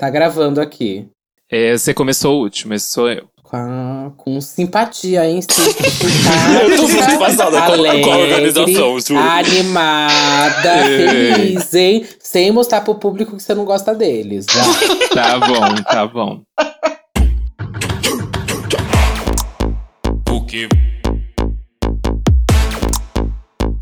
[0.00, 1.06] Tá gravando aqui.
[1.52, 3.28] É, você começou o último, esse sou eu.
[3.42, 5.40] Com, com simpatia, hein?
[6.70, 9.20] eu tô muito passada alegre, com a organização, juro.
[9.20, 11.34] Animada, É.
[11.34, 12.06] feliz, hein?
[12.18, 14.46] Sem mostrar pro público que você não gosta deles.
[15.12, 16.40] Tá bom, tá bom.
[20.30, 20.68] O que?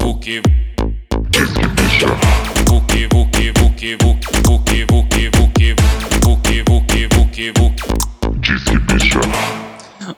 [0.02, 0.42] O que?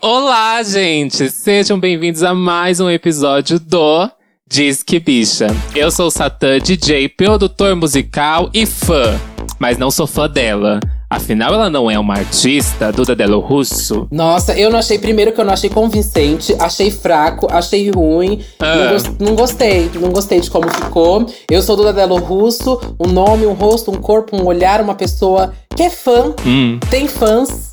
[0.00, 1.30] Olá, gente!
[1.30, 4.08] Sejam bem-vindos a mais um episódio do
[4.48, 5.48] Disque Bicha.
[5.74, 9.18] Eu sou o Satã, DJ, produtor musical e fã.
[9.58, 10.80] Mas não sou fã dela.
[11.10, 14.06] Afinal, ela não é uma artista, Duda Delo Russo.
[14.12, 14.96] Nossa, eu não achei.
[14.98, 18.40] Primeiro que eu não achei convincente, achei fraco, achei ruim.
[18.60, 18.76] Ah.
[18.76, 21.26] Não, gos- não gostei, não gostei de como ficou.
[21.50, 25.52] Eu sou Duda Delo Russo, um nome, um rosto, um corpo, um olhar, uma pessoa
[25.76, 26.78] que é fã, Hum.
[26.90, 27.69] tem fãs.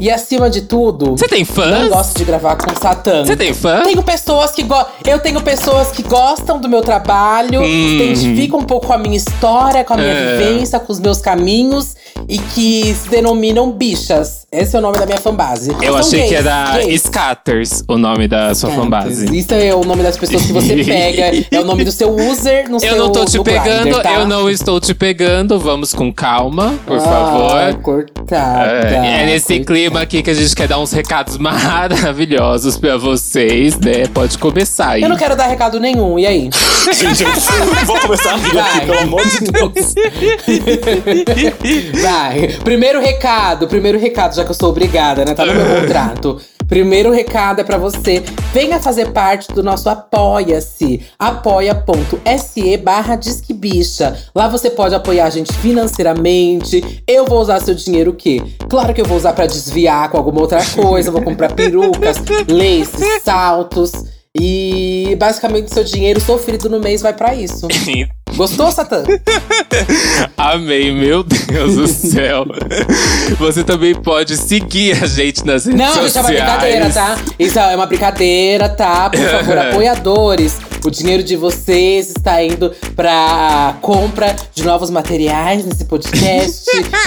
[0.00, 1.88] E acima de tudo, Você tem não fãs?
[1.88, 3.24] gosto de gravar com Satã.
[3.24, 3.82] Você tem fã?
[3.82, 7.64] Tenho pessoas que go Eu tenho pessoas que gostam do meu trabalho, Hum.
[7.96, 10.36] identificam um pouco com a minha história, com a minha É.
[10.38, 11.96] vivência, com os meus caminhos
[12.28, 14.46] e que se denominam bichas.
[14.52, 15.70] Esse é o nome da minha fanbase.
[15.82, 17.02] Eu São achei gays, que era gays.
[17.02, 19.36] Scatters o nome da sua fanbase.
[19.36, 22.70] Isso é o nome das pessoas que você pega, é o nome do seu user
[22.70, 24.14] no seu Eu não tô te pegando, Grindr, tá?
[24.14, 25.58] eu não estou te pegando.
[25.58, 27.74] Vamos com calma, por Ah, favor.
[27.82, 28.70] cortada.
[28.96, 29.58] É, é nesse.
[29.68, 34.06] Clima aqui que a gente quer dar uns recados maravilhosos pra vocês, né?
[34.14, 35.02] Pode começar aí.
[35.02, 36.48] Eu não quero dar recado nenhum, e aí?
[36.94, 37.30] Gente, eu
[37.84, 38.76] vou começar a rir Vai.
[38.78, 39.94] aqui, pelo amor de Deus.
[42.00, 42.48] Vai.
[42.64, 45.34] Primeiro recado, primeiro recado, já que eu sou obrigada, né?
[45.34, 46.40] Tá no meu contrato.
[46.68, 48.22] Primeiro recado é pra você.
[48.52, 51.02] Venha fazer parte do nosso Apoia-se.
[51.18, 54.16] apoia.se barra Disque Bicha.
[54.34, 57.02] Lá você pode apoiar a gente financeiramente.
[57.06, 58.42] Eu vou usar seu dinheiro o quê?
[58.68, 61.10] Claro que eu vou usar pra desviar com alguma outra coisa.
[61.10, 63.92] Vou comprar perucas, laces, saltos.
[64.38, 67.66] E basicamente seu dinheiro sofrido no mês vai pra isso.
[68.36, 69.02] Gostou, Satã?
[70.36, 72.44] Amei, meu Deus do céu.
[73.38, 76.08] Você também pode seguir a gente nas redes Não, sociais.
[76.08, 77.18] isso é uma brincadeira, tá?
[77.38, 79.10] Isso é uma brincadeira, tá?
[79.10, 80.56] Por favor, apoiadores.
[80.84, 86.64] O dinheiro de vocês está indo pra compra de novos materiais nesse podcast,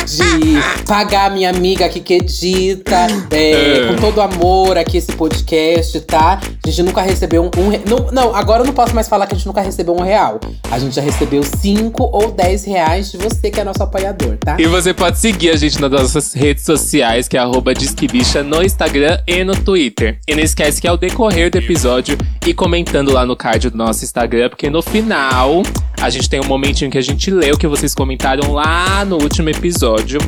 [0.07, 3.87] de pagar a minha amiga aqui que edita, é, É.
[3.87, 6.39] com todo amor aqui esse podcast, tá?
[6.65, 7.61] A gente nunca recebeu um.
[7.61, 9.95] um re- não, não, agora eu não posso mais falar que a gente nunca recebeu
[9.95, 10.39] um real.
[10.69, 14.57] A gente já recebeu cinco ou dez reais de você que é nosso apoiador, tá?
[14.59, 18.61] E você pode seguir a gente nas nossas redes sociais, que é arroba Disquebicha, no
[18.63, 20.19] Instagram e no Twitter.
[20.27, 24.03] E não esquece que ao decorrer do episódio e comentando lá no card do nosso
[24.03, 25.61] Instagram, porque no final
[26.01, 29.17] a gente tem um momentinho que a gente lê o que vocês comentaram lá no
[29.21, 30.19] último episódio.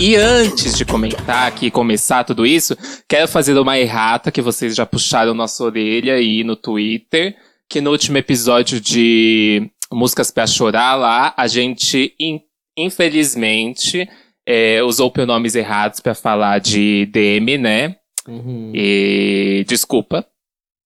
[0.00, 2.76] E antes de comentar aqui e começar tudo isso,
[3.08, 7.36] quero fazer uma errata que vocês já puxaram nossa orelha aí no Twitter.
[7.68, 12.40] Que no último episódio de Músicas pra Chorar lá, a gente, in-
[12.76, 14.08] infelizmente,
[14.46, 17.96] é, usou pronomes errados pra falar de DM, né?
[18.28, 18.72] Uhum.
[18.74, 20.26] E desculpa.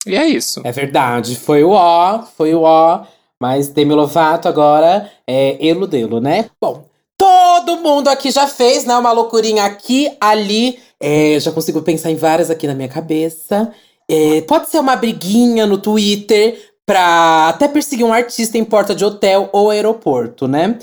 [0.07, 0.61] E é isso.
[0.65, 3.05] É verdade, foi o ó, foi o ó.
[3.41, 6.49] Mas Demi Lovato agora é eludê-lo, né?
[6.61, 6.85] Bom,
[7.19, 8.97] todo mundo aqui já fez, né?
[8.97, 10.79] Uma loucurinha aqui, ali.
[10.99, 13.71] É, já consigo pensar em várias aqui na minha cabeça.
[14.09, 19.05] É, pode ser uma briguinha no Twitter pra até perseguir um artista em porta de
[19.05, 20.79] hotel ou aeroporto, né?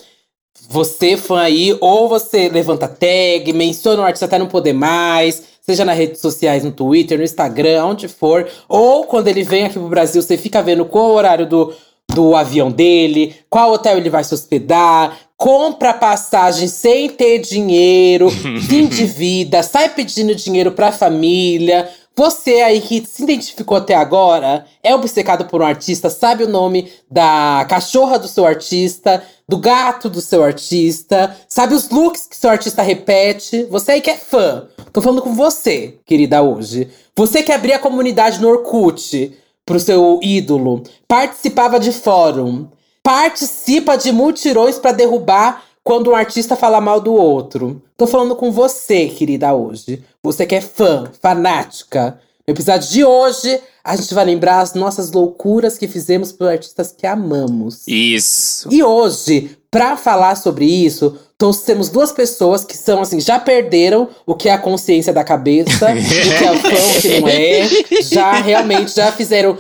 [0.70, 5.86] Você, fã aí, ou você levanta tag, menciona o artista até não poder mais, seja
[5.86, 8.48] nas redes sociais, no Twitter, no Instagram, onde for.
[8.68, 11.74] Ou quando ele vem aqui pro Brasil, você fica vendo qual o horário do,
[12.14, 18.76] do avião dele, qual hotel ele vai se hospedar, compra passagem sem ter dinheiro, se
[18.76, 21.90] endivida, sai pedindo dinheiro pra família.
[22.16, 26.92] Você aí que se identificou até agora, é obcecado por um artista, sabe o nome
[27.10, 32.52] da cachorra do seu artista, do gato do seu artista, sabe os looks que seu
[32.52, 33.64] artista repete.
[33.64, 34.68] Você aí que é fã.
[34.92, 36.88] Tô falando com você, querida, hoje.
[37.16, 39.36] Você que abria a comunidade no Orkut
[39.66, 42.68] pro seu ídolo, participava de fórum,
[43.02, 47.82] participa de multirões pra derrubar quando um artista fala mal do outro.
[47.98, 50.02] Tô falando com você, querida, hoje.
[50.24, 52.20] Você que é fã, fanática.
[52.48, 56.94] No episódio de hoje, a gente vai lembrar as nossas loucuras que fizemos por artistas
[56.98, 57.88] que amamos.
[57.88, 58.70] Isso.
[58.72, 64.36] E hoje, pra falar sobre isso, trouxemos duas pessoas que são assim, já perderam o
[64.36, 68.02] que é a consciência da cabeça, o que é fã, o que não é.
[68.02, 69.58] Já realmente já fizeram.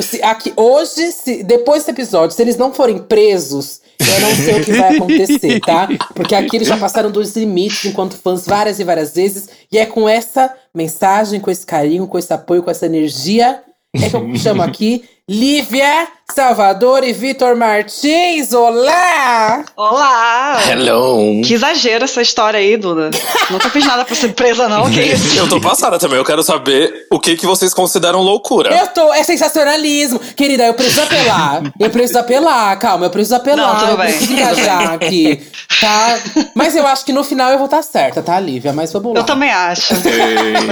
[0.00, 4.60] Se- Aqui, hoje, se, depois desse episódio, se eles não forem presos eu não sei
[4.60, 5.88] o que vai acontecer, tá?
[6.14, 9.48] Porque aqui eles já passaram dos limites enquanto fãs várias e várias vezes.
[9.72, 13.60] E é com essa mensagem, com esse carinho, com esse apoio, com essa energia,
[13.96, 18.52] é que eu chamo aqui Lívia Salvador e Vitor Martins.
[18.52, 19.64] Olá!
[19.76, 20.58] Olá!
[20.70, 21.40] Hello!
[21.42, 23.10] Que exagero essa história aí, Duda.
[23.50, 24.90] Nunca fiz nada pra ser presa, não.
[24.90, 25.38] Que isso?
[25.38, 28.74] Eu tô passada também, eu quero saber o que, que vocês consideram loucura.
[28.74, 30.18] Eu tô, é sensacionalismo.
[30.18, 31.62] Querida, eu preciso apelar.
[31.80, 33.72] Eu preciso apelar, calma, eu preciso apelar.
[33.72, 34.06] Não, tudo eu bem.
[34.08, 35.42] preciso engajar aqui,
[35.80, 36.18] tá?
[36.54, 38.72] Mas eu acho que no final eu vou estar certa, tá, Lívia?
[38.72, 39.20] Mas vamos lá.
[39.20, 39.94] Eu também acho.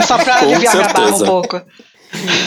[0.06, 1.24] Só pra com aliviar minha barra um certeza.
[1.24, 1.62] pouco.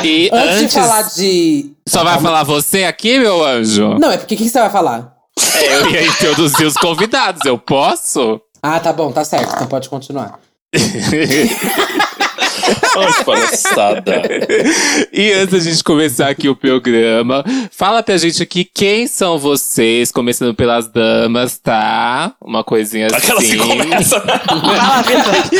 [0.04, 0.74] E Antes, antes.
[0.74, 1.72] de falar de.
[1.88, 3.98] Só vai falar você aqui, meu anjo?
[4.00, 5.14] Não, é porque o que que você vai falar?
[5.56, 8.42] É, eu ia introduzir os convidados, eu posso?
[8.62, 9.54] Ah, tá bom, tá certo.
[9.56, 10.40] Então pode continuar.
[12.98, 14.22] Ai, que palhaçada.
[15.14, 20.12] e antes da gente começar aqui o programa, fala pra gente aqui quem são vocês,
[20.12, 22.34] começando pelas damas, tá?
[22.42, 23.16] Uma coisinha assim.
[23.18, 24.22] Aquela que começa.
[24.22, 25.04] Fala.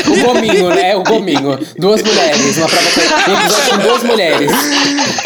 [0.08, 0.96] O gominho, né?
[0.96, 1.58] O gominho.
[1.78, 2.58] Duas mulheres.
[2.58, 4.50] Uma prova com duas mulheres.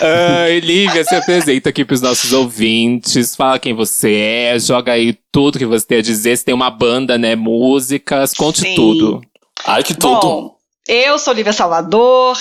[0.00, 3.34] Ai, Lívia, se apresenta aqui pros nossos ouvintes.
[3.34, 6.36] Fala quem você é, joga aí tudo que você tem a dizer.
[6.36, 7.34] Se tem uma banda, né?
[7.34, 8.74] Músicas, conte Sim.
[8.74, 9.22] tudo.
[9.66, 10.20] Ai, que tudo.
[10.20, 10.54] Bom,
[10.86, 12.38] eu sou Lívia Salvador.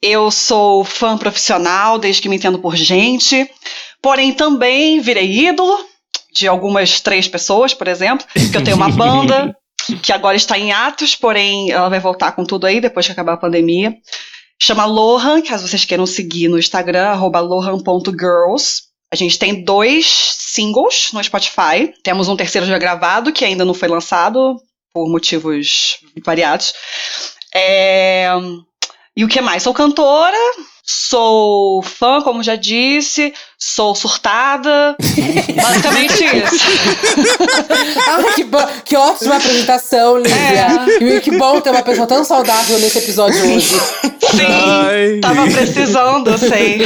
[0.00, 3.50] Eu sou fã profissional desde que me entendo por gente.
[4.02, 5.78] Porém, também virei ídolo
[6.32, 8.26] de algumas três pessoas, por exemplo.
[8.50, 9.56] Que eu tenho uma banda
[10.02, 13.34] que agora está em atos, porém ela vai voltar com tudo aí depois que acabar
[13.34, 13.94] a pandemia.
[14.60, 18.82] Chama Lohan, caso vocês queiram seguir no Instagram, arroba lohan.girls.
[19.12, 21.92] A gente tem dois singles no Spotify.
[22.02, 24.56] Temos um terceiro já gravado, que ainda não foi lançado,
[24.92, 26.74] por motivos variados.
[27.58, 28.28] É,
[29.16, 29.62] E o que mais?
[29.62, 30.36] Sou cantora,
[30.84, 34.96] sou fã, como já disse, sou surtada.
[35.54, 36.66] Basicamente isso.
[38.08, 40.68] Ah, que, bo- que ótima apresentação, Lívia.
[41.00, 43.68] E que bom ter uma pessoa tão saudável nesse episódio hoje.
[43.68, 45.18] Sim, Ai.
[45.20, 46.80] tava precisando, eu sei.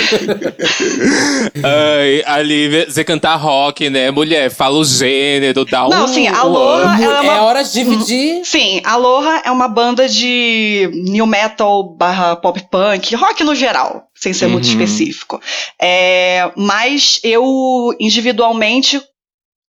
[1.63, 4.11] Ai, a Lívia, você cantar rock, né?
[4.11, 5.91] Mulher, fala o gênero, dá um.
[5.91, 7.03] Não, sim, a um Lohan, up.
[7.03, 8.45] ela é É uma hora de dividir.
[8.45, 14.05] Sim, a Aloha é uma banda de new metal barra pop punk, rock no geral,
[14.21, 14.71] sem ser muito Uhum.
[14.73, 15.41] específico.
[15.81, 19.01] É, mas eu, individualmente,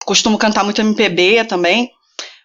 [0.04, 1.90] costumo cantar muito MPB também,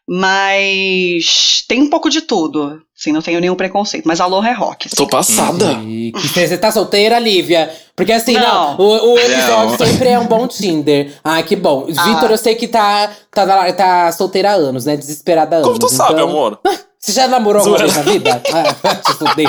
[0.07, 2.81] mas tem um pouco de tudo.
[2.95, 4.89] Sim, não tenho nenhum preconceito, mas a Aloha é rock.
[4.89, 4.95] sim.
[4.95, 5.73] Tô passada.
[5.85, 7.71] E que Você tá solteira, Lívia?
[7.95, 8.79] Porque assim, não, Não.
[8.79, 9.85] o, o episódio Não.
[9.85, 11.13] sempre é um bom Tinder.
[11.23, 11.87] Ah, que bom.
[11.97, 12.03] Ah.
[12.03, 14.97] Vitor, eu sei que tá, tá, tá solteira há anos, né?
[14.97, 15.67] Desesperada há anos.
[15.67, 16.59] Como tu sabe, então- amor?
[17.01, 18.41] Você já namorou alguma vez na vida?
[18.53, 19.47] Ah, te fuder.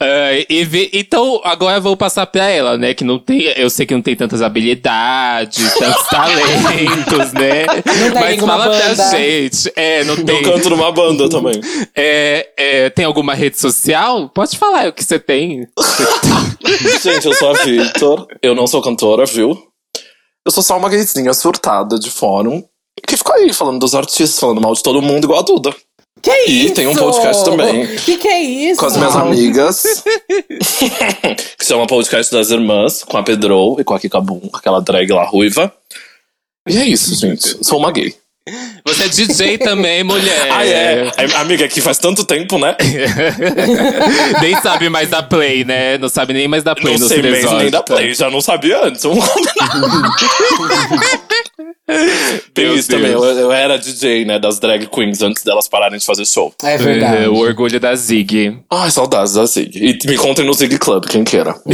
[0.00, 2.92] Ai, e vi- então, agora eu vou passar pra ela, né?
[2.92, 3.42] Que não tem.
[3.56, 7.64] Eu sei que não tem tantas habilidades, tantos talentos, né?
[7.66, 9.10] Não tem Mas fala pra banda.
[9.10, 9.72] gente.
[9.76, 10.42] É, não Eu tem.
[10.42, 11.60] canto numa banda também.
[11.94, 14.28] É, é, tem alguma rede social?
[14.30, 15.64] Pode falar o que você tem.
[17.02, 18.26] Gente, eu sou a Victor.
[18.42, 19.56] Eu não sou cantora, viu?
[20.44, 22.64] Eu sou só uma gayzinha surtada de fórum.
[23.06, 25.74] Que fica aí falando dos artistas, falando mal de todo mundo, igual a Duda.
[26.20, 26.74] Que E isso?
[26.74, 27.96] tem um podcast também.
[27.96, 28.78] Que que é isso?
[28.78, 30.04] Com as minhas amigas.
[31.58, 35.24] que chama Podcast das Irmãs, com a Pedro e com a Kikabum, aquela drag lá
[35.24, 35.72] ruiva.
[36.68, 37.64] E é isso, gente.
[37.64, 38.14] Sou uma gay.
[38.84, 40.48] Você é DJ também, mulher.
[40.50, 41.12] Ah, é.
[41.16, 42.76] É, Amiga, que faz tanto tempo, né?
[44.42, 45.96] nem sabe mais da Play, né?
[45.96, 48.40] Não sabe nem mais da Play não no sei mesmo nem da Play, já não
[48.40, 49.02] sabia antes.
[52.54, 53.10] Tem isso também.
[53.10, 53.22] Deus.
[53.22, 56.52] Eu, eu era DJ, né, das drag queens antes delas pararem de fazer show.
[56.62, 57.24] É verdade.
[57.24, 58.58] É, o orgulho da Zig.
[58.70, 59.78] Ai, saudades da Zig.
[59.78, 61.54] E me contem no Zig Club, quem queira.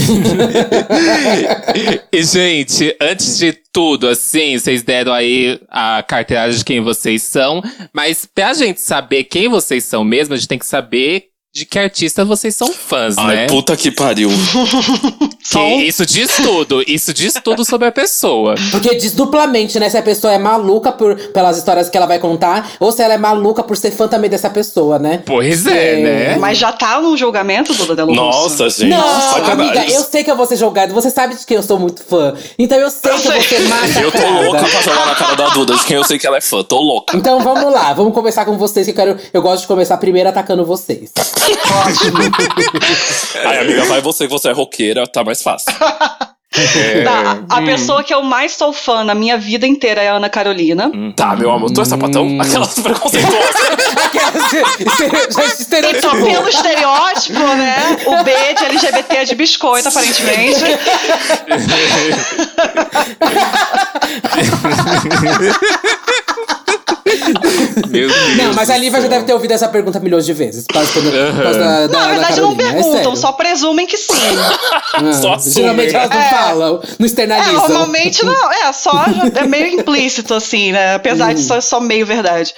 [2.10, 7.62] E, gente, antes de tudo, assim, vocês deram aí a carteirada de quem vocês são,
[7.92, 11.78] mas pra gente saber quem vocês são mesmo, a gente tem que saber de que
[11.78, 13.46] artista vocês são fãs, Ai, né?
[13.46, 14.30] puta que pariu.
[15.50, 18.54] Que isso diz tudo, isso diz tudo sobre a pessoa.
[18.70, 19.88] Porque diz duplamente, né?
[19.88, 23.14] Se a pessoa é maluca por, pelas histórias que ela vai contar, ou se ela
[23.14, 25.22] é maluca por ser fã também dessa pessoa, né?
[25.24, 26.02] Pois é, É.
[26.02, 26.36] né?
[26.36, 28.20] Mas já tá num julgamento, Duda Delo Russo?
[28.20, 28.90] Nossa, gente.
[28.90, 29.52] Não, sacanagem.
[29.52, 30.92] amiga, eu sei que eu vou ser julgada.
[30.92, 32.34] Você sabe de quem eu sou muito fã.
[32.58, 33.58] Então eu sei Eu que eu vou sei.
[33.58, 34.00] ser massacrada.
[34.04, 36.36] Eu tô louca pra jogar na cara da Duda, de quem eu sei que ela
[36.36, 36.62] é fã.
[36.62, 37.16] Tô louca.
[37.16, 39.16] Então vamos lá, vamos começar com vocês, que eu quero.
[39.32, 41.10] Eu gosto de começar primeiro atacando vocês.
[43.44, 45.72] Ai, amiga, vai você que você é roqueira, tá mais fácil.
[46.50, 47.66] É, Tá, a hum.
[47.66, 50.90] pessoa que eu mais sou fã na minha vida inteira é a Ana Carolina.
[51.14, 52.26] Tá, meu amor, tu é sapatão?
[52.26, 52.40] Hum.
[52.40, 53.54] Aquelas preconceituosas.
[55.68, 57.76] Já Então, pelo estereótipo, né?
[58.06, 60.64] O B de LGBT é de biscoito, aparentemente.
[67.88, 70.64] Meu Deus Não, mas a Lívia já deve ter ouvido essa pergunta milhões de vezes.
[70.66, 73.16] Por causa, quando- por causa da, da Não, na verdade, não Carolina, é perguntam, sério.
[73.16, 74.12] só presumem que sim.
[74.94, 76.30] Ah, Só Geralmente elas não É.
[76.30, 77.52] falam, não É, externalizam.
[77.68, 80.94] normalmente não, é só é meio implícito, assim, né?
[80.94, 82.54] Apesar de ser só meio verdade.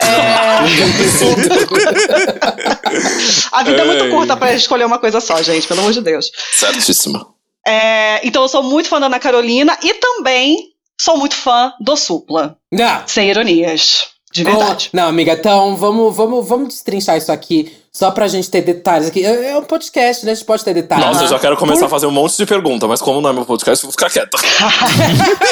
[0.00, 0.08] É,
[3.52, 6.30] a vida é muito curta pra escolher uma coisa só, gente, pelo amor de Deus.
[6.52, 7.26] Certíssima.
[7.66, 10.56] É, então eu sou muito fã da Ana Carolina e também
[11.00, 12.56] sou muito fã do Supla.
[12.72, 13.02] Não.
[13.06, 14.08] Sem ironias.
[14.30, 14.90] De verdade.
[14.92, 19.24] Não, amiga, então vamos, vamos, vamos destrinchar isso aqui só pra gente ter detalhes aqui.
[19.24, 20.32] É é um podcast, né?
[20.32, 21.06] A gente pode ter detalhes.
[21.06, 23.30] Nossa, eu já quero começar Por- a fazer um monte de perguntas, mas como não
[23.30, 24.36] é meu podcast, eu vou ficar quieta.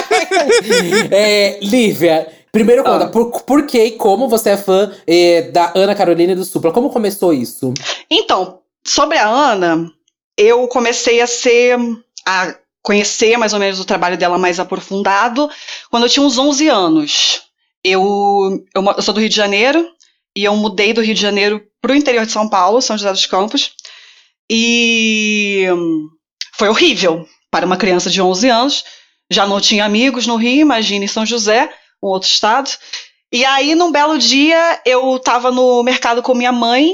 [1.11, 2.85] é, Lívia, primeiro Ah.
[2.85, 6.44] conta, por, por que e como você é fã é, da Ana Carolina e do
[6.44, 6.73] Supla?
[6.73, 7.73] Como começou isso?
[8.11, 9.90] Então, sobre a Ana,
[10.37, 11.78] eu comecei a ser.
[12.26, 12.54] a
[12.87, 15.50] conhecer mais ou menos o trabalho dela mais aprofundado
[15.90, 17.43] quando eu tinha uns 11 anos.
[17.83, 19.90] Eu, eu, eu sou do Rio de Janeiro
[20.37, 23.11] e eu mudei do Rio de Janeiro para o interior de São Paulo, São José
[23.11, 23.73] dos Campos.
[24.49, 26.07] E hum,
[26.57, 28.85] foi horrível para uma criança de 11 anos.
[29.28, 31.69] Já não tinha amigos no Rio, imagine em São José,
[32.00, 32.71] um outro estado.
[33.33, 36.93] E aí, num belo dia, eu estava no mercado com minha mãe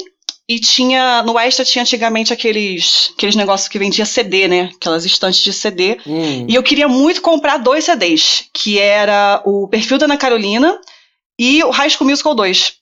[0.49, 1.23] e tinha.
[1.23, 4.71] No Extra tinha antigamente aqueles, aqueles negócios que vendia CD, né?
[4.75, 5.99] Aquelas estantes de CD.
[6.07, 6.47] Hum.
[6.49, 10.79] E eu queria muito comprar dois CDs, que era o Perfil da Ana Carolina
[11.39, 12.75] e o High School Musical 2.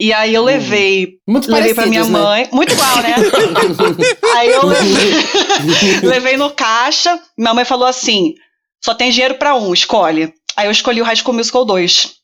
[0.00, 2.10] E aí eu levei, Muito levei pra minha né?
[2.10, 2.48] mãe.
[2.50, 3.14] Muito igual, né?
[4.34, 5.12] aí eu levei,
[6.02, 8.34] levei no caixa, minha mãe falou assim:
[8.84, 10.34] só tem dinheiro pra um, escolhe.
[10.56, 12.21] Aí eu escolhi o High School Musical 2.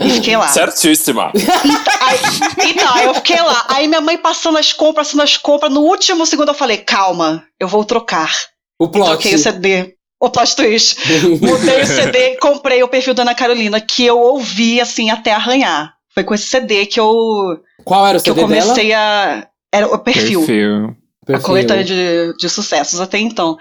[0.00, 0.48] E fiquei lá.
[0.48, 1.30] Certíssima.
[2.00, 3.66] Aí, então, aí eu fiquei lá.
[3.68, 5.72] Aí minha mãe passando as compras, passando as compras.
[5.72, 8.32] No último segundo eu falei, calma, eu vou trocar.
[8.78, 9.10] O plot.
[9.10, 9.94] Troquei o CD.
[10.18, 10.96] O plot twist.
[11.40, 15.32] Mudei o CD e comprei o perfil da Ana Carolina, que eu ouvi, assim, até
[15.32, 15.92] arranhar.
[16.14, 18.62] Foi com esse CD que eu, Qual era o que eu CD dela?
[18.62, 19.46] comecei a...
[19.72, 20.40] Era o perfil.
[20.40, 20.96] Perfil.
[21.32, 23.56] A coletânea de, de sucessos até então.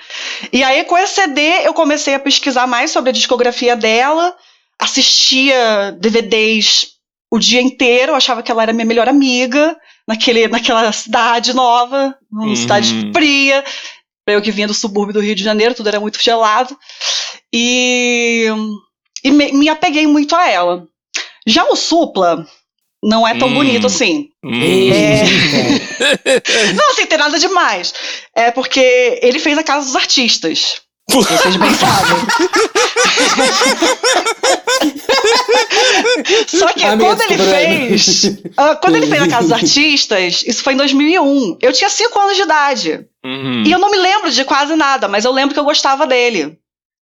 [0.52, 4.36] E aí, com esse CD, eu comecei a pesquisar mais sobre a discografia dela,
[4.80, 6.88] assistia DVDs
[7.32, 12.48] o dia inteiro, achava que ela era minha melhor amiga naquele, naquela cidade nova, uma
[12.48, 12.56] Uhum.
[12.56, 13.64] cidade fria.
[14.28, 16.76] Eu que vinha do subúrbio do Rio de Janeiro, tudo era muito gelado.
[17.54, 18.46] E,
[19.24, 20.88] e me, me apeguei muito a ela.
[21.48, 22.46] Já o Supla
[23.04, 23.54] não é tão Hum.
[23.56, 24.30] bonito assim.
[24.44, 24.52] Hum.
[24.62, 25.30] Eita.
[26.76, 27.94] Não, assim, tem nada demais.
[28.36, 30.82] É porque ele fez a Casa dos Artistas.
[31.10, 32.18] Vocês bem sabem.
[36.48, 38.38] Só que Amiga, quando ele fez.
[38.58, 41.58] ah, quando ele fez a Casa dos Artistas, isso foi em 2001.
[41.62, 43.06] Eu tinha 5 anos de idade.
[43.26, 43.64] Uhum.
[43.66, 46.58] E eu não me lembro de quase nada, mas eu lembro que eu gostava dele.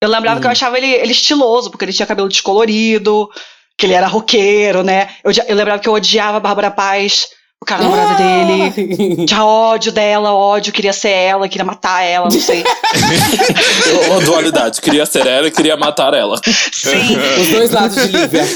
[0.01, 0.41] Eu lembrava Hum.
[0.41, 3.29] que eu achava ele, ele estiloso, porque ele tinha cabelo descolorido,
[3.77, 5.09] que ele era roqueiro, né?
[5.23, 7.27] Eu, eu lembrava que eu odiava a Bárbara Paz,
[7.61, 9.25] o cara namorado dele.
[9.27, 12.63] Tinha ódio dela, ódio, queria ser ela, queria matar ela, não sei.
[14.09, 14.81] Uma dualidade.
[14.81, 16.41] Queria ser ela e queria matar ela.
[16.43, 17.17] Sim.
[17.39, 18.43] Os dois lados de Lívia.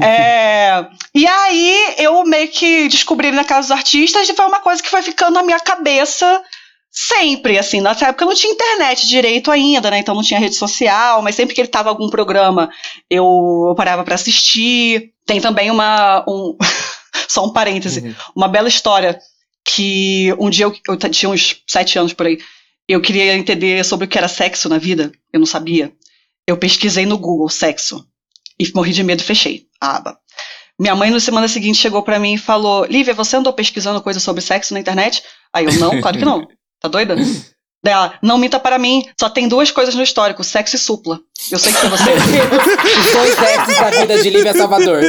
[0.00, 0.84] É,
[1.14, 4.82] e aí eu meio que descobri ele na Casa dos Artistas e foi uma coisa
[4.82, 6.42] que foi ficando na minha cabeça
[6.90, 11.22] sempre, assim, nessa época não tinha internet direito ainda, né, então não tinha rede social,
[11.22, 12.68] mas sempre que ele tava em algum programa
[13.08, 15.12] eu, eu parava pra assistir.
[15.24, 16.56] Tem também uma, um,
[17.26, 19.18] só um parêntese, uma bela história
[19.64, 22.38] que um dia eu, eu tinha uns sete anos por aí,
[22.88, 25.92] eu queria entender sobre o que era sexo na vida, eu não sabia.
[26.46, 28.06] Eu pesquisei no Google sexo
[28.58, 30.18] e morri de medo e fechei a aba.
[30.78, 34.20] Minha mãe, na semana seguinte, chegou pra mim e falou: Lívia, você andou pesquisando coisa
[34.20, 35.22] sobre sexo na internet?
[35.52, 36.46] Aí eu, não, claro que não.
[36.80, 37.16] Tá doida?
[37.80, 41.20] Dela, não minta para mim, só tem duas coisas no histórico: sexo e supla.
[41.50, 42.10] Eu sei que você.
[42.12, 45.00] Os dois exes da vida de Lívia Salvador.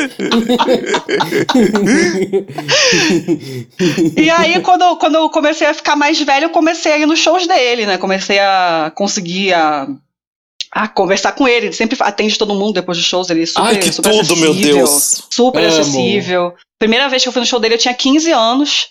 [4.17, 7.05] E aí, quando, eu- quando eu comecei a ficar mais velho, eu comecei a ir
[7.05, 7.97] nos shows dele, né?
[7.97, 9.87] Comecei a conseguir a,
[10.71, 11.67] a conversar com ele.
[11.67, 13.29] Ele sempre atende todo mundo depois dos shows.
[13.29, 14.75] Ele é super, Ai, que super tudo, meu acessível.
[14.77, 15.23] Deus.
[15.29, 15.79] Super Amo.
[15.79, 16.53] acessível.
[16.77, 18.87] Primeira vez que eu fui no show dele, eu tinha 15 anos.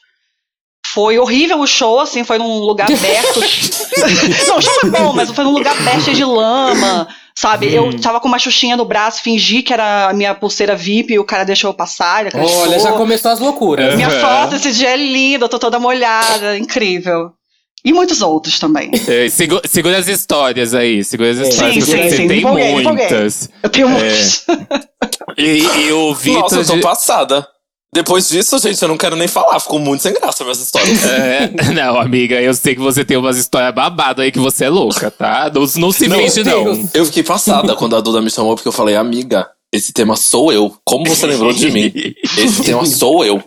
[0.98, 3.38] Foi horrível o show, assim, foi num lugar aberto.
[4.48, 7.72] Não, o show foi bom, mas foi num lugar aberto cheio de lama, sabe?
[7.72, 11.18] Eu tava com uma xuxinha no braço, fingi que era a minha pulseira VIP e
[11.20, 12.20] o cara deixou eu passar.
[12.22, 12.62] Ele acreditou.
[12.62, 13.94] Olha, já começou as loucuras.
[13.94, 14.20] Minha Uhum.
[14.20, 17.30] foto esse dia é linda, eu tô toda molhada, incrível.
[17.84, 18.90] E muitos outros também.
[19.06, 21.74] É, segu- segura as histórias aí, segura as histórias.
[21.74, 22.92] Sim, sim, você sim, tem empolguei, empolguei.
[23.08, 23.48] muitas.
[23.62, 24.44] Eu tenho muitos.
[25.36, 26.42] E, e o Vitor.
[26.42, 27.46] Nossa, eu tô de- passada.
[27.95, 29.59] Depois disso, gente, eu não quero nem falar.
[29.61, 30.99] Ficou muito sem graça minhas histórias.
[31.09, 34.68] É, não, amiga, eu sei que você tem umas histórias babadas aí que você é
[34.68, 35.50] louca, tá?
[35.52, 36.88] Não, não se Não, finge, não.
[36.92, 40.52] Eu fiquei passada quando a Duda me chamou, porque eu falei, amiga, esse tema sou
[40.52, 40.76] eu.
[40.85, 41.92] Como você lembrou de mim?
[42.37, 43.42] Esse tema sou eu.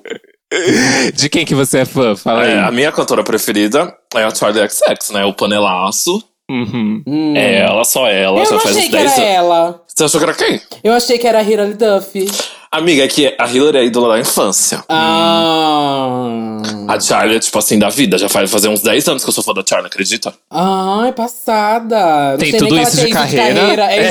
[1.13, 2.15] De quem que você é fã?
[2.15, 2.51] Fala aí.
[2.51, 5.23] É, a minha cantora preferida é a Charlie XX, né?
[5.23, 6.21] O panelaço.
[6.49, 7.01] Uhum.
[7.07, 7.33] Hum.
[7.37, 8.39] É ela, só ela.
[8.39, 9.29] Eu já não faz achei que era 10 anos.
[9.29, 9.81] ela.
[9.87, 10.61] Você achou que era quem?
[10.83, 12.27] Eu achei que era a Hilary Duff.
[12.73, 14.81] Amiga, é que a Hillary é a ídola da infância.
[14.87, 16.61] Ah.
[16.87, 18.17] A Charlie é, tipo assim, da vida.
[18.17, 20.33] Já faz fazer uns 10 anos que eu sou fã da Charlie, acredita?
[20.49, 22.31] Ai, passada.
[22.31, 23.91] Não Tem tudo isso de tinha carreira?
[23.91, 24.07] É,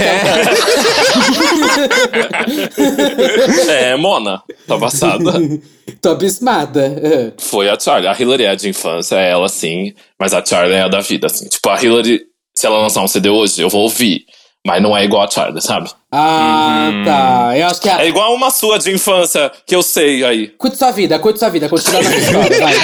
[3.57, 3.73] então.
[3.73, 4.43] É, Mona.
[4.69, 5.33] Tá passada.
[6.03, 7.35] Tô abismada.
[7.39, 8.09] Foi a Charlie.
[8.09, 9.95] A Hillary é a de infância, é ela sim.
[10.19, 11.49] Mas a Charlie é a da vida, assim.
[11.49, 12.21] Tipo, a Hillary,
[12.55, 14.27] se ela lançar um CD hoje, eu vou ouvir.
[14.67, 15.89] Mas não é igual a Charlie, sabe?
[16.13, 17.57] Ah, tá.
[17.57, 18.03] Eu acho que a...
[18.05, 20.49] É igual uma sua de infância que eu sei aí.
[20.49, 21.67] Cuide sua vida, cuide sua vida.
[21.69, 22.75] Continua na história, vai.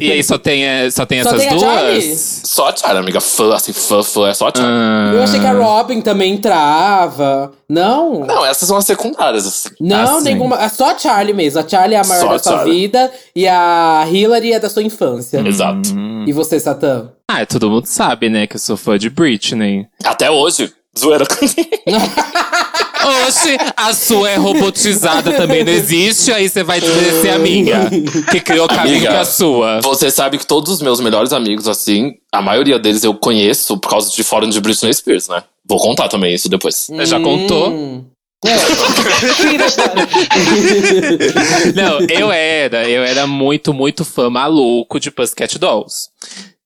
[0.00, 2.00] E aí só tem, é, só tem Só essas tem Charlie?
[2.08, 2.40] duas?
[2.44, 3.20] Só a Charlie, amiga.
[3.20, 4.74] Fã, assim, fã, fã, é só a Charlie.
[4.74, 7.52] Ah, Eu achei que a Robin também entrava.
[7.68, 8.20] Não?
[8.26, 9.70] Não, essas são as secundárias, assim.
[9.80, 10.24] Não, Ah, sim.
[10.24, 10.62] nenhuma.
[10.62, 11.60] É só a Charlie mesmo.
[11.60, 14.68] A Charlie é a maior Só da a sua vida e a Hillary é da
[14.68, 15.42] sua infância.
[15.46, 15.88] Exato.
[16.26, 17.08] E você, Satã?
[17.34, 19.86] Ah, todo mundo sabe, né, que eu sou fã de Britney.
[20.04, 20.70] Até hoje.
[20.98, 21.24] Zoeira
[23.26, 27.90] Oxe, a sua é robotizada também não existe, aí você vai desmerecer a minha,
[28.30, 29.80] que criou caminho Amiga, com a sua.
[29.80, 33.88] Você sabe que todos os meus melhores amigos, assim, a maioria deles eu conheço por
[33.88, 35.42] causa de fórum de Britney Spears, né?
[35.66, 36.88] Vou contar também isso depois.
[37.04, 37.70] Já contou?
[37.70, 38.04] Hum.
[41.74, 46.08] Não, eu era, eu era muito, muito fã maluco de Pussycat Dolls.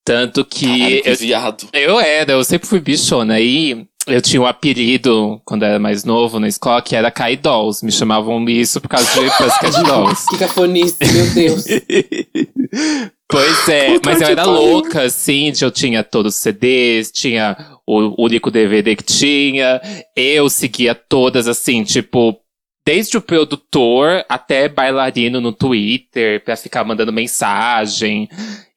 [0.07, 1.69] Tanto que Caralho, que eu, viado.
[1.73, 3.41] eu era, eu sempre fui bichona.
[3.41, 7.85] E eu tinha um apelido, quando era mais novo na escola, que era Kai Dolls.
[7.85, 10.27] Me chamavam isso por causa de Pussycat Dolls.
[10.31, 11.65] Que cafonice, meu Deus.
[13.29, 14.53] Pois é, Puta mas eu era pariu.
[14.53, 19.81] louca, assim, de eu tinha todos os CDs, tinha o único DVD que tinha,
[20.15, 22.39] eu seguia todas, assim, tipo,
[22.87, 28.29] desde o produtor até bailarino no Twitter, pra ficar mandando mensagem.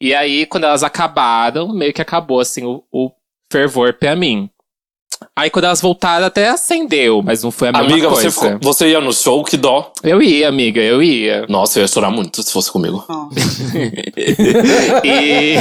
[0.02, 3.12] E aí, quando elas acabaram, meio que acabou, assim, o, o
[3.52, 4.50] fervor pra mim.
[5.36, 8.30] Aí, quando elas voltaram, até acendeu, mas não foi a mesma Amiga, coisa.
[8.30, 9.92] você, ficou- você ia no show, que dó.
[10.04, 11.46] Eu ia, amiga, eu ia.
[11.50, 13.04] Nossa, eu ia chorar muito se fosse comigo.
[15.04, 15.56] e,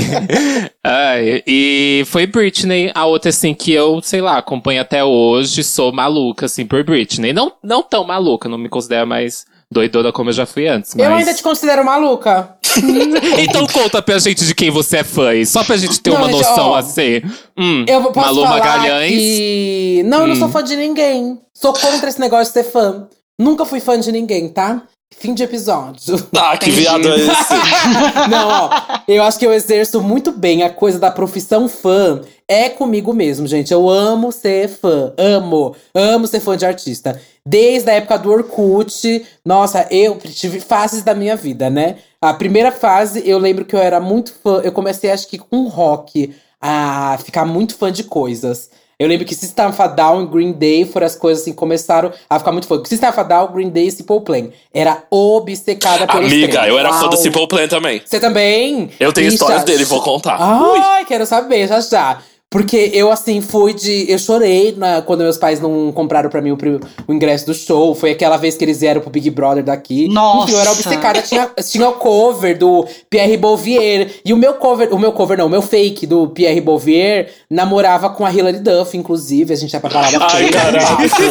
[0.83, 5.93] ai, e foi Britney, a outra assim que eu, sei lá, acompanho até hoje, sou
[5.93, 7.33] maluca assim por Britney.
[7.33, 11.07] Não, não tão maluca, não me considero mais doidona como eu já fui antes, mas
[11.07, 12.57] Eu ainda te considero maluca.
[13.39, 16.31] Então conta pra gente de quem você é fã, só pra gente ter Não, uma
[16.33, 17.23] gente, noção ó, assim.
[17.59, 19.11] Hum, Eu vou- posso Malu falar Magalhães.
[19.13, 20.03] que...
[20.07, 21.41] Não, eu não sou fã de ninguém.
[21.55, 23.09] Sou contra esse negócio de ser fã.
[23.41, 24.83] Nunca fui fã de ninguém, tá?
[25.19, 26.15] Fim de episódio.
[26.37, 27.55] Ah, que viado é esse?
[28.31, 28.71] Não, ó,
[29.09, 32.21] eu acho que eu exerço muito bem a coisa da profissão fã.
[32.47, 33.73] É comigo mesmo, gente.
[33.73, 35.13] Eu amo ser fã.
[35.19, 35.75] Amo.
[35.95, 37.21] Amo ser fã de artista.
[37.49, 39.25] Desde a época do Orkut.
[39.43, 41.97] Nossa, eu tive fases da minha vida, né?
[42.21, 44.61] A primeira fase, eu lembro que eu era muito fã.
[44.63, 48.69] Eu comecei, acho que com rock, a ficar muito fã de coisas.
[48.99, 52.13] Eu lembro que System of a Down e Green Day foram as coisas assim, começaram
[52.29, 52.85] a ficar muito fã.
[52.85, 54.49] System of a Down, Green Day e Simple Plan.
[54.75, 56.69] Era obcecada pelos Amiga, três.
[56.69, 57.23] eu era fã do Uau.
[57.23, 58.03] Simple Plan também.
[58.05, 58.91] Você também?
[59.01, 60.37] Eu tenho histórias dele, vou contar.
[60.39, 62.19] Ai, quero saber, já já.
[62.51, 64.11] Porque eu, assim, fui de.
[64.11, 66.59] Eu chorei na- quando meus pais não compraram pra mim o,
[67.07, 67.95] o ingresso do show.
[67.95, 70.09] Foi aquela vez que eles vieram pro Big Brother daqui.
[70.09, 70.45] Nossa.
[70.45, 71.21] Enfim, eu era obcecada.
[71.21, 74.11] Tinha, tinha o cover do Pierre Bouvier.
[74.25, 74.89] E o meu cover.
[74.95, 78.97] O meu cover, não, o meu fake do Pierre Bouvier namorava com a Hilary Duff,
[78.97, 79.53] inclusive.
[79.53, 81.23] A gente ia pra balada Ai, um bafo.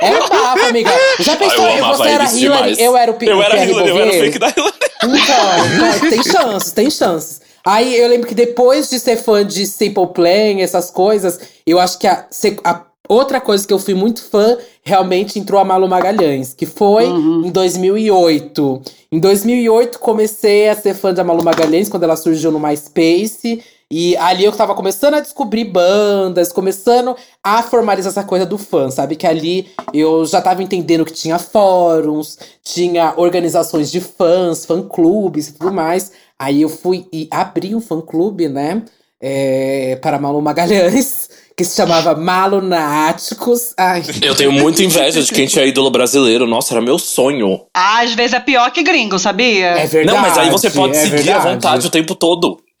[0.00, 0.90] Era um bafo, amiga.
[1.18, 1.66] Já Ah, pensou?
[1.68, 3.96] eu amava você era eles Hilary, eu era o, Eu o era Pierre Hillary, eu
[3.96, 4.24] era o Bouvier.
[4.24, 4.74] fake da Hillary.
[5.02, 7.40] Então, tem chances, tem chances.
[7.64, 11.98] Aí eu lembro que depois de ser fã de Simple Plan, essas coisas, eu acho
[11.98, 12.26] que a,
[12.64, 17.06] a outra coisa que eu fui muito fã realmente entrou a Malu Magalhães, que foi
[17.06, 18.82] em 2008.
[19.12, 23.62] Em 2008 comecei a ser fã da Malu Magalhães quando ela surgiu no MySpace.
[23.92, 28.88] E ali eu tava começando a descobrir bandas, começando a formalizar essa coisa do fã,
[28.88, 29.16] sabe?
[29.16, 35.54] Que ali eu já tava entendendo que tinha fóruns, tinha organizações de fãs, fã-clubes e
[35.54, 36.12] tudo mais.
[36.40, 38.80] Aí eu fui e abri um fã-clube, né?
[39.20, 41.28] É, para Malu Magalhães.
[41.54, 43.74] que se chamava Malunáticos.
[43.76, 44.02] Ai.
[44.22, 46.46] Eu tenho muita inveja de quem tinha ídolo brasileiro.
[46.46, 47.60] Nossa, era meu sonho.
[47.74, 49.66] Às vezes é pior que gringo, sabia?
[49.66, 50.16] É verdade.
[50.16, 51.46] Não, mas aí você pode é seguir verdade.
[51.46, 52.58] à vontade o tempo todo.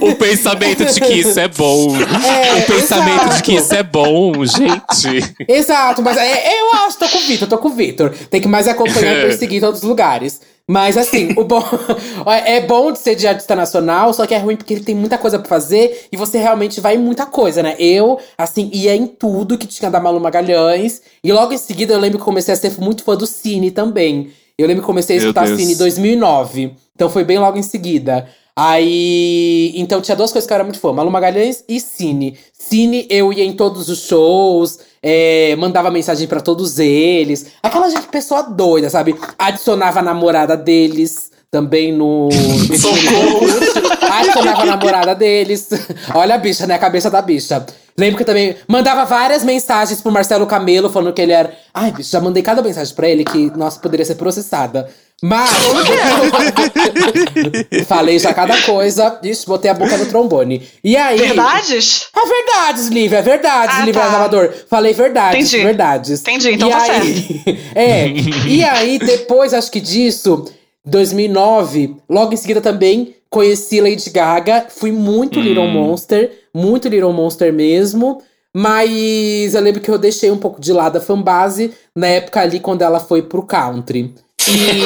[0.00, 1.94] O pensamento de que isso é bom.
[1.96, 3.36] É, o pensamento exato.
[3.36, 5.34] de que isso é bom, gente.
[5.46, 8.10] Exato, mas é, eu acho, tô com o Vitor, tô com o Vitor.
[8.30, 10.40] Tem que mais acompanhar e perseguir em todos os lugares.
[10.68, 11.64] Mas assim, o bom
[12.44, 15.16] é bom de ser de artista nacional, só que é ruim porque ele tem muita
[15.16, 17.74] coisa pra fazer e você realmente vai em muita coisa, né?
[17.78, 21.00] Eu, assim, ia em tudo que tinha da Malu Magalhães.
[21.24, 24.30] E logo em seguida eu lembro que comecei a ser muito fã do Cine também.
[24.58, 25.46] Eu lembro que comecei a escutar.
[25.56, 26.74] Cine em 2009.
[26.94, 28.28] Então foi bem logo em seguida.
[28.60, 29.72] Aí.
[29.76, 32.36] Então tinha duas coisas que eu era muito fã: Malu Magalhães e Cine.
[32.52, 37.46] Cine, eu ia em todos os shows, é, mandava mensagem pra todos eles.
[37.62, 39.14] Aquela gente, pessoa doida, sabe?
[39.38, 42.28] Adicionava a namorada deles também no.
[44.10, 45.68] Adicionava a namorada deles.
[46.12, 46.74] Olha a bicha, né?
[46.74, 47.64] A cabeça da bicha.
[47.96, 51.52] Lembro que também mandava várias mensagens pro Marcelo Camelo falando que ele era.
[51.72, 54.88] Ai, bicho, já mandei cada mensagem pra ele que, nossa, poderia ser processada.
[55.22, 55.50] Mas.
[57.86, 59.18] Falei já cada coisa.
[59.22, 60.66] Ixi, botei a boca no trombone.
[60.82, 61.18] E aí.
[61.18, 62.06] Verdades?
[62.14, 64.10] É verdades, Lívia, é verdades, Ah, Lívia tá.
[64.10, 64.54] Salvador.
[64.68, 65.64] Falei verdades, Entendi.
[65.64, 66.20] verdades.
[66.20, 68.08] Entendi, então e tá aí, É.
[68.46, 70.44] E aí, depois, acho que disso,
[70.84, 74.66] 2009, logo em seguida também, conheci Lady Gaga.
[74.68, 78.22] Fui muito Little Monster, muito Little Monster mesmo.
[78.54, 82.58] Mas eu lembro que eu deixei um pouco de lado a fanbase na época ali
[82.58, 84.14] quando ela foi pro country.
[84.48, 84.82] E,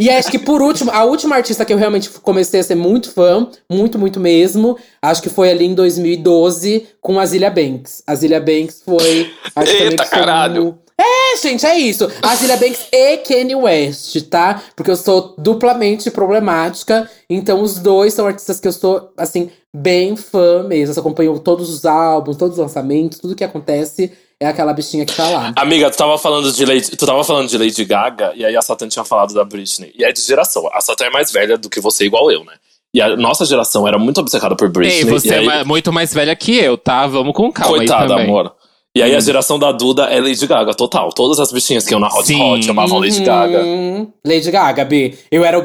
[0.04, 3.10] e acho que por último, a última artista que eu realmente comecei a ser muito
[3.12, 8.02] fã, muito, muito mesmo, acho que foi ali em 2012 com a Zilia Banks.
[8.06, 9.30] A Zilia Banks foi.
[9.54, 10.64] Acho Eita, foi caralho.
[10.68, 12.10] um- É, gente, é isso.
[12.22, 14.62] A Zilia Banks e Kanye West, tá?
[14.74, 17.08] Porque eu sou duplamente problemática.
[17.28, 20.94] Então os dois são artistas que eu sou, assim, bem fã mesmo.
[20.94, 24.10] Eu acompanho todos os álbuns, todos os lançamentos, tudo que acontece.
[24.40, 25.52] É aquela bichinha que tá lá.
[25.56, 28.60] Amiga, tu tava falando de Lady, tu tava falando de Lady Gaga e aí a
[28.60, 29.92] Satan tinha falado da Britney.
[29.98, 30.68] E é de geração.
[30.72, 32.52] A Satan é mais velha do que você, igual eu, né?
[32.92, 34.98] E a nossa geração era muito obcecada por Britney.
[34.98, 37.06] Ei, você e aí, é muito mais velha que eu, tá?
[37.06, 38.24] Vamos com calma aí Coitada, também.
[38.26, 38.54] amor.
[38.94, 41.10] E aí a geração da Duda é Lady Gaga, total.
[41.12, 42.40] Todas as bichinhas que iam na Hot Sim.
[42.42, 43.62] Hot amavam Lady Gaga.
[44.24, 45.18] Lady Gaga, B.
[45.30, 45.60] Eu era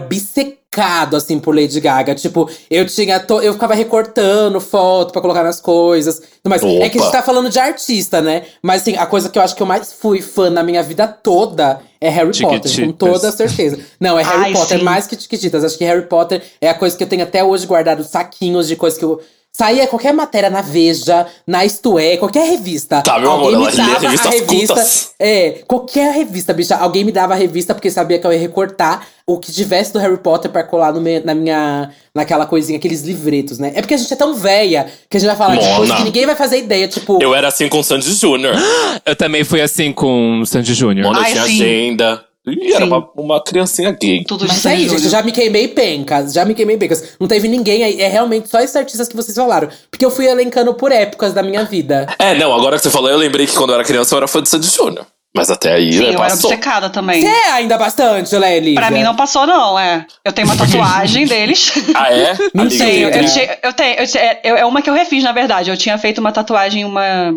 [0.75, 2.15] obcecado, assim, por Lady Gaga.
[2.15, 3.19] Tipo, eu tinha.
[3.19, 6.21] to- Eu ficava recortando foto pra colocar nas coisas.
[6.45, 7.11] Mas é que a gente Opa.
[7.11, 8.43] tá falando de artista, né?
[8.61, 11.07] Mas assim, a coisa que eu acho que eu mais fui fã na minha vida
[11.07, 13.79] toda é Harry Potter, com toda certeza.
[13.99, 14.83] Não, é Harry Ai, Potter sim.
[14.83, 15.63] mais que Tiquititas.
[15.63, 18.75] Acho que Harry Potter é a coisa que eu tenho até hoje guardado, saquinhos de
[18.75, 19.21] coisas que eu.
[19.53, 23.01] Saía qualquer matéria na Veja, na Isto É, qualquer revista.
[23.01, 24.55] Tá, meu amor, alguém ela me dava a revista.
[24.73, 25.11] cultas.
[25.19, 26.75] É, qualquer revista, bicha.
[26.77, 29.99] Alguém me dava a revista porque sabia que eu ia recortar o que tivesse do
[29.99, 31.91] Harry Potter pra colar no me- na minha.
[32.15, 33.71] naquela coisinha, aqueles livretos, né?
[33.75, 35.77] É porque a gente é tão velha que a gente vai falar de Mona.
[35.77, 36.87] coisa que ninguém vai fazer ideia.
[36.87, 38.55] Tipo, Eu era assim com o Sandy Júnior.
[39.05, 41.07] Eu também fui assim com o Sandy Júnior.
[41.07, 41.61] Mona, eu Ai, tinha sim.
[41.61, 42.25] agenda.
[42.47, 44.23] Ih, era uma, uma criancinha gay.
[44.23, 47.15] Tudo Mas Sandy aí, gente, já me queimei pencas, já me queimei pencas.
[47.19, 49.69] Não teve ninguém aí, é realmente só esses artistas que vocês falaram.
[49.91, 52.07] Porque eu fui elencando por épocas da minha vida.
[52.17, 54.27] É, não, agora que você falou, eu lembrei que quando eu era criança eu era
[54.27, 55.05] fã de Sandy Júnior.
[55.33, 56.49] Mas até aí, Sim, né, eu era passou.
[56.49, 57.21] obcecada também.
[57.21, 58.81] Você é ainda bastante, né, Elisa?
[58.81, 60.05] Pra mim não passou, não, é.
[60.25, 61.71] Eu tenho uma tatuagem deles.
[61.95, 62.35] Ah, é?
[62.53, 63.23] Não sei, eu eu,
[63.63, 65.69] eu tenho, eu é, é uma que eu refiz, na verdade.
[65.69, 67.33] Eu tinha feito uma tatuagem, uma,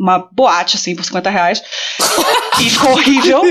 [0.00, 1.62] uma boate, assim, por 50 reais.
[2.60, 3.42] E ficou horrível.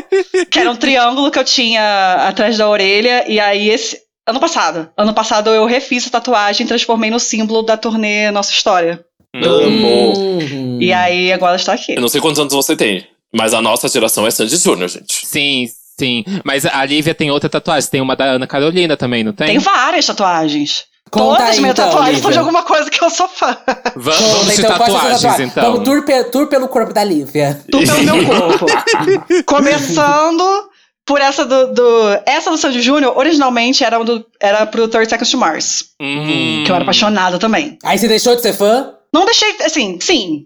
[0.49, 3.25] Que era um triângulo que eu tinha atrás da orelha.
[3.27, 4.05] E aí, esse.
[4.27, 4.89] Ano passado.
[4.97, 9.05] Ano passado eu refiz a tatuagem e transformei no símbolo da turnê Nossa História.
[9.33, 10.13] Amo.
[10.17, 10.79] Uhum.
[10.81, 11.93] E aí agora está aqui.
[11.93, 15.25] Eu não sei quantos anos você tem, mas a nossa geração é Sandy Júnior, gente.
[15.25, 16.25] Sim, sim.
[16.43, 17.89] Mas a Lívia tem outra tatuagem.
[17.89, 19.47] Tem uma da Ana Carolina também, não tem?
[19.47, 20.85] Tem várias tatuagens.
[21.09, 23.57] Conta Todas as aí, minhas então, tatuagens são de alguma coisa que eu sou fã.
[23.65, 25.51] Va- Conta, Vamos de então, tatuagens, tatuagens?
[25.51, 25.63] então.
[25.71, 27.61] Vamos tour, pe- tour pelo corpo da Lívia.
[27.71, 28.65] tudo pelo meu corpo.
[29.45, 30.69] Começando
[31.05, 35.31] por essa do, do- Essa do Sandy Júnior, originalmente era, do, era pro 30 Seconds
[35.31, 35.85] to Mars.
[36.01, 36.63] Hum.
[36.65, 37.77] Que eu era apaixonada também.
[37.83, 38.93] Aí você deixou de ser fã?
[39.13, 40.45] Não deixei, assim, sim.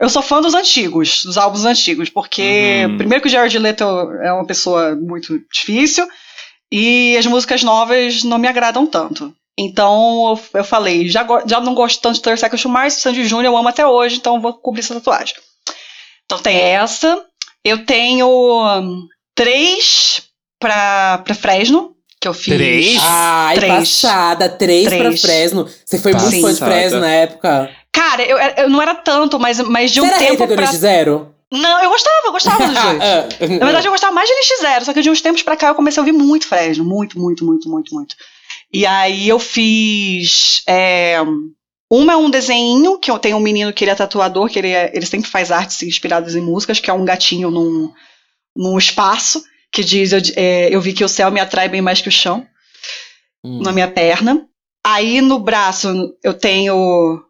[0.00, 2.96] Eu sou fã dos antigos, dos álbuns antigos, porque Uhum.
[2.98, 3.84] primeiro que o Jared Leto
[4.22, 6.06] é uma pessoa muito difícil
[6.70, 9.32] e as músicas novas não me agradam tanto.
[9.58, 13.24] Então eu, eu falei, já, já não gosto tanto de 30 Seconds to Mars, Sandy
[13.24, 15.34] Júnior eu amo até hoje, então eu vou cobrir essa tatuagem.
[16.24, 17.22] Então tem essa.
[17.64, 20.22] Eu tenho hum, três
[20.58, 22.54] pra, pra Fresno, que eu fiz.
[22.54, 22.98] Três?
[23.02, 23.72] Ai, Três.
[23.72, 24.48] passada.
[24.48, 25.20] Três, pra Três.
[25.20, 25.68] Fresno.
[25.84, 26.70] Você foi muito fã de Passada.
[26.72, 27.70] Fresno na época.
[27.92, 30.64] Cara, eu, eu não era tanto, mas, mas de um você era tempo do pra.
[30.64, 31.34] NX Zero?
[31.52, 32.98] Não, eu gostava, eu gostava dos dois.
[33.04, 35.68] Ah, Na verdade, eu gostava mais de NX0, só que de uns tempos pra cá
[35.68, 36.84] eu comecei a ouvir muito Fresno.
[36.84, 38.16] Muito, muito, muito, muito, muito.
[38.72, 40.62] E aí eu fiz.
[40.66, 41.16] é,
[41.90, 44.70] uma é um desenho, que eu tenho um menino que ele é tatuador, que ele,
[44.70, 47.92] é- ele sempre faz artes inspiradas em músicas, que é um gatinho num,
[48.56, 52.00] num espaço, que diz: eu, é, eu vi que o céu me atrai bem mais
[52.00, 52.46] que o chão,
[53.44, 53.60] Hum.
[53.62, 54.46] na minha perna.
[54.86, 55.88] Aí no braço
[56.22, 57.22] eu tenho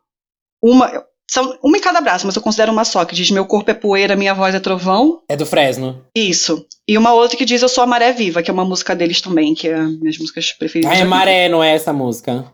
[0.63, 1.05] uma.
[1.35, 3.75] São uma em cada braço, mas eu considero uma só, que diz: Meu corpo é
[3.75, 5.21] poeira, minha voz é trovão.
[5.29, 6.01] É do Fresno.
[6.15, 6.65] Isso.
[6.87, 9.21] E uma outra que diz Eu Sou a Maré Viva, que é uma música deles
[9.21, 10.97] também, que é minhas músicas preferidas.
[10.97, 11.05] Ah, é.
[11.05, 12.45] Maré, não é essa música.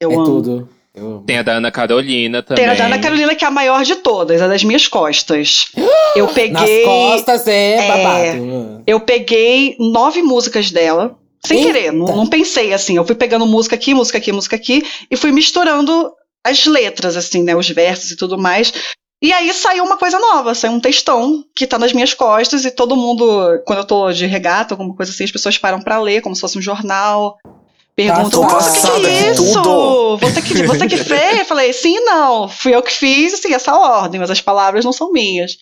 [0.00, 0.24] Eu é amo.
[0.24, 0.68] tudo.
[1.26, 2.64] Tem a da Ana Carolina também.
[2.64, 5.66] Tem a da Ana Carolina, que é a maior de todas, a das minhas costas.
[6.16, 6.84] Eu Nas peguei.
[6.84, 7.88] costas é, É.
[7.88, 8.82] babado.
[8.86, 11.72] Eu peguei nove músicas dela, sem Eita.
[11.72, 12.96] querer, não, não pensei assim.
[12.96, 16.12] Eu fui pegando música aqui, música aqui, música aqui, e fui misturando
[16.44, 17.54] as letras, assim, né?
[17.54, 18.72] Os versos e tudo mais.
[19.22, 22.70] E aí saiu uma coisa nova, saiu um textão que tá nas minhas costas, e
[22.70, 26.22] todo mundo, quando eu tô de regata, alguma coisa assim, as pessoas param pra ler,
[26.22, 27.36] como se fosse um jornal.
[27.94, 29.52] Perguntam, Tô o que que passada é isso?
[29.52, 31.40] tudo." Você que, você que fez?
[31.40, 32.48] Eu falei, sim, não.
[32.48, 35.58] Fui eu que fiz, assim, essa ordem, mas as palavras não são minhas.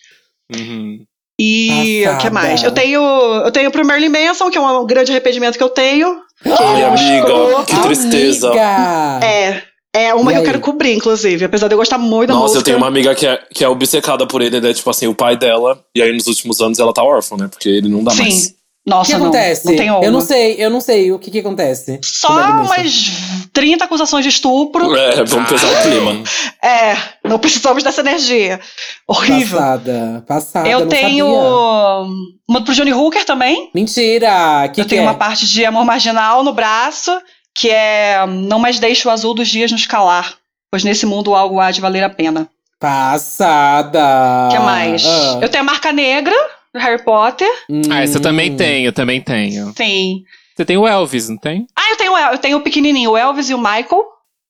[0.55, 1.03] Uhum.
[1.37, 2.63] E o que mais?
[2.63, 6.21] Eu tenho, eu tenho pro Merlin Manson, que é um grande arrependimento que eu tenho.
[6.41, 8.47] Que um amiga, que tristeza.
[8.47, 9.19] Amiga.
[9.25, 9.63] É,
[9.93, 10.45] é uma E que eu aí?
[10.47, 12.59] quero cobrir, inclusive, apesar de eu gostar muito da Nossa, música.
[12.59, 15.07] eu tenho uma amiga que é, que é obcecada por ele, ele é tipo assim,
[15.07, 17.47] o pai dela, e aí nos últimos anos ela tá órfã, né?
[17.47, 18.21] Porque ele não dá Sim.
[18.21, 18.45] mais.
[18.45, 19.65] O que Nossa, não, acontece?
[19.67, 21.99] não tem eu não sei, eu não sei o que que acontece.
[22.03, 23.11] Só umas
[23.53, 24.95] 30 acusações de estupro.
[24.95, 26.23] É, vamos pesar o clima.
[26.63, 26.95] É,
[27.27, 28.59] não precisamos dessa energia.
[29.07, 29.59] Horrível.
[29.59, 32.09] Passada, passada, eu não tenho sabia.
[32.47, 33.69] uma pro Johnny Hooker também.
[33.75, 34.67] Mentira!
[34.73, 35.05] Que eu que tenho é?
[35.05, 37.11] uma parte de amor marginal no braço,
[37.59, 40.35] que é Não mais deixe o azul dos dias nos calar,
[40.71, 42.47] pois nesse mundo algo há de valer a pena.
[42.79, 44.47] Passada!
[44.47, 45.03] O que mais?
[45.05, 45.39] Ah.
[45.41, 46.33] Eu tenho a marca negra
[46.73, 47.49] do Harry Potter.
[47.91, 48.55] Ah, essa eu também Hum.
[48.57, 49.73] tenho, eu também tenho.
[49.73, 50.23] Tem.
[50.55, 51.65] Você tem o Elvis, não tem?
[51.75, 54.03] Ah, eu tenho, eu tenho o pequenininho, o Elvis e o Michael.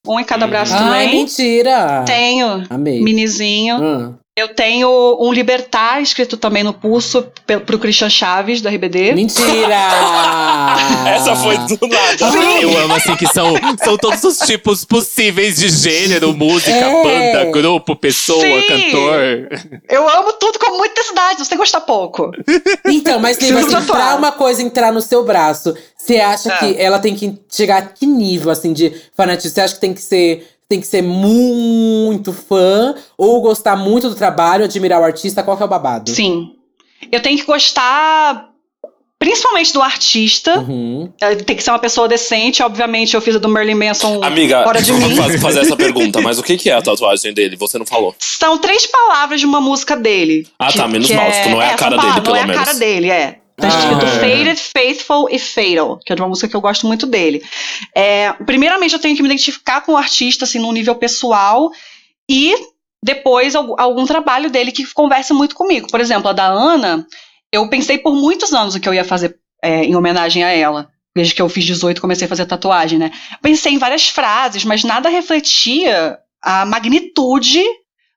[0.08, 0.50] Um em cada Hum.
[0.50, 1.10] braço Ai, também.
[1.20, 2.04] mentira!
[2.06, 2.64] Tenho.
[2.70, 3.02] Amei.
[3.02, 3.76] Minizinho.
[3.84, 4.19] Ah.
[4.40, 7.26] Eu tenho um Libertar escrito também no pulso
[7.66, 9.14] pro Christian Chaves, da RBD.
[9.14, 9.76] Mentira!
[11.14, 12.38] Essa foi do nada.
[12.62, 17.04] Eu amo, assim, que são, são todos os tipos possíveis de gênero, música, É.
[17.04, 18.68] banda, grupo, pessoa, Sim.
[18.68, 19.20] cantor.
[19.90, 22.32] Eu amo tudo com muita intensidade, você gostar pouco.
[22.86, 26.58] Então, mas Preciso assim, pra uma coisa entrar no seu braço, você acha É.
[26.58, 29.54] que ela tem que chegar a que nível, assim, de fanatismo?
[29.56, 30.48] Você acha que tem que ser.
[30.70, 35.42] Tem que ser muito fã ou gostar muito do trabalho, admirar o artista?
[35.42, 36.12] Qual que é o babado?
[36.12, 36.52] Sim.
[37.12, 38.50] Eu tenho que gostar
[39.18, 40.60] principalmente do artista.
[40.60, 41.12] Uhum.
[41.20, 42.62] Ela Tem que ser uma pessoa decente.
[42.62, 45.16] Obviamente, eu fiz a do Merlin Manson Amiga, fora de mim.
[45.40, 47.56] fazer essa pergunta, mas o que que é a tatuagem dele?
[47.56, 48.16] Você não falou.
[48.20, 50.48] São três palavras de uma música dele.
[50.60, 52.46] Ah, tá, menos mal, tipo, não é a são cara palavras, dele, pelo Não é
[52.46, 52.62] menos.
[52.62, 53.40] a cara dele, é.
[53.60, 54.20] Tá escrito Ah.
[54.20, 57.44] Faded, Faithful e Fatal, que é de uma música que eu gosto muito dele.
[57.96, 61.70] É, primeiramente, eu tenho que me identificar com o artista, assim, num nível pessoal,
[62.30, 62.54] e
[63.04, 65.88] depois algum, algum trabalho dele que converse muito comigo.
[65.90, 67.06] Por exemplo, a da Ana,
[67.52, 70.90] eu pensei por muitos anos o que eu ia fazer é, em homenagem a ela.
[71.16, 73.12] Desde que eu fiz 18 comecei a fazer tatuagem, né?
[73.42, 77.64] Pensei em várias frases, mas nada refletia a magnitude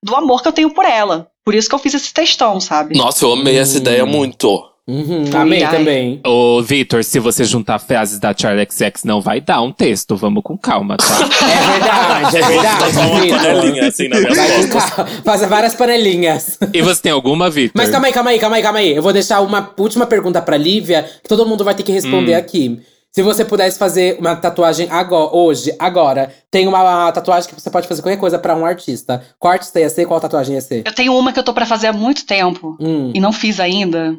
[0.02, 1.28] do amor que eu tenho por ela.
[1.44, 2.96] Por isso que eu fiz esse textão, sabe?
[2.96, 3.80] Nossa, eu amei essa Hum.
[3.80, 4.62] ideia muito.
[4.88, 5.70] Uhum, amei ai.
[5.76, 6.20] também.
[6.26, 10.16] Ô, Vitor, se você juntar frases da Charlie XX, não vai dar um texto.
[10.16, 11.04] Vamos com calma, tá?
[11.42, 12.78] É verdade, é verdade.
[12.78, 14.22] tatuar uma panelinha assim Vai
[14.68, 15.10] com calma.
[15.24, 16.58] Fazer várias panelinhas.
[16.74, 17.72] e você tem alguma, Vitor?
[17.76, 18.96] Mas calma aí, calma aí, calma aí, calma aí.
[18.96, 22.34] Eu vou deixar uma última pergunta pra Lívia, que todo mundo vai ter que responder
[22.34, 22.38] Hum.
[22.38, 22.80] aqui.
[23.14, 27.86] Se você pudesse fazer uma tatuagem agora, hoje, agora, tem uma tatuagem que você pode
[27.86, 29.22] fazer qualquer coisa pra um artista.
[29.38, 30.06] Qual artista ia ser?
[30.06, 30.82] Qual tatuagem ia ser?
[30.86, 33.12] Eu tenho uma que eu tô pra fazer há muito tempo Hum.
[33.14, 34.16] e não fiz ainda,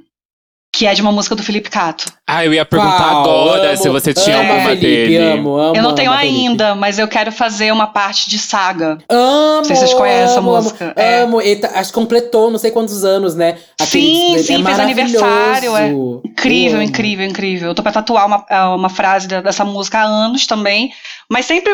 [0.76, 2.06] que é de uma música do Felipe Cato.
[2.28, 3.20] Ah, eu ia perguntar Qual?
[3.22, 5.18] agora Amo, se você tinha amo alguma Felipe, dele.
[5.18, 6.40] Amo, amo, eu não tenho amo Felipe.
[6.40, 8.98] ainda, mas eu quero fazer uma parte de saga.
[9.08, 9.58] Amo!
[9.58, 11.52] Não sei se vocês conhecem essa música, Amo, é.
[11.54, 11.62] amo.
[11.62, 13.60] Tá- acho que completou não sei quantos anos, né?
[13.82, 15.24] Sim, é sim, fez maravilhoso.
[15.24, 15.92] aniversário, é.
[15.92, 16.84] Eu Incrível, amo.
[16.90, 17.68] incrível, incrível.
[17.70, 20.92] Eu tô pra tatuar uma, é, uma frase dessa música há anos também,
[21.30, 21.72] mas sempre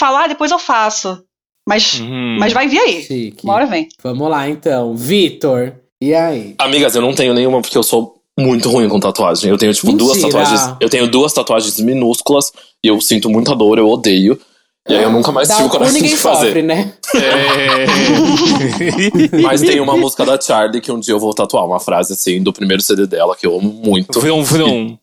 [0.00, 1.22] falar, depois eu faço.
[1.68, 2.38] Mas, Uhum.
[2.40, 3.02] mas vai vir aí.
[3.04, 3.44] Chique.
[3.44, 3.86] Uma hora vem.
[4.02, 4.96] Vamos lá, então.
[4.96, 6.56] Vitor, e aí?
[6.58, 9.50] Amigas, eu não tenho nenhuma porque eu sou muito ruim com tatuagem.
[9.50, 10.44] Eu tenho, tipo, duas Mentira.
[10.44, 10.76] tatuagens.
[10.80, 14.38] Eu tenho duas tatuagens minúsculas e eu sinto muita dor, eu odeio.
[14.88, 16.46] E aí eu nunca mais tive o coragem ninguém de fazer.
[16.46, 16.92] sofre, né?
[17.14, 17.86] É...
[19.40, 22.42] Mas tem uma música da Charlie que um dia eu vou tatuar uma frase assim
[22.42, 24.20] do primeiro CD dela que eu amo muito.
[24.20, 24.98] vrum, vrum.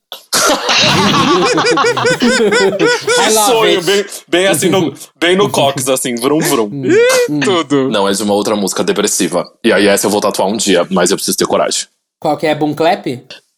[3.18, 6.70] Love Sonho, bem, bem assim, no, bem no cox, assim, vrum vrum.
[7.42, 7.90] Tudo.
[7.90, 9.50] Não, é de uma outra música depressiva.
[9.64, 11.86] E aí essa eu vou tatuar um dia, mas eu preciso ter coragem.
[12.20, 12.56] Qual que é?
[12.56, 13.06] Boom Clap?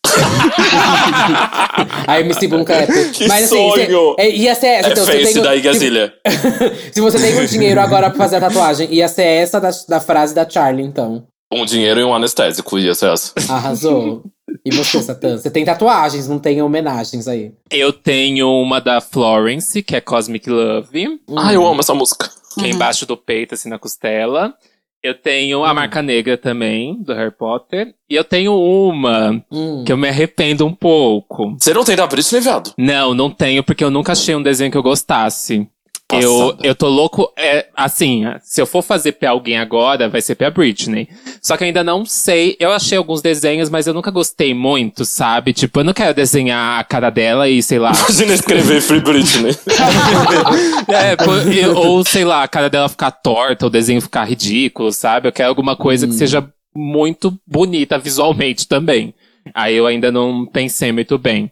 [2.07, 2.87] A MC Boom Clap.
[3.13, 4.15] Que Mas assim, sonho!
[4.15, 4.89] cê- é, ia ser essa.
[4.89, 6.13] É então, face tem, da se, Igazilha.
[6.91, 9.99] se você tem um dinheiro agora pra fazer a tatuagem, ia ser essa da, da
[9.99, 11.25] frase da Charlie, então.
[11.53, 13.33] Um dinheiro e um anestésico, ia ser essa.
[13.49, 14.23] Arrasou.
[14.65, 15.37] E você, Satã?
[15.37, 17.51] Você tem tatuagens, não tem homenagens aí.
[17.69, 22.29] Eu tenho uma da Florence, que é Cosmic Love, Ah, eu amo essa música.
[22.57, 24.53] que é embaixo do peito, assim, na costela.
[25.03, 27.95] Eu tenho a marca negra também, do Harry Potter.
[28.07, 29.83] E eu tenho uma Hum.
[29.83, 31.55] que eu me arrependo um pouco.
[31.59, 32.71] Você não tem da Britney, viado?
[32.77, 35.67] Não, não tenho, porque eu nunca achei um desenho que eu gostasse.
[36.13, 36.67] Eu, Passada.
[36.67, 37.31] eu tô louco.
[37.37, 41.07] É, assim, se eu for fazer pra alguém agora, vai ser pra Britney.
[41.41, 42.55] Só que eu ainda não sei.
[42.59, 45.53] Eu achei alguns desenhos, mas eu nunca gostei muito, sabe?
[45.53, 47.91] Tipo, eu não quero desenhar a cara dela e sei lá.
[47.91, 49.51] Imagina escrever Free Britney.
[50.89, 55.27] é, e- ou sei lá, a cara dela ficar torta, o desenho ficar ridículo, sabe?
[55.27, 59.13] Eu quero alguma coisa que seja muito bonita visualmente também.
[59.53, 61.51] Aí eu ainda não pensei muito bem.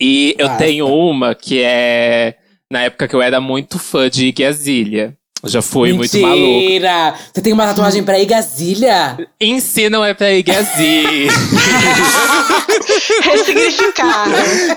[0.00, 0.64] E eu Basta.
[0.64, 2.36] tenho uma que é
[2.72, 4.32] na época que eu era muito fã de.
[5.42, 6.40] Eu já fui muito maluco.
[6.40, 7.14] Mentira!
[7.32, 9.28] Você tem uma tatuagem pra Igazilha?
[9.38, 11.30] Em si não é pra Iggy Azalea.
[13.24, 14.26] Ressignificar.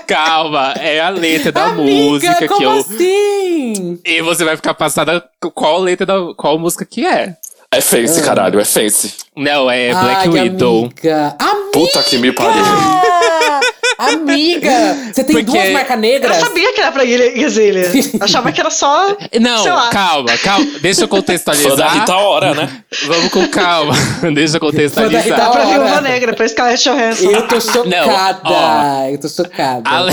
[0.06, 2.70] Calma, é a letra da Amiga, música que eu.
[2.72, 3.98] assim?
[4.04, 6.34] E você vai ficar passada qual letra da.
[6.36, 7.34] qual música que é.
[7.72, 9.14] É face, caralho, é face.
[9.34, 10.84] Não, é Black Ai, Widow.
[10.84, 11.36] Amiga.
[11.38, 11.70] Amiga!
[11.72, 12.62] Puta que me pariu.
[14.14, 14.96] Amiga!
[15.12, 16.36] Você tem Porque- duas marcas Eu negras?
[16.36, 17.90] sabia que era pra Igazilha.
[18.20, 19.16] Achava que era só.
[19.40, 19.88] Não, Sei lá.
[19.90, 20.66] calma, calma.
[20.80, 21.94] Deixa eu Fã da contextualizar.
[22.00, 22.68] Rita Ora, né?
[23.06, 23.94] Vamos com calma.
[24.34, 25.50] Deixa eu Fã da Rita contextualizar.
[25.52, 25.64] Pra.
[25.64, 27.30] Viúva Negra, pra Scarlett Johansson.
[27.30, 28.40] Eu tô chocada.
[28.44, 29.06] ó.
[29.08, 29.82] eu tô chocada.
[29.88, 30.06] A-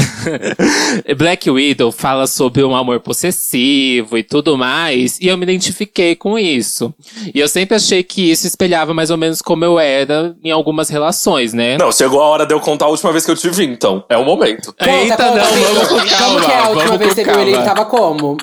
[1.17, 6.37] Black Widow fala sobre um amor possessivo e tudo mais, e eu me identifiquei com
[6.37, 6.93] isso.
[7.33, 10.89] E eu sempre achei que isso espelhava mais ou menos como eu era em algumas
[10.89, 11.77] relações, né?
[11.77, 14.05] Não, chegou a hora de eu contar a última vez que eu te vi, então.
[14.07, 14.73] É o momento.
[14.73, 16.39] Conta, Eita, conta, não, vamos com calma.
[16.39, 17.51] Como que é a última vamos vez que você viu ele?
[17.51, 18.37] Ele tava como?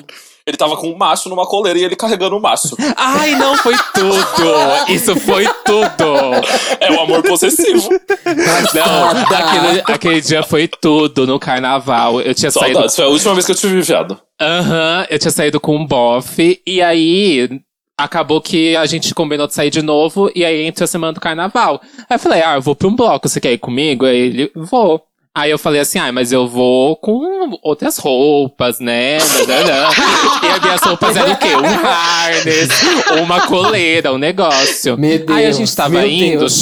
[0.45, 2.75] Ele tava com um macho numa coleira e ele carregando o macho.
[2.97, 4.91] Ai, não, foi tudo!
[4.91, 6.15] Isso foi tudo!
[6.79, 7.89] É o amor possessivo.
[8.73, 12.21] Não, aquele, aquele dia foi tudo no carnaval.
[12.21, 12.95] Eu tinha saído Saudades.
[12.95, 14.19] Foi a última vez que eu te vi, viado.
[14.41, 17.47] Aham, eu tinha saído com um bofe, e aí
[17.95, 21.21] acabou que a gente combinou de sair de novo, e aí entre a semana do
[21.21, 21.79] carnaval.
[22.09, 24.05] Aí eu falei, ah, eu vou pra um bloco, você quer ir comigo?
[24.05, 25.03] Aí ele, vou.
[25.33, 29.17] Aí eu falei assim, ah, mas eu vou com outras roupas, né?
[30.43, 31.55] E as minhas roupas eram o quê?
[31.55, 32.69] Um harness,
[33.23, 34.97] uma coleira, um negócio.
[34.97, 36.53] Meu aí a Deus, gente tava indo, Deus.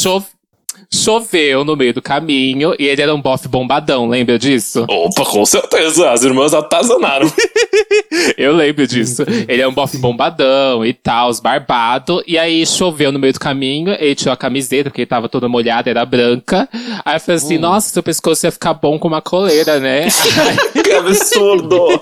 [0.92, 4.86] Chove- choveu no meio do caminho, e ele era um bofe bombadão, lembra disso?
[4.90, 6.10] Opa, com certeza.
[6.12, 7.32] As irmãs atazanaram.
[8.38, 9.24] Eu lembro disso.
[9.48, 12.24] Ele é um bofe bombadão e tal, barbado.
[12.28, 15.48] E aí choveu no meio do caminho, ele tirou a camiseta, porque ele tava toda
[15.48, 16.68] molhada, era branca.
[17.06, 20.08] Aí eu falei assim: nossa, seu pescoço ia ficar bom com uma coleira, né?
[20.84, 22.02] que absurdo.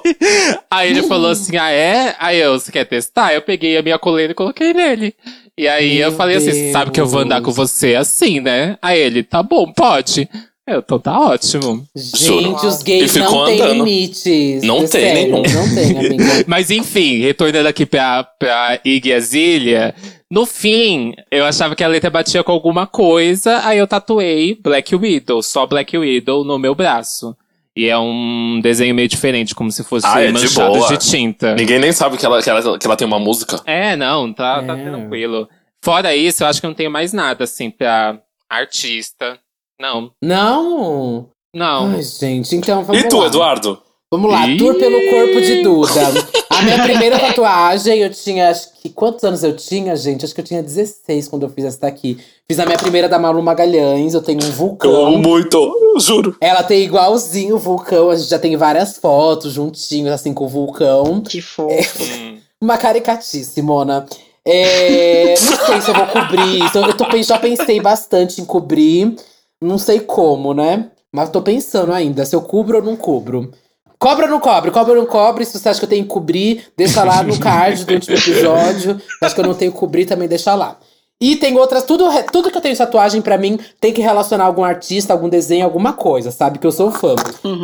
[0.69, 2.15] aí ele falou assim: ah, é?
[2.19, 3.33] Aí eu, você quer testar?
[3.33, 5.13] Eu peguei a minha coleira e coloquei nele.
[5.57, 8.39] E aí eu Meu falei assim: "Você sabe que eu vou andar com você assim,
[8.39, 8.77] né?
[8.81, 10.29] Aí ele, tá bom, pode.
[10.67, 11.87] Eu, então tá ótimo.
[11.95, 14.63] Gente, os gays não têm limites.
[14.63, 15.41] Não tem sério, nenhum.
[15.41, 16.23] Não tem, amiga.
[16.45, 19.95] Mas enfim, retornando aqui pra, pra Iggy Azalea,
[20.29, 24.93] no fim, eu achava que a letra batia com alguma coisa, aí eu tatuei Black
[24.93, 27.33] Widow, só Black Widow no meu braço.
[27.79, 30.87] E é um desenho meio diferente, como se fosse Ah, é de manchado boa.
[30.87, 31.53] de tinta.
[31.53, 33.61] Ninguém nem sabe que ela, que ela, que ela tem uma música.
[33.67, 34.83] É, não, tá, tá É.
[34.83, 35.47] tranquilo.
[35.85, 38.17] Fora isso, eu acho que eu não tenho mais nada, assim, pra
[38.49, 39.37] artista.
[39.79, 41.29] Não, Não?
[41.55, 41.91] não.
[41.91, 43.27] Ai, gente, então vamos e tu, lá.
[43.27, 43.79] Eduardo?
[44.11, 44.57] Vamos lá, Ih.
[44.57, 46.01] tour pelo corpo de Duda.
[46.57, 48.89] A minha primeira tatuagem, eu tinha, acho que.
[48.89, 50.25] Quantos anos eu tinha, gente?
[50.25, 52.17] Acho que eu tinha 16 quando eu fiz essa daqui.
[52.47, 55.17] Fiz a minha primeira da Malu Magalhães, eu tenho um Eu amo vulcão.
[55.19, 56.35] muito, eu juro.
[56.41, 60.49] Ela tem igualzinho o vulcão, a gente já tem várias fotos juntinhos, assim, com o
[60.49, 61.21] vulcão.
[61.21, 62.03] Que fofo.
[62.03, 62.37] Hum.
[62.59, 64.05] Uma caricatice, Mona.
[64.43, 66.77] É, não sei se eu vou cobrir isso.
[66.77, 69.15] Eu tô, já pensei bastante em cobrir.
[69.61, 70.89] Não sei como, né?
[71.11, 73.51] Mas tô pensando ainda se eu cubro ou não cubro.
[73.99, 74.69] Cobra ou não cobre?
[74.71, 75.43] Cobra ou não cobre?
[75.45, 79.01] Se você acha que eu tenho que cobrir, deixa lá no card do último episódio.
[79.21, 80.77] Acho que eu não tenho que cobrir, também deixa lá.
[81.19, 84.45] E tem outras, tudo, tudo que eu tenho em tatuagem pra mim tem que relacionar
[84.45, 86.59] algum artista, algum desenho, alguma coisa, sabe?
[86.59, 87.15] Que eu sou fã.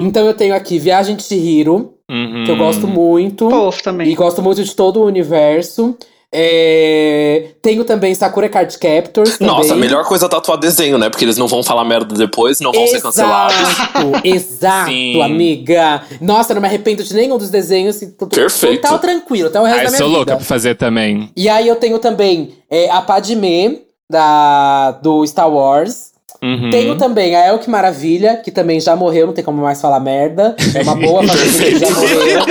[0.01, 2.43] Então eu tenho aqui Viagem de Chihiro, Uhum.
[2.45, 3.49] que eu gosto muito.
[3.49, 4.15] Fofo E também.
[4.15, 5.95] gosto muito de todo o universo.
[6.35, 9.37] É, Tenho também Sakura Card Captors.
[9.37, 9.53] Também.
[9.55, 11.09] Nossa, a melhor coisa é tatuar desenho, né?
[11.09, 13.55] Porque eles não vão falar merda depois, não vão ser cancelados.
[13.55, 15.21] Exato, exato, Sim.
[15.21, 16.01] amiga.
[16.19, 18.01] Nossa, eu não me arrependo de nenhum dos desenhos.
[18.01, 18.81] e Perfeito.
[18.81, 20.17] Total tranquilo, até o resto Ah, da eu minha sou vida.
[20.17, 21.29] louca pra fazer também.
[21.37, 23.77] E aí eu tenho também é, a Padmé,
[24.09, 26.11] da, do Star Wars.
[26.41, 26.69] Uhum.
[26.71, 30.55] Tenho também a Elke Maravilha, que também já morreu, não tem como mais falar merda.
[30.75, 32.41] É uma boa que já morreu.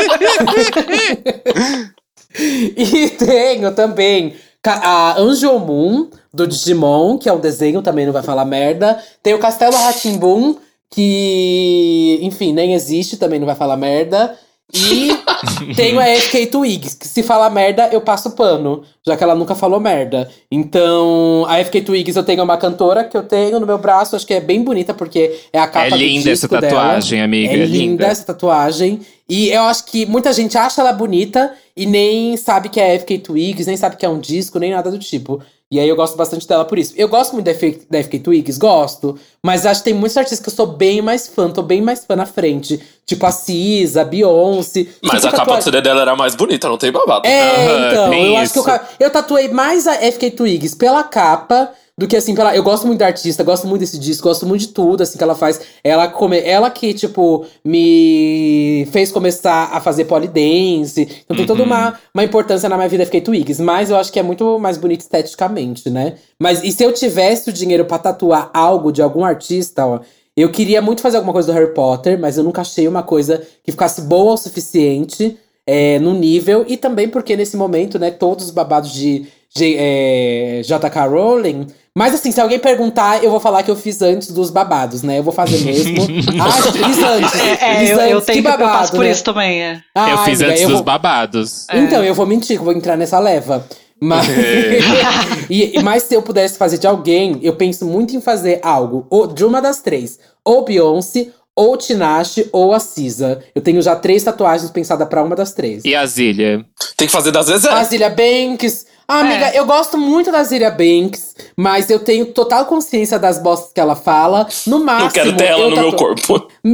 [2.77, 8.45] e tenho também a Anjomon, do Digimon, que é um desenho, também não vai falar
[8.45, 9.03] merda.
[9.23, 10.57] Tem o Castelo Ratimbun,
[10.91, 14.39] que, enfim, nem existe, também não vai falar merda.
[14.73, 15.11] E
[15.77, 19.55] tenho a FK Twigs, que se falar merda, eu passo pano, já que ela nunca
[19.55, 20.29] falou merda.
[20.51, 24.27] Então, a FK Twigs eu tenho uma cantora que eu tenho no meu braço, acho
[24.27, 26.73] que é bem bonita, porque é a capa É do linda essa disco dela.
[26.73, 27.53] tatuagem, amiga.
[27.53, 28.07] É linda linda.
[28.07, 29.01] essa tatuagem.
[29.29, 33.19] E eu acho que muita gente acha ela bonita e nem sabe que é FK
[33.19, 35.41] Twigs, nem sabe que é um disco, nem nada do tipo.
[35.71, 36.93] E aí eu gosto bastante dela por isso.
[36.99, 39.19] Eu gosto muito da FK, da FK Twigs, gosto.
[39.43, 42.05] Mas acho que tem muitos artistas que eu sou bem mais fã, tô bem mais
[42.05, 42.79] fã na frente.
[43.05, 44.87] Tipo a Cisa, a Beyoncé.
[45.03, 47.27] Mas Tipo, a capa do CD dela era mais bonita, não tem babado.
[47.27, 48.81] é, então, eu acho que eu, isso.
[49.01, 52.57] eu tatuei mais a FK Twigs pela capa do que assim, pela.
[52.57, 55.23] Eu gosto muito da artista, gosto muito desse disco, gosto muito de tudo, assim, que
[55.23, 55.61] ela faz.
[55.85, 61.09] Ela, come, ela que, tipo, me fez começar a fazer polidense.
[61.25, 61.67] Então tem toda Uhum.
[61.67, 63.61] uma, uma importância na minha vida FK Twigs.
[63.61, 66.15] Mas eu acho que é muito mais bonito esteticamente, né?
[66.39, 70.01] Mas e se eu tivesse o dinheiro pra tatuar algo de algum artista, ó.
[70.37, 73.43] Eu queria muito fazer alguma coisa do Harry Potter, mas eu nunca achei uma coisa
[73.63, 76.65] que ficasse boa o suficiente é, no nível.
[76.67, 81.05] E também porque nesse momento, né, todos os babados de, de é, J.K.
[81.07, 81.67] Rowling.
[81.95, 85.19] Mas assim, se alguém perguntar, eu vou falar que eu fiz antes dos babados, né?
[85.19, 85.97] Eu vou fazer mesmo.
[86.43, 87.35] ah, fiz antes.
[87.39, 89.11] É, fiz eu, eu antes, tenho que que eu babado, passo por né?
[89.11, 89.83] isso também, é.
[89.95, 91.67] Ah, eu fiz amiga, antes eu dos vou- babados.
[91.75, 93.67] então, eu vou mentir, que eu vou entrar nessa leva.
[94.05, 94.27] Mas,
[95.49, 99.07] e, e- mas se eu pudesse fazer de alguém, eu penso muito em fazer algo
[99.09, 100.19] ou de uma das três.
[100.45, 103.41] Ou Beyoncé, ou Tinashe, ou a Cisa.
[103.55, 105.85] Eu tenho já três tatuagens pensadas pra uma das três.
[105.85, 106.65] E a Zília?
[106.97, 107.65] Tem que fazer das vezes.
[107.67, 108.87] A Zilia Banks.
[109.13, 109.59] Ah, amiga, É.
[109.59, 113.95] eu gosto muito da Zilia Banks, mas eu tenho total consciência das bostas que ela
[113.95, 114.47] fala.
[114.67, 115.05] No máximo.
[115.05, 116.49] Não quero ter ela eu no meu corpo.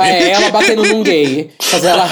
[0.00, 1.50] É, ela batendo num gay.
[1.60, 2.08] Fazer ela,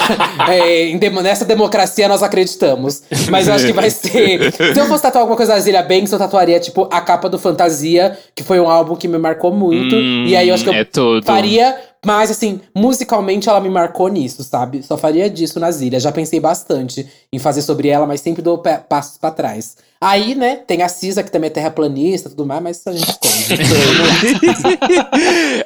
[0.50, 0.92] é,
[1.22, 3.02] nessa democracia nós acreditamos.
[3.30, 4.52] Mas eu acho que vai ser.
[4.52, 7.38] Se eu fosse tatuar alguma coisa da Zilia Banks, eu tatuaria, tipo, a capa do
[7.38, 9.94] Fantasia, que foi um álbum que me marcou muito.
[9.94, 10.86] Hum, e aí eu acho que eu é
[11.24, 11.74] faria.
[12.04, 14.82] Mas, assim, musicalmente ela me marcou nisso, sabe?
[14.82, 15.98] Só faria disso na Zilia.
[15.98, 19.76] Já pensei bastante em fazer sobre ela, mas sempre dou passos pra trás.
[20.00, 23.10] Aí, né, tem a Cisa, que também é terraplanista e tudo mais, mas a gente
[23.10, 23.58] esconde.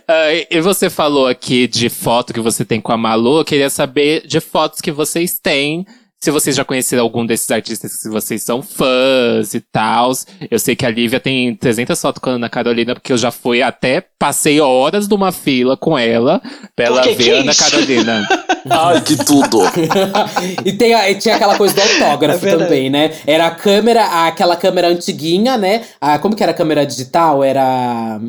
[0.09, 3.41] Ah, e você falou aqui de foto que você tem com a Malu.
[3.41, 5.87] Eu queria saber de fotos que vocês têm.
[6.23, 10.13] Se vocês já conheceram algum desses artistas, se vocês são fãs e tal.
[10.49, 13.33] Eu sei que a Lívia tem 300 fotos com a Ana Carolina, porque eu já
[13.33, 16.41] fui até, passei horas numa fila com ela
[16.77, 17.65] pra ela que ver que a é Ana isso?
[17.65, 18.29] Carolina.
[18.71, 19.63] Ai, que tudo.
[20.65, 23.11] e, tem a- e tinha aquela coisa do autógrafo É também, né?
[23.27, 25.83] Era a câmera, aquela câmera antiguinha, né?
[26.01, 27.43] A, como que era a câmera digital?
[27.43, 28.21] Era.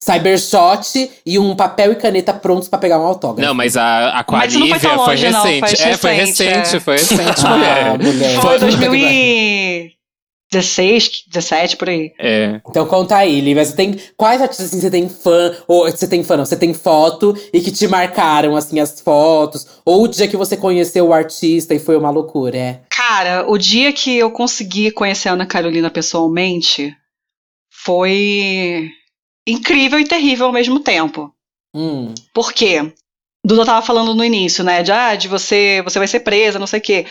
[0.00, 3.46] Cybershot e um papel e caneta prontos pra pegar um autógrafo.
[3.46, 5.82] Não, mas a, a com Mas foi foi não, recente.
[5.82, 6.80] é, foi recente, é.
[6.80, 7.98] foi recente, Ah, mulher.
[7.98, 8.40] mulher.
[8.40, 8.90] Foi Puta que pariu.
[10.50, 12.12] 2016, 17, por aí.
[12.18, 12.60] É.
[12.70, 13.64] Então conta aí, Lívia.
[13.64, 13.98] Você tem.
[14.16, 15.54] Quais artistas assim, você tem fã?
[15.66, 16.46] Ou você tem fã, não?
[16.46, 19.66] Você tem foto e que te marcaram, assim, as fotos?
[19.84, 22.80] Ou o dia que você conheceu o artista e foi uma loucura, é?
[22.88, 26.94] Cara, o dia que eu consegui conhecer a Ana Carolina pessoalmente
[27.70, 28.88] foi
[29.50, 31.32] incrível e terrível ao mesmo tempo.
[31.74, 32.14] Hum.
[32.32, 32.92] Por quê?
[33.44, 34.82] Duda tava falando no início, né?
[34.82, 37.06] De, ah, de você, você vai ser presa, não sei o quê.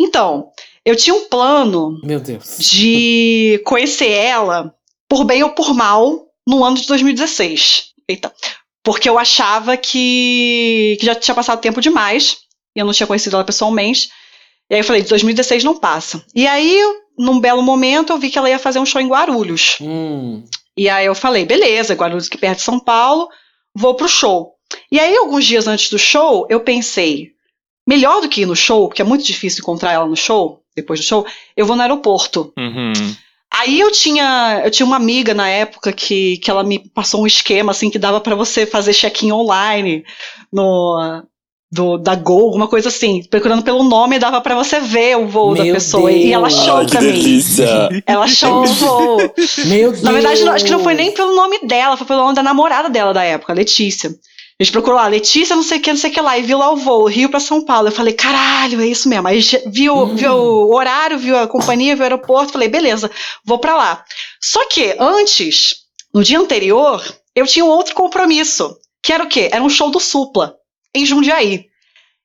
[0.00, 0.50] Então,
[0.84, 2.58] eu tinha um plano Meu Deus.
[2.58, 4.74] de conhecer ela,
[5.08, 7.92] por bem ou por mal, no ano de 2016.
[8.08, 8.32] Eita.
[8.84, 12.38] Porque eu achava que, que já tinha passado tempo demais,
[12.76, 14.10] e eu não tinha conhecido ela pessoalmente.
[14.70, 16.24] E aí eu falei, de 2016 não passa.
[16.34, 16.80] E aí,
[17.18, 19.78] num belo momento, eu vi que ela ia fazer um show em Guarulhos.
[19.80, 20.44] Hum.
[20.76, 23.28] E aí eu falei, beleza, Guarulhos aqui perto de São Paulo,
[23.74, 24.54] vou pro show.
[24.90, 27.32] E aí, alguns dias antes do show, eu pensei,
[27.86, 31.00] melhor do que ir no show, porque é muito difícil encontrar ela no show, depois
[31.00, 32.52] do show, eu vou no aeroporto.
[32.58, 32.92] Uhum.
[33.52, 37.26] Aí eu tinha, eu tinha uma amiga na época que, que ela me passou um
[37.26, 40.04] esquema assim que dava pra você fazer check-in online
[40.52, 41.24] no
[41.76, 43.22] do, da Gol, alguma coisa assim.
[43.30, 46.10] Procurando pelo nome dava pra você ver o voo da Meu pessoa.
[46.10, 46.58] E ela Deus.
[46.60, 47.12] achou que pra mim.
[47.12, 48.02] delícia.
[48.06, 49.16] Ela achou o voo.
[49.66, 50.02] Meu Deus.
[50.02, 52.42] Na verdade, não- acho que não foi nem pelo nome dela, foi pelo nome da
[52.42, 54.10] namorada dela da época, Letícia.
[54.58, 56.42] A gente procurou lá, Letícia, não sei o que, não sei o que lá, e
[56.42, 57.88] viu lá o voo, Rio pra São Paulo.
[57.88, 59.28] Eu falei, caralho, é isso mesmo.
[59.28, 60.14] Aí viu, Hum.
[60.16, 63.10] viu o horário, viu a companhia, viu o aeroporto, falei, beleza,
[63.44, 64.02] vou pra lá.
[64.42, 65.74] Só que antes,
[66.14, 67.04] no dia anterior,
[67.34, 69.50] eu tinha um outro compromisso, que era o quê?
[69.52, 70.54] Era um show do Supla,
[70.96, 71.66] em Jundiaí.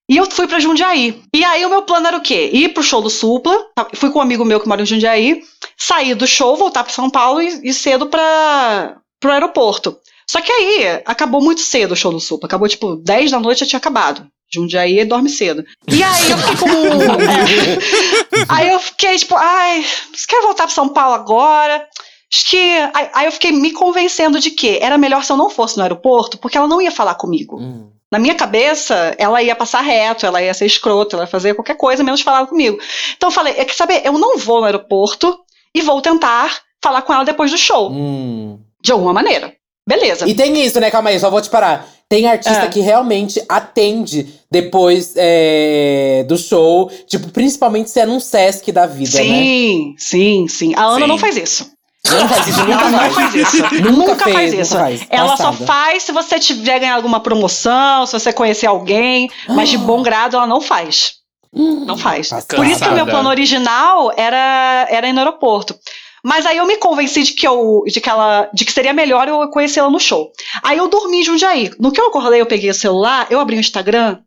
[0.09, 1.21] E eu fui pra Jundiaí.
[1.33, 2.49] E aí o meu plano era o quê?
[2.51, 5.41] Ir pro show do Supla, tá, fui com um amigo meu que mora em Jundiaí,
[5.77, 9.97] sair do show, voltar pra São Paulo e, e cedo pra, pro aeroporto.
[10.29, 12.47] Só que aí, acabou muito cedo o show do Supla.
[12.47, 14.27] Acabou, tipo, 10 da noite já tinha acabado.
[14.53, 15.63] Jundiaí dorme cedo.
[15.87, 16.75] E aí eu fiquei como.
[16.75, 18.45] é.
[18.49, 21.87] Aí eu fiquei, tipo, ai, você quer voltar pra São Paulo agora?
[22.33, 22.57] Acho que.
[22.93, 25.83] Aí, aí eu fiquei me convencendo de que era melhor se eu não fosse no
[25.83, 27.59] aeroporto, porque ela não ia falar comigo.
[27.61, 27.90] Hum.
[28.11, 31.77] Na minha cabeça, ela ia passar reto, ela ia ser escrota, ela ia fazer qualquer
[31.77, 32.77] coisa, menos falar comigo.
[33.15, 35.39] Então eu falei, é que saber, eu não vou no aeroporto
[35.73, 37.89] e vou tentar falar com ela depois do show.
[37.91, 38.59] Hum.
[38.83, 39.53] De alguma maneira.
[39.87, 40.27] Beleza.
[40.27, 40.91] E tem isso, né?
[40.91, 41.87] Calma aí, só vou te parar.
[42.09, 42.67] Tem artista É.
[42.67, 46.91] que realmente atende depois é, do show.
[47.07, 49.23] Tipo, principalmente se é num Sesc da vida, né?
[49.23, 50.73] sim, sim, sim.
[50.75, 51.07] A Ana Sim.
[51.07, 51.71] não faz isso.
[52.09, 53.13] Não faz isso, nunca Ela não faz.
[53.13, 53.57] faz isso.
[53.61, 54.77] Nunca nunca fez, faz nunca isso.
[54.77, 55.07] faz.
[55.09, 59.77] Ela só faz se você tiver ganhado alguma promoção, se você conhecer alguém, mas de
[59.77, 61.15] bom grado ela não faz.
[61.53, 62.29] Não faz.
[62.29, 62.55] Passada.
[62.55, 65.75] Por isso que o meu plano original era, era ir no aeroporto.
[66.23, 69.27] Mas aí eu me convenci de que, eu, de que, ela, de que seria melhor
[69.27, 70.31] eu conhecê-la no show.
[70.63, 71.71] Aí eu dormi em Jundiaí.
[71.79, 74.19] No que eu acordei, eu peguei o celular, eu abri o Instagram,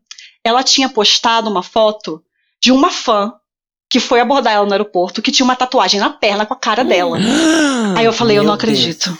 [0.43, 2.21] ela tinha postado uma foto
[2.61, 3.33] de uma fã
[3.95, 6.83] que foi abordar ela no aeroporto, que tinha uma tatuagem na perna com a cara
[6.83, 7.17] dela.
[7.95, 9.17] Aí eu falei, eu Meu não acredito.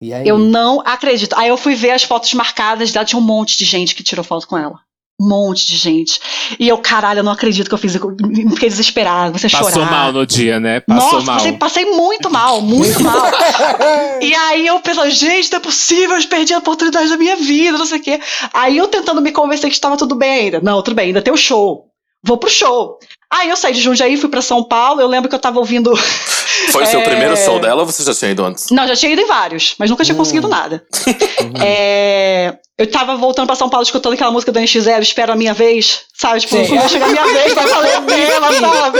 [0.00, 0.26] E aí?
[0.26, 1.36] Eu não acredito.
[1.36, 4.24] Aí eu fui ver as fotos marcadas dela, tinha um monte de gente que tirou
[4.24, 4.80] foto com ela.
[5.20, 6.18] Um monte de gente.
[6.58, 8.02] E eu, caralho, eu não acredito que eu fiz isso.
[8.02, 9.64] Eu Fiquei desesperada, você chorar.
[9.64, 10.80] Passou mal no dia, né?
[10.80, 11.36] Passou Nossa, mal.
[11.36, 13.24] Passei, passei muito mal, muito mal.
[14.22, 17.76] E aí eu pensando, gente, não é possível, eu perdi a oportunidade da minha vida,
[17.76, 18.20] não sei o quê.
[18.54, 20.60] Aí eu tentando me convencer que estava tudo bem ainda.
[20.62, 21.87] Não, tudo bem, ainda tem o show.
[22.28, 22.98] Vou pro show.
[23.30, 25.94] Aí eu saí de Jundiaí, fui pra São Paulo, eu lembro que eu tava ouvindo.
[26.72, 27.04] Foi o seu É.
[27.04, 28.66] primeiro show dela ou você já tinha ido antes?
[28.70, 30.18] Não, já tinha ido em vários, mas nunca tinha Hum.
[30.18, 30.84] conseguido nada.
[31.64, 35.52] É, Eu tava voltando pra São Paulo escutando aquela música da NX0, Espero a Minha
[35.54, 36.40] Vez, sabe?
[36.40, 36.66] Tipo, Sim.
[36.68, 38.98] quando vai chegar a minha vez, vai valer a pena, sabe?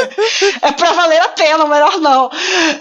[0.63, 2.31] É pra valer a pena, melhor não.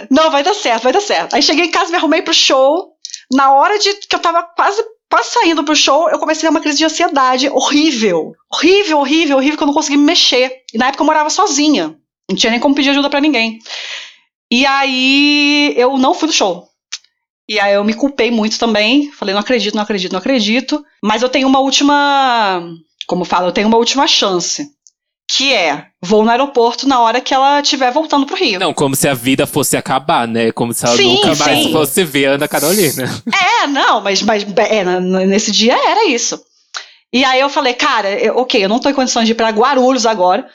[0.10, 1.36] Não, vai dar certo, vai dar certo.
[1.36, 2.94] Aí cheguei em casa, me arrumei pro show.
[3.32, 6.56] Na hora de que eu tava quase, quase saindo pro show, eu comecei a ter
[6.56, 8.34] uma crise de ansiedade horrível.
[8.52, 10.64] Horrível, horrível, horrível, que eu não conseguia me mexer.
[10.74, 11.96] E na época eu morava sozinha.
[12.30, 13.60] Não tinha nem como pedir ajuda pra ninguém.
[14.52, 16.68] E aí eu não fui no show.
[17.50, 19.12] E aí eu me culpei muito também.
[19.12, 20.84] Falei, não acredito, não acredito, não acredito.
[21.02, 22.62] Mas eu tenho uma última.
[23.08, 24.70] Como fala, eu tenho uma última chance.
[25.30, 28.60] Que é, vou no aeroporto na hora que ela estiver voltando pro Rio.
[28.60, 30.52] Não, como se a vida fosse acabar, né?
[30.54, 31.72] Como se ela Sim, nunca mais sim.
[31.72, 33.04] fosse ver a Ana Carolina.
[33.64, 34.84] É, não, mas, mas é,
[35.26, 36.40] nesse dia era isso.
[37.14, 39.50] E aí eu falei, cara, eu- ok, eu não tô em condições de ir pra
[39.50, 40.48] Guarulhos agora.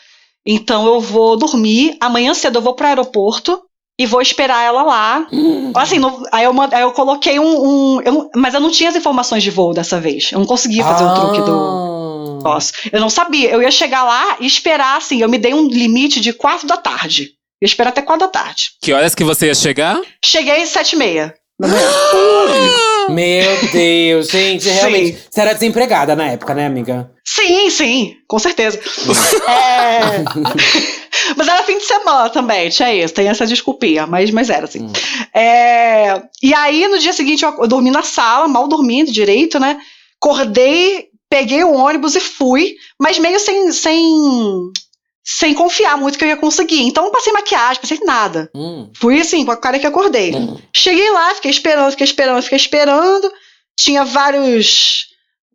[0.47, 1.97] Então eu vou dormir.
[2.01, 3.61] Amanhã cedo eu vou pro aeroporto
[4.01, 5.27] e vou esperar ela lá.
[5.75, 7.45] Assim, no- aí, eu, aí eu coloquei um.
[7.97, 10.31] um- eu mas eu não tinha as informações de voo dessa vez.
[10.33, 12.01] Eu não conseguia fazer o truque do.
[12.43, 13.51] Nossa, eu não sabia.
[13.51, 15.20] Eu ia chegar lá e esperar, assim.
[15.20, 17.31] Eu me dei um limite de quatro da tarde.
[17.61, 18.70] Eu ia esperar até quatro da tarde.
[18.81, 20.01] Que horas que você ia chegar?
[20.25, 21.35] Cheguei às sete e meia.
[23.09, 24.70] Meu Deus, gente, Sim.
[24.70, 25.18] realmente.
[25.31, 27.11] Você era desempregada na época, né, amiga?
[27.25, 28.81] Sim, sim, com certeza.
[29.49, 30.25] É,
[31.37, 34.85] Mas era fim de semana também, tinha isso, tem essa desculpinha, mas, mas era assim.
[34.87, 34.93] Hum.
[35.35, 39.79] É, E aí, no dia seguinte, eu eu dormi na sala, mal dormindo direito, né?
[40.20, 44.05] Acordei, peguei o ônibus e fui, mas meio sem, sem,
[45.24, 46.83] sem confiar muito que eu ia conseguir.
[46.83, 48.51] Então, não passei maquiagem, passei nada.
[48.55, 48.91] Hum.
[48.95, 50.35] Fui assim, com a cara que acordei.
[50.35, 50.59] Hum.
[50.74, 53.33] Cheguei lá, fiquei esperando, fiquei esperando, fiquei esperando.
[53.74, 55.07] Tinha vários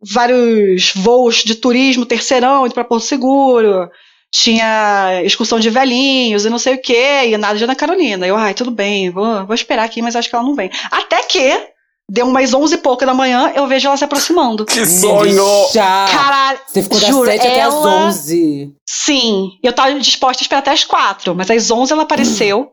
[0.02, 3.88] vários voos de turismo terceirão indo para Porto Seguro.
[4.32, 8.26] Tinha excursão de velhinhos e não sei o quê, e nada de Ana Carolina.
[8.26, 10.70] Eu, ai, tudo bem, vou, vou esperar aqui, mas acho que ela não vem.
[10.90, 11.68] Até que,
[12.10, 14.64] deu umas onze e pouca da manhã, eu vejo ela se aproximando.
[14.64, 15.44] Que sonho!
[15.74, 18.74] Caralho, Você ficou das juro, 7 até as ela- 11.
[18.88, 22.72] Sim, eu tava disposta a esperar até as quatro, mas às onze ela apareceu.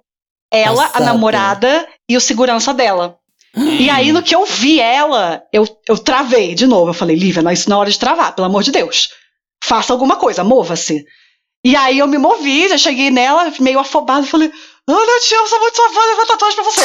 [0.53, 1.05] Ela, a Passada.
[1.05, 3.17] namorada e o segurança dela.
[3.57, 6.89] E aí, no que eu vi ela, eu, eu travei de novo.
[6.89, 9.09] Eu falei, Lívia, não, isso não é hora de travar, pelo amor de Deus.
[9.63, 11.03] Faça alguma coisa, mova-se.
[11.65, 14.51] E aí eu me movi, já cheguei nela, meio afobada, e falei,
[14.87, 16.81] Ana, eu te amo, sou muito sua fã, eu vou tatuagem pra você.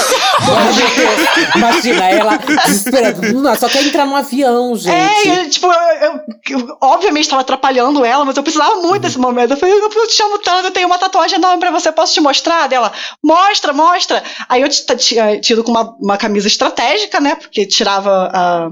[1.55, 3.33] Imagina, ela desesperada.
[3.33, 5.29] Não, só quer entrar no avião, gente.
[5.29, 6.21] É, e, tipo, eu,
[6.59, 9.51] eu- obviamente estava atrapalhando ela, mas eu precisava muito desse momento.
[9.51, 12.21] Eu falei, eu, te amo tanto, eu tenho uma tatuagem enorme pra você, posso te
[12.23, 12.69] mostrar?
[12.69, 12.91] Dela,
[13.23, 14.23] mostra, mostra.
[14.49, 17.35] Aí eu t- t- tinha tido com uma, uma camisa estratégica, né?
[17.35, 18.71] Porque tirava a,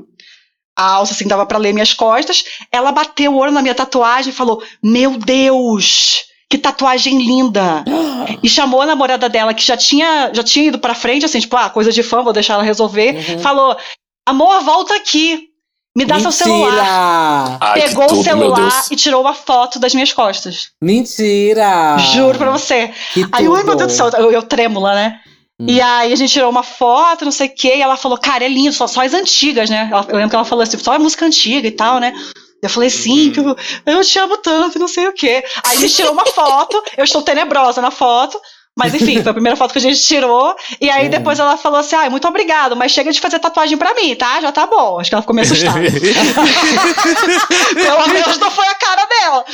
[0.74, 2.44] a alça, assim, dava pra ler minhas costas.
[2.72, 6.27] Ela bateu o olho na minha tatuagem e falou: Meu Deus!
[6.50, 7.84] Que tatuagem linda!
[8.42, 11.56] E chamou a namorada dela, que já tinha, já tinha ido pra frente, assim, tipo,
[11.56, 13.14] ah, coisa de fã, vou deixar ela resolver.
[13.30, 13.38] Uhum.
[13.38, 13.76] Falou:
[14.28, 15.48] Amor, volta aqui.
[15.96, 16.70] Me dá seu celular.
[17.48, 17.58] Mentira!
[17.60, 20.68] Ai, Pegou tudo, o celular e tirou uma foto das minhas costas.
[20.80, 21.96] Mentira!
[21.98, 22.92] Juro pra você.
[23.14, 23.74] Que Aí, ai meu.
[23.76, 25.20] Deus do céu, eu, eu trêmula, né?
[25.60, 28.44] E aí a gente tirou uma foto, não sei o quê, e ela falou, cara,
[28.44, 29.88] é lindo, só, só as antigas, né?
[29.90, 32.12] Ela- eu lembro que ela falou assim, só a música antiga e tal, né?
[32.62, 33.56] Eu falei, sim, que eu,
[33.86, 35.44] eu te amo tanto, não sei o quê.
[35.64, 38.40] Aí a gente tirou uma foto, eu estou tenebrosa na foto,
[38.76, 40.54] mas enfim, foi a primeira foto que a gente tirou.
[40.80, 43.92] E aí depois ela falou assim: ai, muito obrigado, mas chega de fazer tatuagem pra
[43.94, 44.40] mim, tá?
[44.40, 45.00] Já tá bom.
[45.00, 45.80] Acho que ela ficou meio assustada.
[47.74, 49.44] Pelo menos não foi a cara dela,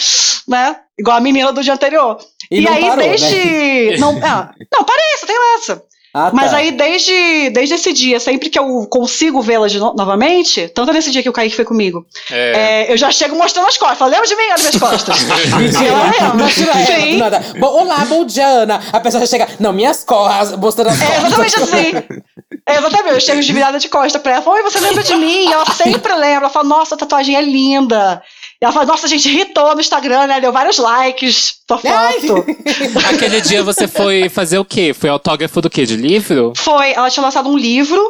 [0.48, 0.76] né?
[0.98, 2.18] Igual a menina do dia anterior.
[2.50, 3.34] E E, não aí, parou, desde.
[3.34, 3.96] né?
[3.98, 5.82] Não, ah, não, pareça, tem essa.
[6.16, 6.58] Ah, Mas tá.
[6.58, 11.24] aí, desde, desde esse dia, sempre que eu consigo vê-la no- novamente, tanto nesse dia
[11.24, 12.84] que o Kaique foi comigo, É.
[12.86, 13.98] é, eu já chego mostrando as costas.
[13.98, 14.44] Falo, lembra de mim?
[14.44, 15.16] Olha minhas costas.
[15.58, 16.34] Mentira, Ela lembra.
[16.34, 17.10] mentira, é, Sim.
[17.14, 17.44] do nada.
[17.58, 18.80] Bom, olá, bom dia, Ana.
[18.92, 21.24] A pessoa já chega, não, minhas costas, mostrando as É costas.
[21.26, 22.20] exatamente assim.
[22.66, 23.14] É exatamente.
[23.14, 24.42] Eu chego de virada de costa pra ela.
[24.42, 25.48] Falo, Oi, você lembra de mim?
[25.48, 26.44] E ela sempre lembra.
[26.44, 28.22] Ela fala, nossa, a tatuagem é linda.
[28.60, 30.40] E ela fala, nossa, a gente irritou no Instagram, né?
[30.40, 32.20] Deu vários likes, tua Ai.
[32.20, 32.44] foto.
[33.12, 34.94] Aquele dia você foi fazer o quê?
[34.94, 35.84] Foi autógrafo do quê?
[35.84, 36.52] De livro?
[36.56, 38.00] Foi, ela tinha lançado um livro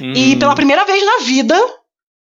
[0.00, 0.12] Hum.
[0.16, 1.54] e pela primeira vez na vida,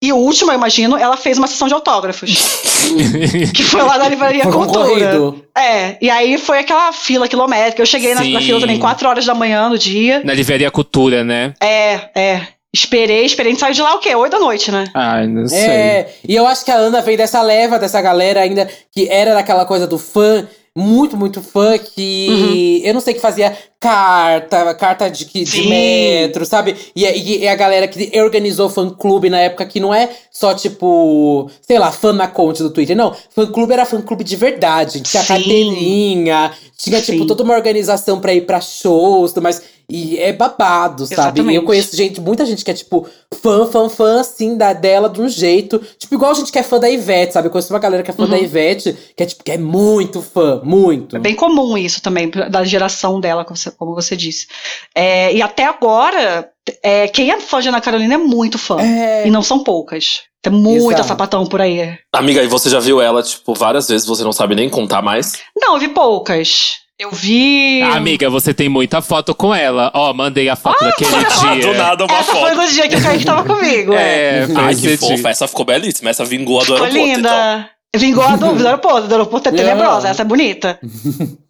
[0.02, 2.30] e o último, eu imagino, ela fez uma sessão de autógrafos.
[3.54, 4.84] que foi lá na Livraria Foi Cultura.
[4.84, 5.44] concorrido.
[5.56, 7.82] É, e aí foi aquela fila quilométrica.
[7.82, 10.22] Eu cheguei na, na fila também 4 horas da manhã no dia.
[10.22, 11.54] Na livraria Cultura, né?
[11.60, 12.46] É, é.
[12.76, 13.52] Esperei, esperei.
[13.52, 14.14] A gente saiu de lá o quê?
[14.14, 14.84] 8 da noite, né?
[14.94, 15.58] Ai, não sei.
[15.58, 19.32] É, e eu acho que a Ana veio dessa leva, dessa galera ainda, que era
[19.32, 20.46] daquela coisa do fã,
[20.76, 25.68] muito, muito fã, que eu não sei que fazia carta, carta de, de Sim.
[25.68, 26.76] metro, sabe?
[26.94, 30.54] E, a- e a galera que organizou fã clube na época que não é só
[30.54, 32.96] tipo, sei lá, fã na conta do Twitter.
[32.96, 35.00] Não, fã clube era fã clube de verdade.
[35.00, 35.28] Tinha Sim.
[35.28, 37.26] carteirinha, tinha tipo Sim.
[37.26, 39.62] toda uma organização pra ir pra shows, tudo mais.
[39.88, 41.40] E é babado, sabe?
[41.42, 43.06] E eu conheço gente, muita gente que é tipo
[43.40, 45.80] fã, fã, fã, assim, da, dela de um jeito.
[45.96, 47.46] Tipo, igual a gente que é fã da Ivete, sabe?
[47.46, 50.20] Eu conheço uma galera que é fã da Ivete, que é tipo, que é muito
[50.20, 51.14] fã, muito.
[51.16, 54.46] É bem comum isso também, da geração dela, você, como você disse.
[54.94, 56.48] É, e até agora,
[56.82, 58.80] é, quem é fã de Ana Carolina é muito fã.
[58.80, 59.26] É.
[59.26, 60.22] E não são poucas.
[60.42, 61.08] Tem muita Exato.
[61.08, 61.98] sapatão por aí.
[62.12, 65.40] Amiga, e você já viu ela, tipo, várias vezes, você não sabe nem contar mais?
[65.60, 66.84] Não, eu vi poucas.
[66.98, 67.82] Eu vi.
[67.82, 69.90] Amiga, você tem muita foto com ela.
[69.94, 71.66] Ó, mandei a foto daquele Ah, dia.
[71.66, 72.56] do nada uma Essa foi foto.
[72.62, 73.92] no dia que o Kaique tava comigo.
[73.92, 74.38] é.
[74.38, 74.96] É, foi Ai, que dia.
[74.98, 75.28] fofa.
[75.28, 76.08] Essa ficou belíssima.
[76.08, 77.16] Essa vingou a do Ficou aeroporto, então.
[77.32, 77.70] linda.
[77.98, 79.08] Vingou a do, aeroporto.
[79.08, 80.78] Do aeroporto é tenebrosa, essa é bonita.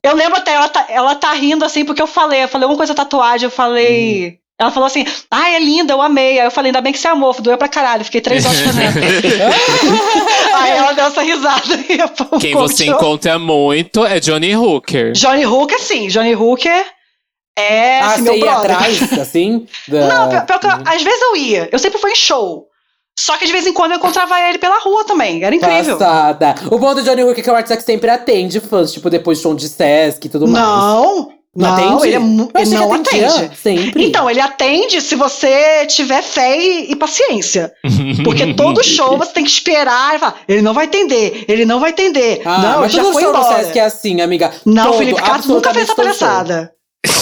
[0.03, 2.77] Eu lembro até, ela tá, ela tá rindo assim, porque eu falei, eu falei uma
[2.77, 4.39] coisa tatuagem, eu falei.
[4.59, 6.41] Ela falou assim, ah, é linda, eu amei.
[6.41, 8.95] Aí eu falei, ainda bem que você amou, doeu pra caralho, fiquei três horas fazendo.
[10.55, 15.13] Aí ela deu essa risada e eu Quem você encontra muito é Johnny Hooker.
[15.13, 16.85] Johnny Hooker, sim, Johnny Hooker
[17.59, 18.71] é Ah, assim, você meu ia brother.
[18.73, 19.67] atrás, assim?
[19.89, 21.69] da- Não, pior, pior que eu- às vezes eu ia.
[21.73, 22.67] Eu sempre fui em show.
[23.19, 25.43] Só que de vez em quando eu encontrava ele pela rua também.
[25.43, 25.97] Era incrível.
[25.97, 26.55] Passada.
[26.71, 29.09] O bom do Johnny Hooker é que é um artista que sempre atende fãs, tipo,
[29.09, 30.63] depois de show de Sesc e tudo mais.
[30.63, 32.07] Não, não, atende?
[32.09, 33.57] ele, é ele não atendia atende.
[33.57, 34.05] Sempre.
[34.05, 37.73] Então, ele atende se você tiver fé e, e paciência.
[38.23, 41.81] Porque todo show você tem que esperar e falar, ele não vai atender, ele não
[41.81, 42.43] vai atender.
[42.45, 43.65] Ah, não, mas já todo foi show do embora.
[43.65, 44.53] Sesc é assim, amiga.
[44.67, 46.73] Não, Todo, Felipe Cato nunca fez essa palhaçada.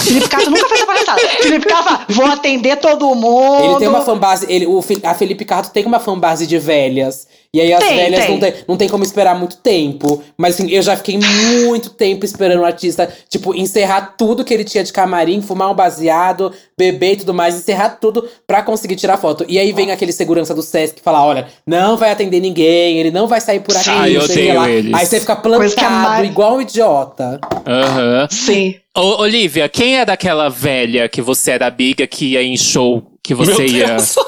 [0.05, 1.19] Felipe Cato nunca fez palhaçada.
[1.41, 3.63] Felipe fala, vou atender todo mundo.
[3.65, 7.27] Ele tem uma fanbase, ele, o, a Felipe Carto tem uma fanbase de velhas.
[7.55, 8.31] E aí as Tem, velhas tem.
[8.31, 10.21] Não, tem, não tem como esperar muito tempo.
[10.37, 14.65] Mas assim, eu já fiquei muito tempo esperando o artista, tipo, encerrar tudo que ele
[14.65, 19.15] tinha de camarim, fumar um baseado, beber e tudo mais, encerrar tudo pra conseguir tirar
[19.15, 19.45] foto.
[19.47, 23.09] E aí vem aquele segurança do Sesc que fala: olha, não vai atender ninguém, ele
[23.09, 23.89] não vai sair por aqui.
[23.89, 24.69] Não eu sei o que odeio lá.
[24.69, 24.93] eles.
[24.93, 27.39] Aí você fica plantado, igual um idiota.
[27.65, 28.27] Aham.
[28.29, 28.75] Sim.
[28.97, 33.33] Ô, Olivia, quem é daquela velha que você era amiga que ia em show que
[33.33, 33.87] Meu você ia?
[33.87, 34.15] Deus.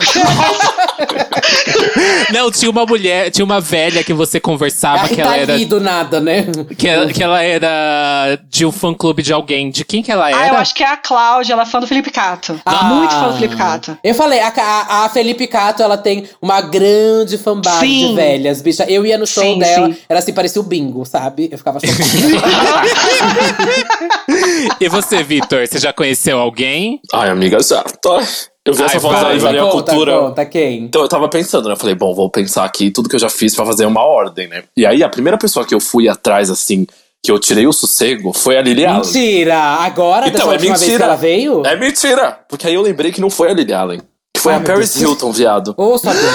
[2.33, 5.65] Não, tinha uma mulher, tinha uma velha que você conversava que tá ela era ali
[5.65, 6.47] do nada, né?
[6.75, 9.69] que ela, que ela era de um fã clube de alguém.
[9.69, 10.39] De quem que ela era?
[10.39, 12.59] Ah, eu acho que é a Cláudia, ela é fã do Felipe Cato.
[12.65, 12.85] Ah.
[12.85, 13.95] Muito fã do Felipe Cato.
[14.03, 18.09] Eu falei, a, a, a Felipe Cato, ela tem uma grande fanbase Sim.
[18.09, 18.83] de velhas, bicha.
[18.89, 19.99] Eu ia no show Sim, dela, sim.
[20.09, 21.49] era assim, parecia o bingo, sabe?
[21.51, 22.03] Eu ficava chocada.
[24.79, 26.99] E você, Vitor, você já conheceu alguém?
[27.13, 27.83] Ai, amiga, já.
[28.01, 28.19] Tô-
[28.65, 30.19] Eu vi Ai, essa foto da Livraria conta, Cultura.
[30.19, 30.83] conta, quem?
[30.83, 31.73] Então eu tava pensando, né?
[31.73, 34.47] Eu falei, bom, vou pensar aqui tudo que eu já fiz pra fazer uma ordem,
[34.47, 34.63] né?
[34.75, 36.85] E aí a primeira pessoa que eu fui atrás, assim,
[37.23, 39.01] que eu tirei o sossego, foi a Lily Allen.
[39.01, 39.57] Mentira!
[39.57, 41.03] Agora, Então, dessa é última vez que mentira.
[41.05, 41.65] ela veio?
[41.65, 42.39] É mentira!
[42.49, 44.01] Porque aí eu lembrei que não foi a Lily Allen.
[44.35, 45.01] Que foi Ai, a Paris Deus.
[45.01, 45.73] Hilton, viado.
[45.77, 46.27] Ô, sua boca.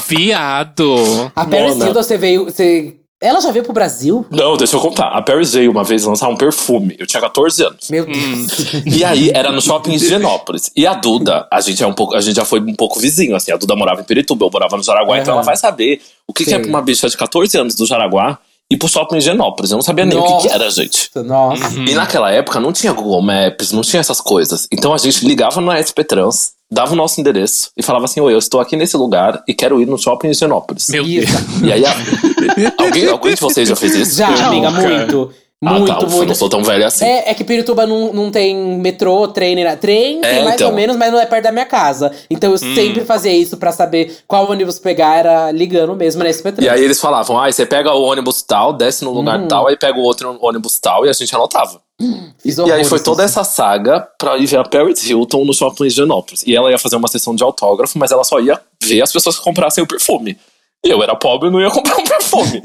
[0.08, 1.30] Viado.
[1.36, 1.86] A Paris Mona.
[1.86, 2.44] Hilton, você veio.
[2.46, 2.96] Você...
[3.20, 4.24] Ela já veio pro Brasil?
[4.30, 5.08] Não, deixa eu contar.
[5.08, 6.96] A Paris veio uma vez lançar um perfume.
[6.98, 7.90] Eu tinha 14 anos.
[7.90, 8.72] Meu Deus.
[8.86, 10.70] E aí era no shopping Genópolis.
[10.74, 13.36] E a Duda, a gente é um pouco, a gente já foi um pouco vizinho,
[13.36, 13.52] assim.
[13.52, 15.40] A Duda morava em Perituba, eu morava no Jaraguá, então Aham.
[15.40, 18.38] ela vai saber o que, que é pra uma bicha de 14 anos do Jaraguá
[18.70, 19.70] ir pro shopping em Genópolis.
[19.70, 21.10] Eu não sabia nem o que, que era, gente.
[21.16, 21.78] Nossa.
[21.78, 24.66] E naquela época não tinha Google Maps, não tinha essas coisas.
[24.72, 28.32] Então a gente ligava no SP Trans, dava o nosso endereço e falava assim: Oi,
[28.32, 30.88] eu estou aqui nesse lugar e quero ir no shopping em Genópolis.
[30.88, 31.36] Meu Isso.
[31.64, 31.82] E aí,
[32.78, 34.16] alguém, alguém de vocês já fez isso?
[34.16, 35.28] Já, amiga, cara.
[35.62, 35.92] Muito.
[35.92, 36.28] Ah, tá, muito.
[36.28, 37.04] não sou tão velho assim.
[37.04, 39.56] É, é que Pirituba não, não tem metrô, trem.
[39.78, 40.70] Trem tem É, mais então.
[40.70, 42.10] ou menos, mas não é perto da minha casa.
[42.30, 46.64] Então eu sempre fazia isso pra saber qual ônibus pegar, era ligando mesmo nesse metrô.
[46.64, 49.76] E aí eles falavam, ah, você pega o ônibus tal, desce no lugar tal, aí
[49.76, 51.80] pega o outro ônibus tal, e a gente anotava.
[52.42, 53.38] Fiz E aí foi toda disso.
[53.38, 56.42] essa saga pra ir ver a Paris Hilton no shopping de Genópolis.
[56.46, 59.36] E ela ia fazer uma sessão de autógrafo, mas ela só ia ver as pessoas
[59.36, 60.38] que comprassem o perfume.
[60.84, 62.62] E eu era pobre e não ia comprar um perfume.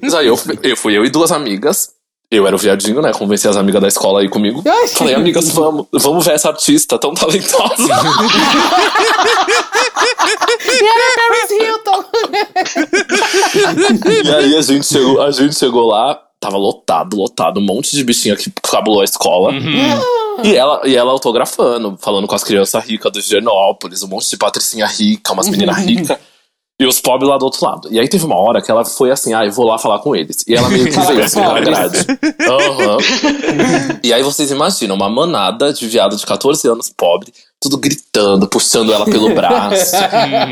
[0.00, 1.94] mas aí eu, fui- eu fui eu e duas amigas.
[2.28, 3.12] Eu era o viadinho, né?
[3.12, 4.60] Convenci as amigas da escola aí comigo.
[4.66, 7.74] Ai, Falei, amigas, vamos, vamos ver essa artista tão talentosa.
[10.68, 12.04] E era Paris Hilton!
[14.24, 18.02] E aí a gente chegou, a gente chegou lá, tava lotado, lotado, um monte de
[18.04, 19.52] bichinha que cabulou a escola.
[20.42, 24.36] E ela, e ela autografando, falando com as crianças ricas do Genópolis, um monte de
[24.36, 26.18] patricinha rica, umas meninas ricas.
[26.78, 27.88] E os pobres lá do outro lado.
[27.90, 30.14] E aí teve uma hora que ela foi assim, ah, eu vou lá falar com
[30.14, 30.44] eles.
[30.46, 31.98] E ela meio que veio assim na grade.
[32.46, 32.98] Aham.
[34.02, 38.92] E aí vocês imaginam, uma manada de viado de 14 anos pobre, tudo gritando, puxando
[38.92, 39.96] ela pelo braço.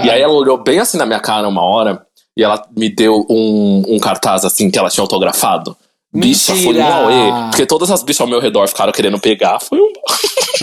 [0.02, 2.00] e aí ela olhou bem assim na minha cara uma hora,
[2.34, 5.76] e ela me deu um, um cartaz assim que ela tinha autografado.
[6.10, 7.50] Bicha, foi um auê.
[7.50, 9.58] Porque todas as bichas ao meu redor ficaram querendo pegar.
[9.60, 9.92] Foi um,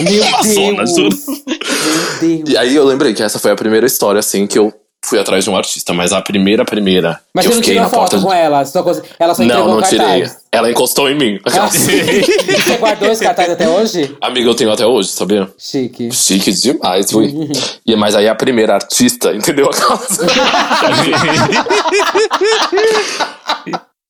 [0.00, 0.90] Meu uma zona, Deus!
[0.96, 1.16] juro.
[1.26, 2.50] Meu Deus!
[2.50, 4.72] E aí eu lembrei que essa foi a primeira história, assim, que eu
[5.04, 5.92] fui atrás de um artista.
[5.92, 8.26] Mas a primeira, primeira, Mas que eu você não fiquei tirou na foto porta.
[8.26, 8.64] com ela?
[8.64, 9.98] Só, cons- ela só Não, entregou não o tirei.
[10.22, 10.42] cartaz.
[10.52, 11.40] Ela encostou em mim.
[11.46, 14.16] Ah, você guardou esse cartaz até hoje?
[14.20, 15.48] Amiga, eu tenho até hoje, sabia?
[15.58, 16.10] Chique.
[16.12, 17.32] Chique demais, fui.
[17.86, 19.70] e, mas aí a primeira artista, entendeu?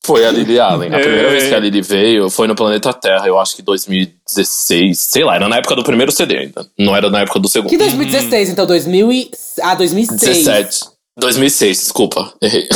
[0.05, 0.95] Foi a Lily Allen.
[0.95, 1.31] A primeira É.
[1.31, 4.99] vez que a Lily veio foi no Planeta Terra, eu acho que 2016.
[4.99, 6.67] Sei lá, era na época do primeiro CD ainda.
[6.79, 7.71] Não era na época do segundo.
[7.71, 8.67] Que 2016, então?
[8.67, 9.31] 2000 e...
[9.63, 10.21] Ah, 2006.
[10.45, 10.81] 17.
[11.19, 12.33] 2006, desculpa.
[12.41, 12.69] Errei.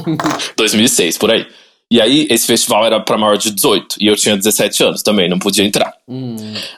[0.56, 1.46] 2006, por aí.
[1.92, 3.96] E aí, esse festival era pra maior de 18.
[4.00, 5.92] E eu tinha 17 anos também, não podia entrar.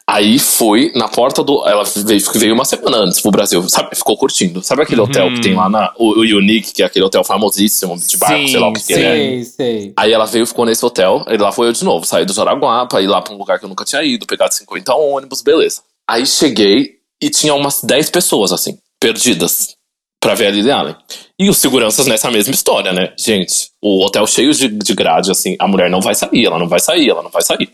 [0.07, 1.67] Aí fui na porta do.
[1.67, 3.97] Ela veio, veio uma semana antes pro Brasil, sabe?
[3.97, 4.63] Ficou curtindo.
[4.63, 5.93] Sabe aquele hotel que tem lá na.
[5.97, 8.85] O, o Unique, que é aquele hotel famosíssimo de barco, Sim, sei lá o que,
[8.85, 9.15] que ele é.
[9.15, 9.93] Sei, sei.
[9.97, 12.05] Aí ela veio, ficou nesse hotel, e lá foi eu de novo.
[12.05, 14.51] Saí do Jaraguá pra ir lá pra um lugar que eu nunca tinha ido, pegar
[14.51, 15.83] 50 ônibus, beleza.
[16.09, 19.75] Aí cheguei e tinha umas 10 pessoas, assim, perdidas,
[20.21, 20.97] pra ver a Lily Allen.
[21.39, 23.13] E os seguranças nessa mesma história, né?
[23.19, 26.69] Gente, o hotel cheio de, de grade, assim, a mulher não vai sair, ela não
[26.69, 27.71] vai sair, ela não vai sair.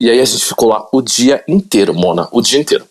[0.00, 2.86] E aí a gente ficou lá o dia inteiro, Mona, o dia inteiro.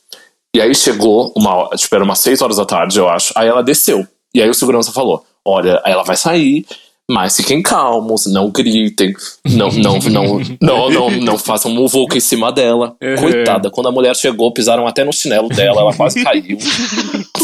[0.56, 3.32] E aí chegou uma tipo, era umas 6 horas da tarde, eu acho.
[3.36, 4.08] Aí ela desceu.
[4.34, 6.66] E aí o segurança falou: Olha, ela vai sair,
[7.10, 9.14] mas fiquem calmos, não gritem,
[9.46, 12.96] não, não, não, não, não, não façam muvuca em cima dela.
[13.02, 13.16] Uhum.
[13.16, 16.58] Coitada, quando a mulher chegou, pisaram até no chinelo dela, ela quase caiu.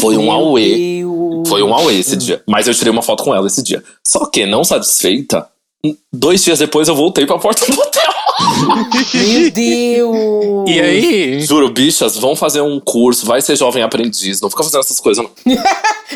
[0.00, 1.02] Foi um auê.
[1.46, 2.42] Foi um auê esse dia.
[2.46, 3.82] Mas eu tirei uma foto com ela esse dia.
[4.06, 5.46] Só que, não satisfeita,
[6.12, 8.12] dois dias depois eu voltei pra porta do hotel.
[9.14, 10.68] Meu Deus!
[10.68, 11.40] E aí?
[11.40, 15.24] Juro, bichas, vão fazer um curso, vai ser jovem aprendiz, não fica fazendo essas coisas,
[15.24, 15.30] não.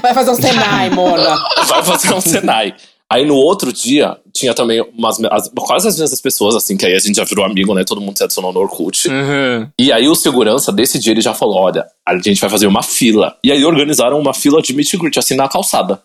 [0.03, 1.39] Vai fazer um Senai, Mona.
[1.67, 2.75] vai fazer um Senai.
[3.11, 6.93] Aí no outro dia, tinha também umas, as- quase as mesmas pessoas, assim, que aí
[6.95, 7.85] a gente já virou amigo, né?
[7.85, 9.09] Todo mundo se adicionou no Orkut.
[9.09, 9.69] Uhum.
[9.79, 12.83] E aí o segurança desse dia ele já falou: olha, a gente vai fazer uma
[12.83, 13.37] fila.
[13.45, 16.03] E aí organizaram uma fila de meet and greet, assim, na calçada.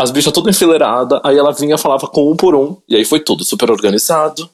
[0.00, 2.74] As bichas tudo enfileirada, aí ela vinha falava com um por um.
[2.88, 4.48] E aí foi tudo super organizado.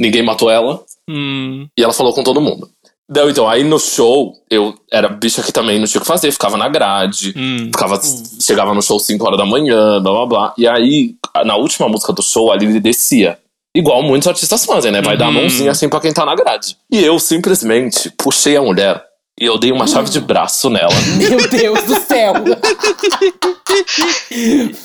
[0.00, 0.80] Ninguém matou ela.
[1.10, 1.66] Hum.
[1.76, 2.70] E ela falou com todo mundo.
[3.10, 6.32] Deu, então, aí no show, eu era bicha que também não tinha o que fazer,
[6.32, 7.66] ficava na grade, Hum.
[7.66, 8.00] ficava,
[8.40, 10.54] chegava no show 5 horas da manhã, blá blá blá.
[10.56, 13.38] E aí, na última música do show, a Lily descia.
[13.76, 15.02] Igual muitos artistas fazem, né?
[15.02, 15.34] Vai dar a Uhum.
[15.34, 16.76] mãozinha assim pra quem tá na grade.
[16.90, 19.02] E eu simplesmente puxei a mulher
[19.38, 20.94] e eu dei uma chave de braço nela.
[21.18, 22.32] Meu Deus do céu!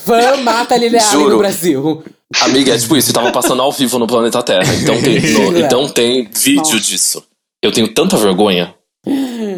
[0.06, 1.30] Fã mata Allen Juro.
[1.32, 2.04] no Brasil.
[2.42, 4.74] Amiga, é tipo isso, tava passando ao vivo no Planeta Terra.
[4.76, 5.60] Então tem, no- Jura?
[5.60, 6.80] então tem vídeo Nossa.
[6.80, 7.24] disso.
[7.62, 8.74] Eu tenho tanta vergonha.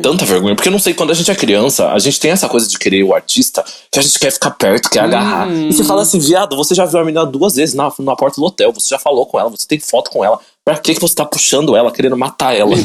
[0.02, 0.56] Tanta vergonha.
[0.56, 2.78] Porque eu não sei, quando a gente é criança, a gente tem essa coisa de
[2.78, 5.50] querer o artista, que a gente quer ficar perto, quer agarrar.
[5.52, 8.40] E você fala assim, viado, você já viu a menina duas vezes na, na porta
[8.40, 10.40] do hotel, você já falou com ela, você tem foto com ela.
[10.64, 12.76] Pra que, que você tá puxando ela, querendo matar ela?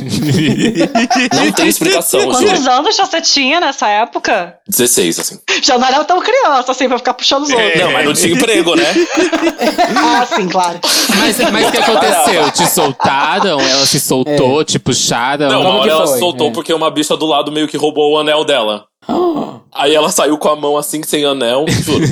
[1.35, 2.33] não tem explicação, juro.
[2.33, 4.57] Quantos anos você tinha nessa época?
[4.67, 5.39] 16, assim.
[5.63, 7.79] Já não era tão criança assim pra ficar puxando os outros.
[7.79, 8.85] Não, mas não tinha emprego, né?
[9.99, 10.79] Ah, sim, claro.
[11.19, 12.51] Mas, mas o que aconteceu?
[12.51, 13.61] Te soltaram?
[13.61, 14.65] Ela se soltou?
[14.65, 15.49] Te puxaram?
[15.49, 16.19] Não, uma hora ela foi?
[16.19, 16.53] soltou É.
[16.53, 18.87] porque uma bicha do lado meio que roubou o anel dela.
[19.73, 22.05] Aí ela saiu com a mão assim, sem anel, juro.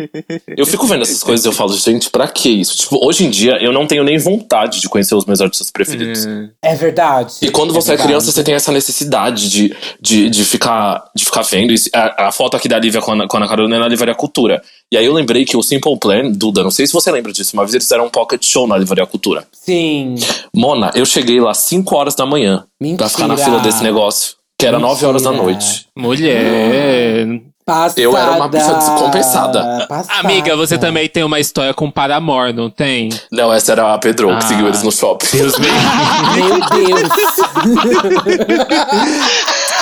[0.56, 2.76] eu fico vendo essas coisas e eu falo, gente, pra que isso?
[2.76, 6.24] Tipo, hoje em dia eu não tenho nem vontade de conhecer os meus artistas preferidos.
[6.24, 6.48] Hum.
[6.62, 7.34] É verdade.
[7.42, 11.42] E quando você é, criança, você tem essa necessidade de, de, de, ficar, de ficar
[11.42, 11.72] vendo.
[11.72, 11.90] isso.
[11.94, 14.14] A, a foto aqui da Lívia com a, com a Ana Carolina é na Livraria
[14.14, 14.62] Cultura.
[14.90, 17.50] E aí eu lembrei que o Simple Plan, Duda, não sei se você lembra disso,
[17.54, 19.46] uma vez eles fizeram um pocket show na Livraria Cultura.
[19.52, 20.14] Sim.
[20.54, 22.64] Mona, eu cheguei lá 5 horas da manhã
[22.96, 23.50] pra ficar na Mentira.
[23.50, 24.41] fila desse negócio.
[24.62, 25.86] Que era 9 horas da noite.
[25.96, 27.26] Mulher.
[27.66, 28.00] Passada.
[28.00, 29.86] Eu era uma bicha descompensada.
[29.88, 30.20] Passada.
[30.20, 33.08] Amiga, você também tem uma história com Paramore, não tem?
[33.32, 34.36] Não, essa era a Pedro, Ah.
[34.36, 35.26] que seguiu eles no shopping.
[35.32, 37.10] Deus me Meu Deus.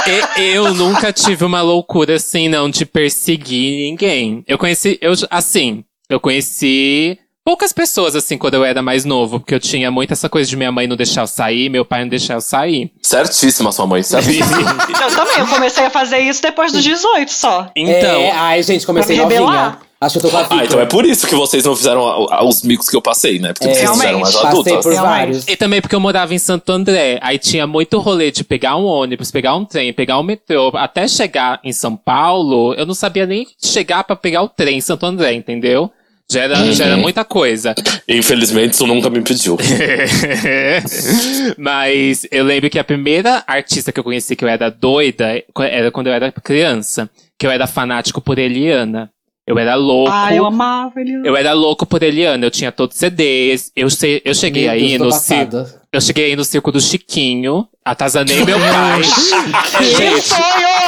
[0.07, 4.43] E- Eu nunca tive uma loucura assim, não, de perseguir ninguém.
[4.49, 9.55] Eu conheci, eu, assim, eu conheci poucas pessoas assim quando eu era mais novo, porque
[9.55, 12.09] eu tinha muito essa coisa de minha mãe não deixar eu sair, meu pai não
[12.09, 12.93] deixar eu sair.
[13.03, 14.77] Certíssima sua mãe, certíssima.
[15.01, 17.69] Eu também, eu comecei a fazer isso depois dos 18 só.
[17.75, 19.79] Então, É, ai, gente, comecei novinha.
[20.01, 22.07] Acho que eu tô com a Ah, então é por isso que vocês não fizeram
[22.07, 23.53] a- a- os micos que eu passei, né?
[23.53, 24.23] Porque É, vocês fizeram realmente.
[24.23, 24.85] mais Passei adultas.
[24.85, 25.11] por Realmente.
[25.19, 25.49] vários.
[25.49, 27.19] E também porque eu morava em Santo André.
[27.23, 30.71] Aí tinha muito rolê de pegar um ônibus, pegar um trem, pegar um metrô.
[30.75, 34.81] Até chegar em São Paulo, eu não sabia nem chegar pra pegar o trem em
[34.81, 35.91] Santo André, entendeu?
[36.31, 37.75] Já era, já era muita coisa.
[38.09, 39.59] Infelizmente, isso nunca me pediu.
[41.59, 45.91] Mas eu lembro que a primeira artista que eu conheci que eu era doida era
[45.91, 47.11] quando eu era criança.
[47.37, 49.11] Que eu era fanático por Eliana.
[49.45, 50.13] Eu era louco.
[50.13, 51.27] Ah, eu amava ele.
[51.27, 53.73] Eu era louco por Eliana, eu tinha todos os CDs.
[53.75, 55.80] Eu, sei, eu cheguei Meu aí Deus, no passada.
[55.91, 55.97] Circo.
[55.97, 59.03] Eu cheguei aí no circo do Chiquinho, atazanei meu pai.
[59.83, 60.31] Gente,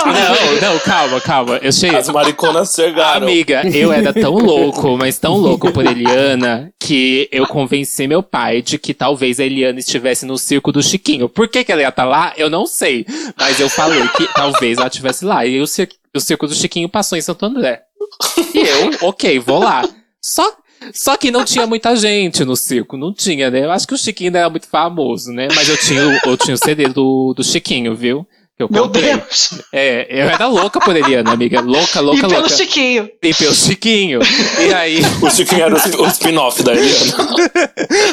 [0.07, 1.57] não, não, calma, calma.
[1.59, 1.99] Eu cheguei.
[1.99, 3.27] As mariconas chegaram.
[3.27, 8.63] Amiga, eu era tão louco, mas tão louco por Eliana, que eu convenci meu pai
[8.63, 11.29] de que talvez a Eliana estivesse no circo do Chiquinho.
[11.29, 12.33] Por que, que ela ia estar lá?
[12.37, 13.05] Eu não sei.
[13.37, 15.45] Mas eu falei que talvez ela estivesse lá.
[15.45, 17.83] E o, cir o circo do Chiquinho passou em Santo André.
[18.55, 19.83] E eu, ok, vou lá.
[20.21, 20.57] Só,
[20.93, 23.65] só que não tinha muita gente no circo, não tinha, né?
[23.65, 25.49] Eu acho que o Chiquinho não era muito famoso, né?
[25.55, 28.27] Mas eu tinha, o- eu tinha o CD do, do Chiquinho, viu?
[28.57, 29.15] Que eu Meu comprei.
[29.17, 29.61] Deus.
[29.73, 31.61] É, eu era louca por Eliana, amiga.
[31.63, 32.49] Louca, E louca, pelo louca.
[32.55, 33.09] Chiquinho.
[33.23, 34.21] E pelo Chiquinho.
[34.61, 37.15] E aí, O Chiquinho era o, o spin-off da Eliana.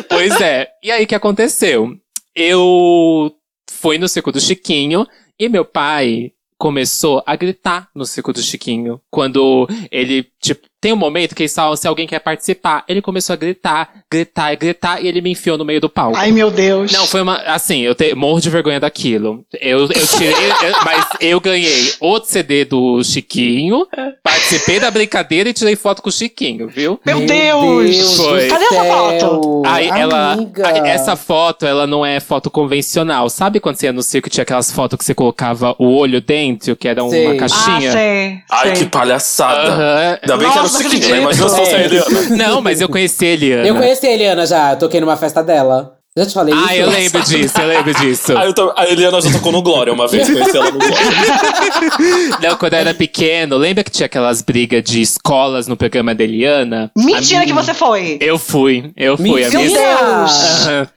[0.08, 0.68] pois é.
[0.84, 1.90] E aí, o que aconteceu?
[2.36, 3.32] Eu
[3.70, 5.06] fui no circo do Chiquinho
[5.38, 9.00] e meu pai começou a gritar no circo do Chiquinho.
[9.12, 12.84] Quando ele, tipo, tem um momento que eles falam se alguém quer participar.
[12.88, 16.18] Ele começou a gritar, gritar e gritar e ele me enfiou no meio do palco.
[16.18, 16.92] Ai, meu Deus.
[16.92, 17.36] Não, foi uma.
[17.38, 19.44] Assim, eu te, morro de vergonha daquilo.
[19.60, 20.30] Eu, eu tirei.
[20.30, 23.86] eu- mas eu ganhei outro CD do Chiquinho,
[24.24, 27.00] participei da brincadeira e tirei foto com o Chiquinho, viu?
[27.06, 28.18] Meu Deus.
[28.18, 28.48] Foi.
[28.48, 29.64] Cadê essa foto?
[29.66, 30.34] Aí ela.
[30.34, 30.68] Amiga.
[30.88, 33.30] Essa foto, ela não é foto convencional.
[33.30, 36.22] Sabe quando você ia no circo e tinha aquelas fotos que você colocava o olho
[36.22, 37.28] dentro, que era uma Sei.
[37.28, 37.92] Ah, caixinha?
[37.92, 38.38] sei.
[38.50, 38.74] Ai, sei.
[38.74, 40.20] que palhaçada.
[40.22, 40.86] Ainda bem que era Nossa, né?
[40.88, 41.16] acredito.
[41.16, 41.86] Imagina se fosse a É.
[41.86, 42.22] Eliana.
[42.38, 43.68] Não, mas eu conheci a Eliana.
[43.68, 45.96] Eu conheci a Eliana já, toquei numa festa dela.
[46.18, 46.66] Já te falei isso?
[46.68, 48.38] Ah, eu lembro disso, eu lembro disso.
[48.38, 50.98] Ah, eu tô- a Eliana já tocou no Glória uma vez, conheci ela no Glória.
[52.42, 56.24] Não, quando eu era pequeno, lembra que tinha aquelas brigas de escolas no programa da
[56.24, 56.92] Eliana?
[56.98, 58.18] Mentira A que minha- você foi.
[58.20, 59.24] Eu fui, eu fui.
[59.32, 59.50] Minha...
[59.50, 59.74] Deus.
[59.78, 60.88] Aham.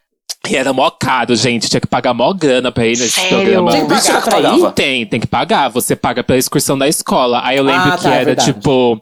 [0.48, 1.68] E era mó caro, gente.
[1.68, 3.30] Tinha que pagar mó grana pra ir nesse Sério?
[3.30, 3.70] programa.
[3.70, 4.72] Tem que pagar Mentira que pra ir?
[4.72, 5.68] Tem, tem que pagar.
[5.68, 7.42] Você paga pela excursão da escola.
[7.44, 8.52] Aí eu lembro Ah, que tá, é era verdade.
[8.52, 9.00] tipo.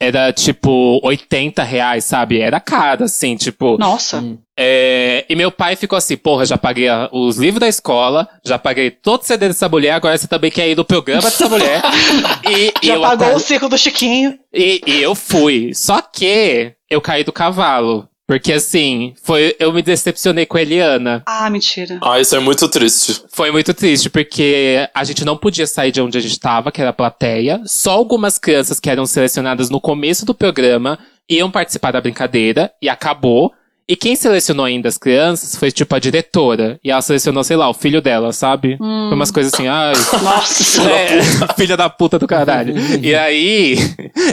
[0.00, 2.38] Era tipo 80 reais, sabe?
[2.38, 3.78] Era caro, assim, tipo.
[3.78, 4.22] Nossa.
[4.58, 8.90] É, e meu pai ficou assim, porra, já paguei os livros da escola, já paguei
[8.90, 11.82] todo o CD dessa mulher, agora você também quer ir no programa dessa mulher.
[12.48, 14.38] e, e Já eu pagou o circo do Chiquinho.
[14.52, 15.74] e, e eu fui.
[15.74, 18.08] Só que eu caí do cavalo.
[18.26, 21.22] Porque assim, foi, eu me decepcionei com a Eliana.
[21.24, 21.98] Ah, mentira.
[22.02, 23.22] Ah, isso é muito triste.
[23.32, 26.80] Foi muito triste, porque a gente não podia sair de onde a gente tava, que
[26.80, 27.62] era a plateia.
[27.66, 30.98] Só algumas crianças que eram selecionadas no começo do programa
[31.28, 33.52] iam participar da brincadeira, e acabou.
[33.88, 36.80] E quem selecionou ainda as crianças foi, tipo, a diretora.
[36.82, 38.76] E ela selecionou, sei lá, o filho dela, sabe?
[38.78, 39.92] Foi umas coisas assim, ai.
[40.22, 40.82] Nossa.
[40.90, 41.22] É,
[41.56, 42.74] filha da puta do caralho.
[43.00, 43.76] e aí,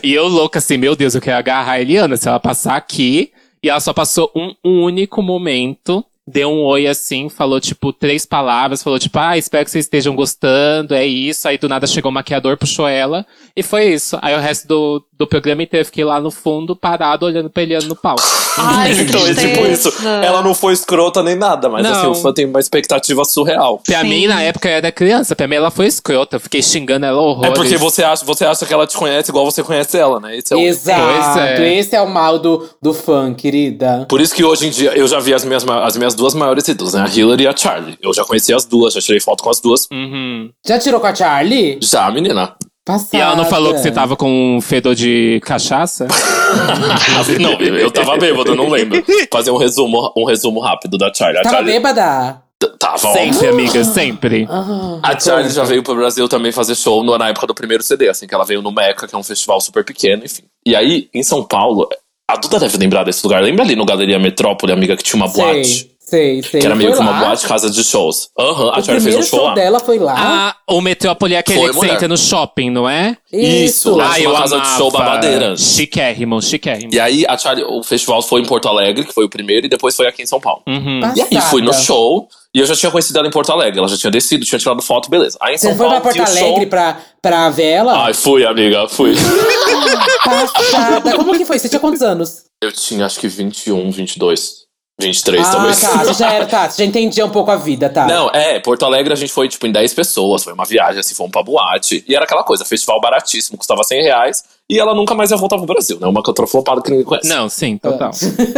[0.01, 2.17] e eu louca assim, meu Deus, eu quero agarrar a Eliana.
[2.17, 3.31] Se ela passar aqui,
[3.63, 4.53] e ela só passou um
[4.83, 9.71] único momento, deu um oi assim, falou tipo três palavras, falou tipo, ah, espero que
[9.71, 11.47] vocês estejam gostando, é isso.
[11.47, 14.19] Aí do nada chegou o maquiador, puxou ela, e foi isso.
[14.21, 17.63] Aí o resto do, do programa inteiro eu fiquei lá no fundo, parado, olhando pra
[17.63, 18.42] Eliana no palco.
[18.57, 19.91] Ai, então, é tipo isso.
[20.07, 21.91] Ela não foi escrota nem nada, mas Não.
[21.91, 23.79] assim, o fã tem uma expectativa surreal.
[23.85, 24.07] Pra Sim.
[24.09, 27.17] mim, na época, eu era criança, pra mim ela foi escrota, eu fiquei xingando ela
[27.17, 27.53] É horrores.
[27.53, 30.37] porque você acha, você acha que ela te conhece igual você conhece ela, né?
[30.37, 31.77] Esse é o- Exato, é.
[31.79, 34.05] esse é o mal do, do fã, querida.
[34.09, 36.67] Por isso que hoje em dia eu já vi as minhas, as minhas duas maiores
[36.67, 37.01] ídolos, né?
[37.01, 37.97] A Hillary e a Charlie.
[38.01, 39.87] Eu já conheci as duas, já tirei foto com as duas.
[39.91, 40.49] Uhum.
[40.65, 41.79] Já tirou com a Charlie?
[41.81, 42.55] Já, menina.
[42.85, 43.17] Passada.
[43.17, 46.05] E ela não falou que você tava com um fedor de cachaça?
[47.39, 49.03] não, eu, tava bêbado, eu não lembro.
[49.31, 51.39] Fazer um resumo, um resumo rápido da Charlie.
[51.39, 52.41] A Tava Charlie bêbada?
[52.79, 54.47] tava sempre, amiga, sempre.
[54.49, 57.83] Ah, A Charlie já veio pro Brasil também fazer show no- na época do primeiro
[57.83, 60.43] CD, assim, que ela veio no Meca, que é um festival super pequeno, enfim.
[60.65, 61.87] E aí, em São Paulo,
[62.29, 63.41] a Duda deve lembrar desse lugar.
[63.43, 65.65] Lembra ali no Galeria Metrópole, amiga, que tinha uma boate?
[65.99, 66.59] Sei, sei, sei.
[66.61, 67.19] Que era meio Foi que uma lá?
[67.27, 68.29] boate casa de shows.
[68.39, 69.53] Aham, a O Charlie fez um show, show lá.
[69.55, 70.15] dela foi lá.
[70.17, 71.93] Ah, o Metrópole é aquele Foi, que você mulher.
[71.95, 73.17] entra no shopping, não é?
[73.31, 75.05] Isso, lá Ah, uma casa de show amava.
[75.05, 75.57] babadeira.
[75.57, 76.93] Chiquérrimo, chiquérrimo.
[76.93, 79.69] E aí, a Charlie, o festival foi em Porto Alegre, que foi o primeiro, e
[79.69, 80.61] depois foi aqui em São Paulo.
[80.67, 80.99] Uhum.
[81.15, 83.79] E aí, fui no show, e eu já tinha conhecido ela em Porto Alegre.
[83.79, 85.37] Ela já tinha descido, tinha tirado foto, beleza.
[85.41, 86.47] Aí em Você São foi Paulo, pra Porto vi o show.
[86.47, 88.05] Alegre pra, pra ver ela?
[88.05, 89.13] Ai, fui, amiga, fui.
[90.23, 91.15] Passada.
[91.15, 91.57] Como que foi?
[91.59, 92.43] Você tinha quantos anos?
[92.63, 94.63] eu tinha acho que 21, 22,
[95.01, 95.79] 23 ah, talvez.
[95.79, 96.03] tá.
[96.03, 96.69] Você já era, tá.
[96.69, 98.07] Você já entendia um pouco a vida, tá.
[98.07, 101.13] Não, é, Porto Alegre a gente foi tipo em 10 pessoas, foi uma viagem, assim,
[101.13, 102.03] fomos pra boate.
[102.07, 104.43] E era aquela coisa, festival baratíssimo, custava 100 reais.
[104.69, 106.07] E ela nunca mais ia voltar pro Brasil, né?
[106.07, 107.27] Uma cantora flopada que ninguém conhece.
[107.27, 108.11] Não, sim, total.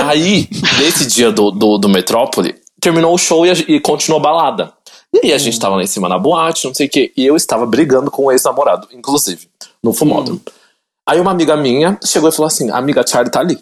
[0.08, 0.48] Aí,
[0.80, 2.56] nesse dia do, do, do Metrópole,
[2.86, 4.74] terminou o show e, e continuou a balada.
[5.12, 7.12] E aí a gente tava lá em cima na boate, não sei o quê.
[7.18, 9.48] E eu estava brigando com o ex-namorado, inclusive,
[9.84, 10.40] no fumódromo.
[11.08, 13.58] Aí uma amiga minha chegou e falou assim: a amiga Charlie tá ali.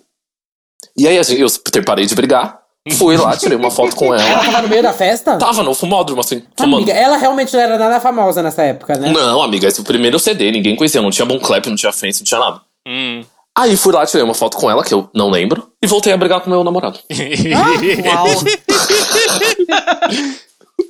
[0.97, 2.59] E aí a gente, eu parei de brigar,
[2.91, 4.43] fui lá, tirei uma foto com Ela ela.
[4.43, 5.37] tava no meio da festa?
[5.37, 6.83] Tava no fumódromo, assim, fumando.
[6.83, 9.09] Amiga, ela realmente não era nada famosa nessa época, né?
[9.11, 11.93] Não, amiga, esse é o primeiro CD, ninguém conhecia, não tinha bom clap, não tinha
[11.93, 12.61] fence, não tinha nada.
[12.87, 13.23] Hum.
[13.55, 16.17] Aí fui lá, tirei uma foto com ela, que eu não lembro, e voltei a
[16.17, 16.99] brigar com meu namorado.
[18.05, 18.27] Uau.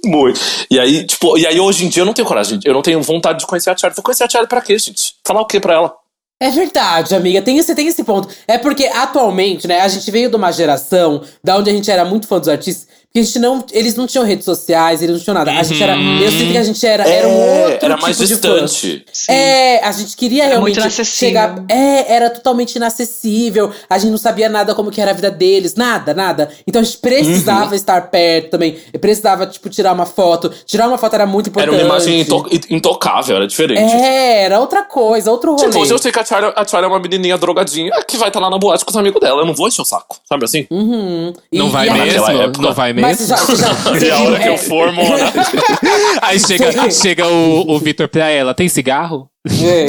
[0.06, 0.40] Muito.
[0.72, 3.02] E aí, tipo, e aí hoje em dia eu não tenho coragem, eu não tenho
[3.02, 3.96] vontade de conhecer a Charlie.
[3.96, 5.16] Vou conhecer a Charlie pra quê, gente?
[5.26, 5.94] Falar o quê pra ela?
[6.42, 7.42] É verdade, amiga.
[7.42, 8.28] Tem, você tem esse ponto.
[8.48, 12.04] É porque atualmente, né, a gente veio de uma geração da onde a gente era
[12.04, 12.88] muito fã dos artistas.
[13.16, 13.64] Porque a gente não.
[13.72, 15.52] Eles não tinham redes sociais, eles não tinham nada.
[15.52, 15.96] A gente era.
[15.96, 18.56] Eu sinto que a gente era, era um É, outro era tipo mais de fã.
[18.66, 19.06] distante.
[19.30, 21.64] É, a gente queria Era muito realmente chegar.
[21.70, 23.72] É, era totalmente inacessível.
[23.88, 26.50] A gente não sabia nada como que era a vida deles, nada, nada.
[26.66, 27.76] Então a gente precisava Uhum.
[27.76, 28.78] estar perto também.
[29.00, 30.52] Precisava, tipo, tirar uma foto.
[30.66, 31.84] Tirar uma foto era muito Era importante.
[31.86, 33.94] uma imagem into- intocável, era diferente.
[33.94, 35.68] É, era outra coisa, outro rolê.
[35.68, 38.30] Tipo, hoje eu sei que a Charlie, a Charlie é uma menininha drogadinha que vai
[38.30, 39.42] estar lá na boate com os amigos dela.
[39.42, 40.66] Eu não vou encher o saco, sabe assim?
[40.72, 41.32] Uhum.
[41.52, 42.24] E- Não vai e a- mesmo?
[42.60, 43.03] Não vai mesmo?
[43.04, 45.32] Mas já, já, E a hora que é, eu for, mona.
[46.22, 49.30] Aí chega, chega o, o Vitor pra ela, tem cigarro?
[49.46, 49.86] é.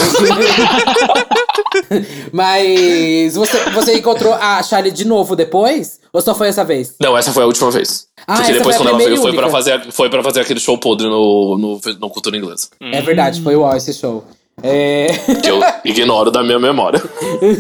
[2.33, 6.01] Mas você, você encontrou a Charlie de novo depois?
[6.13, 6.95] Ou só foi essa vez?
[7.01, 8.07] Não, essa foi a última vez.
[8.27, 11.09] Ah, Porque depois, quando ela veio, foi pra, fazer, foi pra fazer aquele show podre
[11.09, 12.69] no, no, no Cultura Inglesa.
[12.81, 14.25] É verdade, foi o esse show.
[14.63, 15.07] É...
[15.43, 17.03] Que eu ignoro da minha memória.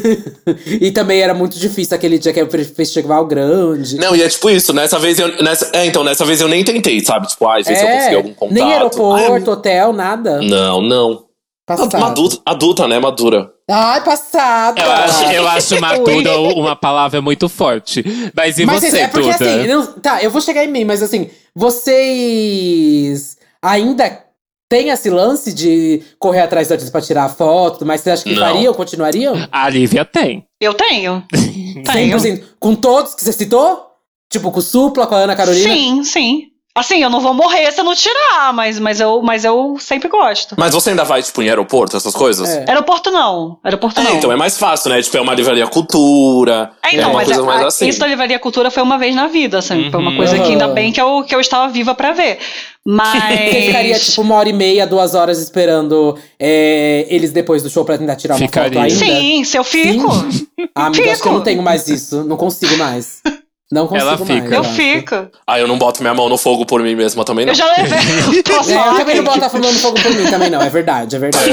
[0.81, 3.97] e também era muito difícil aquele dia que era o festival grande.
[3.97, 5.43] Não, e é tipo isso, nessa vez eu.
[5.43, 7.27] Nessa, é, então, nessa vez eu nem tentei, sabe?
[7.27, 8.59] Tipo, ai, ver se eu consegui algum contato.
[8.59, 10.41] É, nem aeroporto, Ai, hotel, nada.
[10.41, 11.25] não, não.
[11.67, 11.97] Passado.
[11.97, 12.99] Adulta, adulta, né?
[12.99, 13.51] Madura.
[13.71, 14.79] Ai, passada.
[14.79, 18.05] Eu acho, eu acho madura uma palavra muito forte.
[18.37, 19.45] Mas e mas você, é porque Duda?
[19.45, 24.24] assim, não- tá, eu vou chegar em mim, mas assim, vocês ainda
[24.75, 28.35] têm esse lance de correr atrás do artista pra tirar foto, mas você acha que
[28.35, 28.45] Não.
[28.45, 29.47] fariam, continuariam?
[29.53, 30.45] A Lívia tem.
[30.61, 31.23] Eu tenho.
[31.85, 32.17] Tenho.
[32.17, 32.43] 100%.
[32.59, 33.87] Com todos que você citou?
[34.31, 35.73] Tipo, com o Supla, com a Ana Carolina?
[35.73, 36.43] Sim, sim.
[36.77, 40.09] Assim, eu não vou morrer se eu não tirar, mas, mas, eu, mas eu sempre
[40.09, 40.57] gosto.
[40.59, 42.49] Mas você ainda vai, tipo, em aeroporto, essas coisas?
[42.49, 42.65] É.
[42.67, 43.59] Aeroporto não.
[43.63, 44.17] Aeroporto É, não.
[44.17, 45.01] então é mais fácil, né?
[45.01, 46.73] Tipo, é uma livraria cultura.
[46.83, 47.87] É, é então, uma mas coisa a- mais assim.
[47.87, 49.89] isso da Livraria Cultura foi uma vez na vida, assim.
[49.89, 50.17] Foi uma Uhum.
[50.17, 52.39] coisa que ainda bem que eu, que eu estava viva pra ver.
[52.85, 53.23] Mas.
[53.23, 57.85] Você ficaria, tipo, uma hora e meia, duas horas esperando é, eles depois do show
[57.85, 58.81] pra tentar tirar uma Ficaria.
[58.81, 58.97] foto ainda?
[59.21, 60.09] Sim, se eu fico.
[60.75, 61.45] Ah, amiga, acho que eu não Fico.
[61.45, 62.25] tenho mais isso.
[62.25, 63.23] Não consigo mais.
[63.73, 64.31] Não consigo Ela mais.
[64.31, 64.55] fica.
[64.55, 64.71] Eu acho.
[64.75, 65.29] fico.
[65.47, 67.53] Ah, eu não boto minha mão no fogo por mim mesma também, não.
[67.53, 68.43] Eu já levei.
[68.45, 70.61] Posso É, eu também não boto a fumando fogo por mim também, não.
[70.63, 71.51] É verdade, é verdade.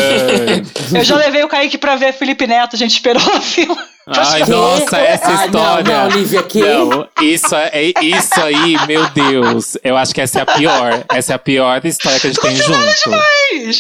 [0.94, 3.76] Eu já levei o Kaique pra ver Felipe Neto, a gente esperou a fila.
[4.08, 4.50] Ai, Que?
[4.50, 5.84] nossa, essa Ai, história.
[5.84, 6.60] Não, não, Lívia, que?
[6.60, 9.78] Não, isso, é, isso aí, meu Deus.
[9.84, 11.04] Eu acho que essa é a pior.
[11.14, 12.78] Essa é a pior história que a gente tem junto.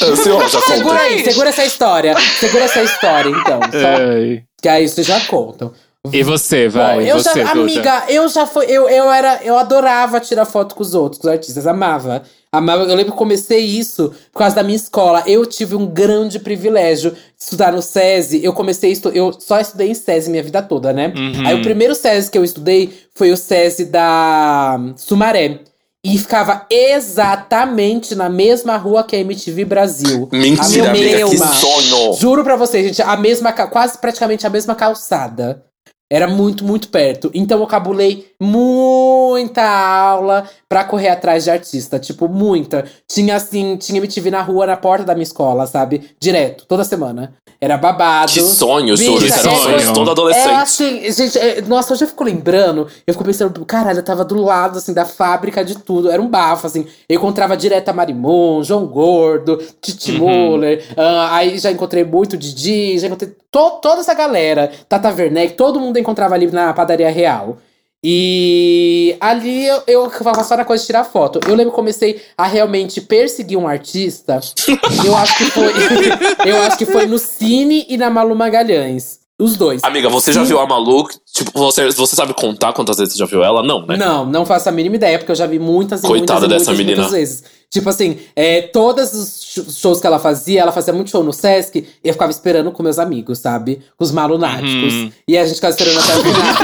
[0.03, 1.01] Ansiosa, Segura conta.
[1.01, 2.15] aí, segura essa história.
[2.39, 3.59] Segura essa história, então.
[3.61, 5.73] Só, que aí vocês já contam.
[6.11, 6.95] E você, vai?
[6.95, 8.65] Bom, eu você, já, amiga, eu já fui.
[8.65, 9.39] Eu, eu era.
[9.43, 11.67] Eu adorava tirar foto com os outros, com os artistas.
[11.67, 12.23] Amava.
[12.51, 12.83] Amava.
[12.83, 15.23] Eu lembro que comecei isso por causa da minha escola.
[15.27, 18.43] Eu tive um grande privilégio de estudar no SESI.
[18.43, 21.13] Eu comecei estu- Eu só estudei em SESI minha vida toda, né?
[21.15, 21.45] Uhum.
[21.47, 25.59] Aí o primeiro SESI que eu estudei foi o SESI da Sumaré.
[26.03, 30.27] E ficava exatamente na mesma rua que a MTV Brasil.
[30.31, 32.13] Mentira, A amiga, que sonho.
[32.15, 35.63] Juro pra vocês, gente, a mesma, quase praticamente a mesma calçada.
[36.11, 37.31] Era muito, muito perto.
[37.33, 41.97] Então eu cabulei muita aula pra correr atrás de artista.
[41.97, 42.83] Tipo, muita.
[43.07, 46.11] Tinha assim, tinha MTV na rua, na porta da minha escola, sabe?
[46.19, 47.33] Direto, toda semana.
[47.63, 48.31] Era babado.
[48.31, 49.23] Que sonho, juro.
[49.23, 50.49] Isso era um é- sonho todo É adolescente.
[50.49, 54.41] assim, gente, é, nossa, hoje eu fico lembrando, eu fico pensando, caralho, eu tava do
[54.41, 56.87] lado, assim, da fábrica de tudo, era um bafo, assim.
[57.07, 62.97] Eu encontrava direto a Marimon, João Gordo, Titi Muller, ah, aí já encontrei muito Didi,
[62.97, 67.57] já encontrei to- toda essa galera, Tata Werneck, todo mundo encontrava ali na padaria real.
[68.03, 71.39] E ali eu, eu ficava só na coisa de tirar foto.
[71.47, 74.39] Eu lembro que comecei a realmente perseguir um artista.
[75.05, 75.73] eu acho que foi.
[76.49, 79.20] eu acho que foi no Cine e na Malu Magalhães.
[79.41, 79.83] Os dois.
[79.83, 80.47] Amiga, você já Sim.
[80.47, 81.07] viu a Malu?
[81.33, 83.63] Tipo, você, você sabe contar quantas vezes você já viu ela?
[83.63, 83.97] Não, né?
[83.97, 86.71] Não, não faço a mínima ideia, porque eu já vi muitas e Coitada muitas, dessa
[86.71, 87.01] muitas, menina.
[87.01, 87.43] muitas vezes.
[87.69, 91.31] Tipo assim, é, todos os sh- shows que ela fazia, ela fazia muito show no
[91.31, 93.81] Sesc, e eu ficava esperando com meus amigos, sabe?
[93.97, 94.93] Com os malunáticos.
[94.93, 95.11] Uhum.
[95.27, 96.55] E a gente ficava esperando até o final.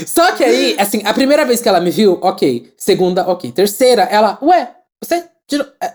[0.06, 2.72] Só que aí, assim, a primeira vez que ela me viu, ok.
[2.76, 3.52] Segunda, ok.
[3.52, 4.70] Terceira, ela, ué,
[5.02, 5.24] você.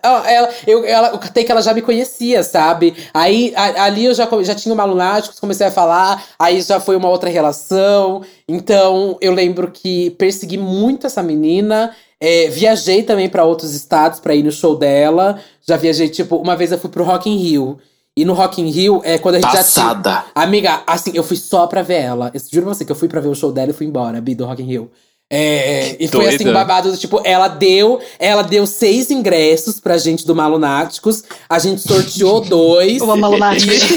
[0.03, 2.95] Ela, ela, eu, ela, eu catei que ela já me conhecia, sabe?
[3.13, 6.95] Aí a- ali eu já, já tinha uma lunáticos, comecei a falar, aí já foi
[6.95, 8.21] uma outra relação.
[8.47, 11.91] Então eu lembro que persegui muito essa menina.
[12.21, 15.37] é, viajei também pra outros estados pra ir no show dela.
[15.67, 17.77] Já viajei, tipo, uma vez eu fui pro Rock in Rio.
[18.17, 19.85] E no Rock in Rio, é quando a gente já tinha.
[19.87, 20.23] Passada.
[20.33, 22.31] Amiga, assim, eu fui só pra ver ela.
[22.33, 24.21] Eu juro pra você que eu fui pra ver o show dela e fui embora,
[24.21, 24.89] Bi, do Rock in Rio.
[25.31, 30.25] É, e foi assim, babado, do tipo, ela deu, ela deu seis ingressos pra gente
[30.25, 31.23] do Malunáticos.
[31.49, 33.01] A gente sorteou dois.
[33.01, 33.75] Eu amo Lunáticos.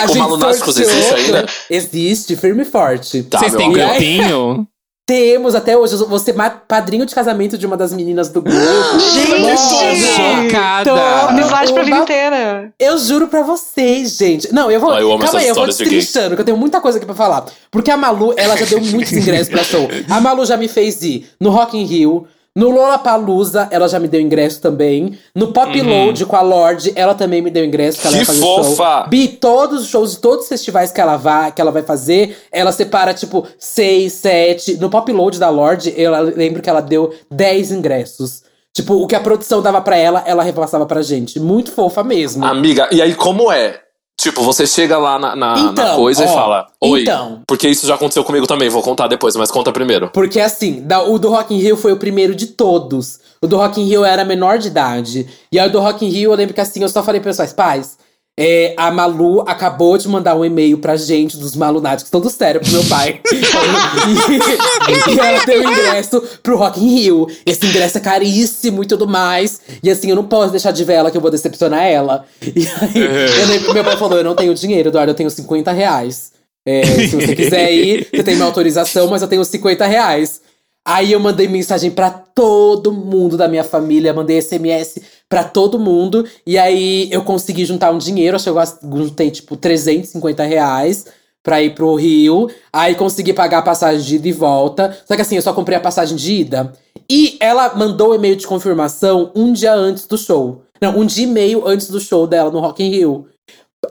[0.00, 1.46] A O gente Malunáticos sorteou existe ainda?
[1.68, 3.22] Existe, firme e forte.
[3.24, 4.66] Tá, Vocês têm amor.
[5.06, 5.96] Temos até hoje,
[6.34, 8.56] ma- padrinho de casamento de uma das meninas do grupo.
[9.12, 10.00] Gente!
[10.48, 10.90] Chocada!
[10.90, 12.72] Tô- Amizade pra vida Uma- inteira.
[12.80, 14.50] Eu juro pra vocês, gente.
[14.52, 14.90] Não, eu vou.
[14.92, 17.14] Ah, eu amo calma aí, eu vou destrinchando, que eu tenho muita coisa aqui pra
[17.14, 17.44] falar.
[17.70, 19.86] Porque a Malu, ela já deu muitos ingressos pra show.
[20.08, 22.26] A Malu já me fez ir no Rock in Rio.
[22.56, 25.18] No Lollapalooza, ela já me deu ingresso também.
[25.34, 28.00] No Pop Load com a Lorde, ela também me deu ingresso.
[28.00, 29.00] Que, ela Que fofa!
[29.00, 29.08] Show.
[29.08, 32.36] Bi, todos os shows de todos os festivais que ela, vai, que ela vai fazer,
[32.52, 34.76] ela separa, tipo, seis, sete.
[34.76, 38.44] No Pop Load da Lorde, eu lembro que ela deu 10 ingressos.
[38.72, 41.40] Tipo, o que a produção dava pra ela, ela repassava pra gente.
[41.40, 42.44] Muito fofa mesmo.
[42.44, 43.83] Amiga, e aí como é?
[44.24, 47.02] Tipo, você chega lá na, na- na Então, coisa e ó, fala, oi.
[47.02, 47.42] então.
[47.46, 50.08] Porque isso já aconteceu comigo também, vou contar depois, mas conta primeiro.
[50.14, 53.20] Porque assim, da- o do Rock in Rio foi o primeiro de todos.
[53.42, 55.26] O do Rock in Rio era menor de idade.
[55.52, 57.36] E aí o do Rock in Rio, eu lembro que assim, eu só falei pros
[57.36, 57.98] meus pais,
[58.36, 62.72] é, a Malu acabou de mandar um e-mail pra gente dos malunáticos, todo sério pro
[62.72, 63.20] meu pai.
[63.32, 63.36] e,
[65.14, 67.28] e ela deu ingresso pro Rock in Rio.
[67.46, 69.60] Esse ingresso é caríssimo e tudo mais.
[69.82, 72.24] E assim, eu não posso deixar de ver ela que eu vou decepcionar ela.
[72.42, 75.30] E aí, eu lembro que meu pai falou: eu não tenho dinheiro, Eduardo, eu tenho
[75.30, 76.32] 50 reais.
[76.66, 80.40] É, se você quiser ir, você tem minha autorização, mas eu tenho 50 reais.
[80.86, 86.26] Aí eu mandei mensagem pra todo mundo da minha família, mandei SMS pra todo mundo.
[86.46, 91.06] E aí eu consegui juntar um dinheiro, acho que eu juntei tipo 350 reais
[91.42, 92.50] pra ir pro Rio.
[92.72, 94.96] Aí consegui pagar a passagem de ida e volta.
[95.06, 96.72] Só que assim, eu só comprei a passagem de ida.
[97.08, 100.62] E ela mandou o e-mail de confirmação um dia antes do show.
[100.80, 103.26] Não, um dia e meio antes do show dela no Rock in Rio.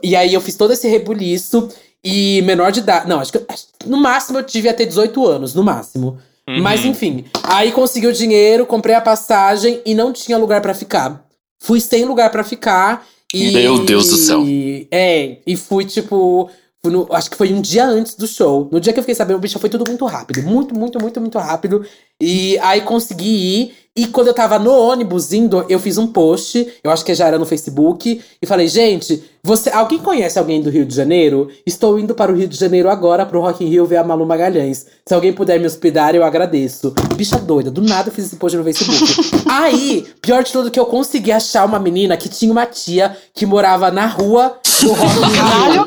[0.02, 1.68] E aí eu fiz todo esse rebuliço.
[2.06, 3.08] E menor de idade.
[3.08, 3.44] Não, acho que
[3.86, 6.18] no máximo eu devia ter 18 anos, no máximo.
[6.46, 7.24] Mas enfim.
[7.42, 11.24] Aí consegui o dinheiro, comprei a passagem e não tinha lugar pra ficar.
[11.62, 13.06] Fui sem lugar pra ficar.
[13.32, 14.44] E, Meu Deus do céu.
[14.90, 16.50] É, e fui tipo.
[16.84, 18.68] no- acho que foi um dia antes do show.
[18.70, 20.42] No dia que eu fiquei sabendo, bicho, foi tudo muito rápido.
[20.42, 21.84] Muito, muito, muito, muito rápido.
[22.20, 23.74] E aí consegui ir.
[23.96, 27.28] E quando eu tava no ônibus indo, eu fiz um post, eu acho que já
[27.28, 31.48] era no Facebook, e falei, gente, você, alguém conhece alguém do Rio de Janeiro?
[31.64, 34.26] Estou indo para o Rio de Janeiro agora pro Rock in Rio ver a Malu
[34.26, 34.84] Magalhães.
[35.06, 36.92] Se alguém puder me hospedar, eu agradeço.
[37.14, 38.98] Bicha doida, do nada eu fiz esse post no Facebook.
[39.48, 43.46] Aí, pior de tudo que eu consegui achar uma menina que tinha uma tia que
[43.46, 45.86] morava na rua do Rock in Rio.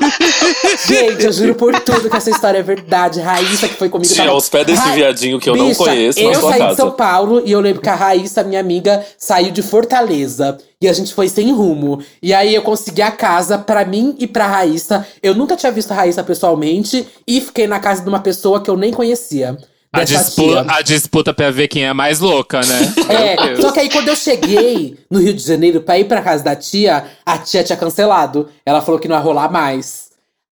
[0.88, 3.20] Gente, eu juro por tudo que essa história é verdade.
[3.20, 4.14] Raíssa que foi comigo.
[4.14, 6.60] Tia, tava- pés desse Ra- viadinho que eu não Bicha, conheço na eu sua saí
[6.60, 6.72] casa.
[6.72, 10.58] de São Paulo e eu lembro que a Raíssa, minha amiga, saiu de Fortaleza.
[10.80, 12.02] E a gente foi sem rumo.
[12.22, 15.06] E aí eu consegui a casa pra mim e pra Raíssa.
[15.22, 18.70] Eu nunca tinha visto a Raíssa pessoalmente e fiquei na casa de uma pessoa que
[18.70, 19.58] eu nem conhecia.
[19.92, 20.76] A, disputa, tia.
[20.76, 22.94] a disputa pra ver quem é mais louca, né?
[23.10, 26.44] É, só que aí quando eu cheguei no Rio de Janeiro pra ir pra casa
[26.44, 28.50] da tia, a tia tinha cancelado.
[28.66, 30.07] Ela falou que não ia rolar mais.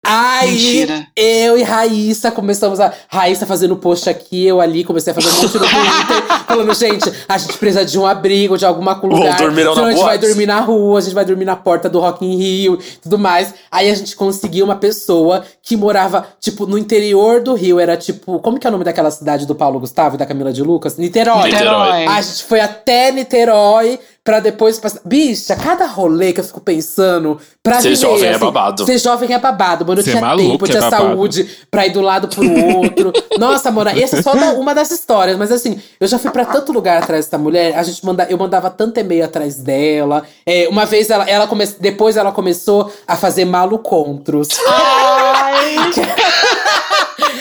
[0.02, 1.08] Aí, Mentira.
[1.14, 2.94] eu e Raíssa começamos a.
[3.10, 7.14] Raíssa fazendo post aqui, eu ali, comecei a fazer um monte no Twitter, falando, gente,
[7.28, 9.38] a gente precisa de um abrigo, de alguma lugar.
[9.38, 12.00] senão na a gente vai dormir na rua, a gente vai dormir na porta do
[12.00, 13.54] Rock in Rio tudo mais.
[13.70, 17.78] Aí a gente conseguiu uma pessoa que morava, tipo, no interior do Rio.
[17.78, 18.40] Era tipo.
[18.40, 20.98] Como que é o nome daquela cidade do Paulo Gustavo e da Camila de Lucas?
[20.98, 21.52] Niterói.
[21.52, 22.06] Niterói.
[22.06, 24.00] A gente foi até Niterói
[24.30, 25.02] pra depois passar.
[25.04, 28.86] Bicha, cada rolê que eu fico pensando pra Ser viver, jovem é assim, babado.
[28.86, 30.02] Ser jovem é babado, mano.
[30.02, 31.04] Eu Ser tinha maluco tempo, eu é tinha babado.
[31.04, 33.12] saúde pra ir do lado pro outro.
[33.40, 35.36] Nossa, mano, essa é só uma das histórias.
[35.36, 37.76] Mas assim, eu já fui pra tanto lugar atrás dessa mulher.
[37.76, 40.22] A gente manda, eu mandava tanto e-mail atrás dela.
[40.46, 44.50] É, uma vez ela, ela come, depois ela começou a fazer malucontros.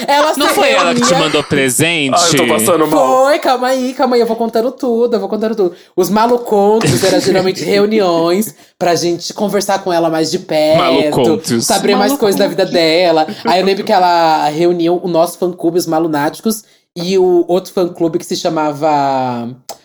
[0.07, 2.15] ela Não foi ela que te mandou presente?
[2.17, 3.25] Ah, eu tô passando mal.
[3.25, 5.75] foi, calma aí, calma aí, eu vou contando tudo, eu vou contando tudo.
[5.97, 11.67] Os malucontos eram geralmente reuniões pra gente conversar com ela mais de perto, Malucontos.
[11.67, 13.27] saber mais coisas da vida dela.
[13.45, 16.63] Aí eu lembro que ela reuniu o nosso fã-clube, os Malunáticos,
[16.97, 18.89] e o outro fã-clube que se chamava.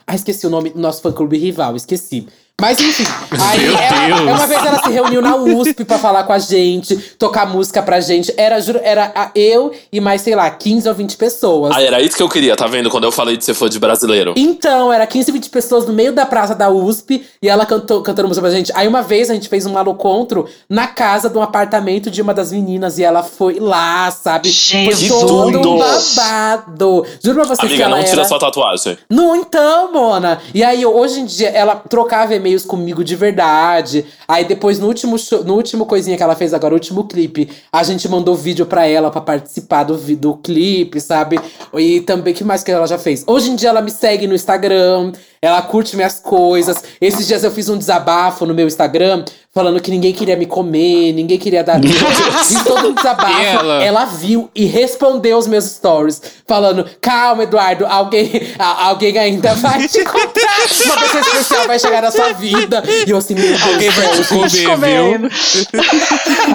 [0.05, 2.27] Ah, esqueci o nome nosso fã-clube rival, esqueci.
[2.61, 4.21] Mas enfim, aí Meu ela, Deus.
[4.39, 7.99] uma vez ela se reuniu na USP pra falar com a gente, tocar música pra
[7.99, 8.31] gente.
[8.37, 11.75] Era, juro, era eu e mais, sei lá, 15 ou 20 pessoas.
[11.75, 12.91] Ah, era isso que eu queria, tá vendo?
[12.91, 14.35] Quando eu falei de ser fã de brasileiro.
[14.37, 18.27] Então, era 15, 20 pessoas no meio da praça da USP e ela cantou, cantando
[18.27, 18.71] música pra gente.
[18.75, 22.35] Aí uma vez a gente fez um malucontro na casa de um apartamento de uma
[22.35, 24.49] das meninas e ela foi lá, sabe?
[24.49, 25.09] Jesus.
[25.09, 25.73] Foi todo Que tudo!
[25.73, 27.05] um babado.
[27.21, 28.25] Juro pra vocês que Amiga, ela não tira era...
[28.27, 28.97] sua tatuagem.
[29.09, 30.39] Não, então, Mona.
[30.53, 34.05] E aí, hoje em dia, ela trocava e-mails comigo de verdade.
[34.27, 37.49] Aí depois, no último show, no último coisinha que ela fez agora, o último clipe,
[37.71, 41.39] a gente mandou vídeo pra ela pra participar do, do clipe, sabe?
[41.73, 43.23] E também, que mais que ela já fez?
[43.25, 45.13] Hoje em dia, ela me segue no Instagram.
[45.41, 46.81] Ela curte minhas coisas.
[47.01, 51.13] Esses dias eu fiz um desabafo no meu Instagram, falando que ninguém queria me comer,
[51.13, 51.79] ninguém queria dar.
[52.47, 53.39] Fiz todo um desabafo.
[53.41, 53.83] E ela?
[53.83, 59.87] ela viu e respondeu os meus stories, falando: Calma, Eduardo, alguém, a- alguém ainda vai
[59.87, 60.57] te encontrar.
[60.85, 62.83] Uma pessoa especial vai chegar na sua vida.
[63.05, 65.29] E eu assim, meu Alguém vai te comer, viu?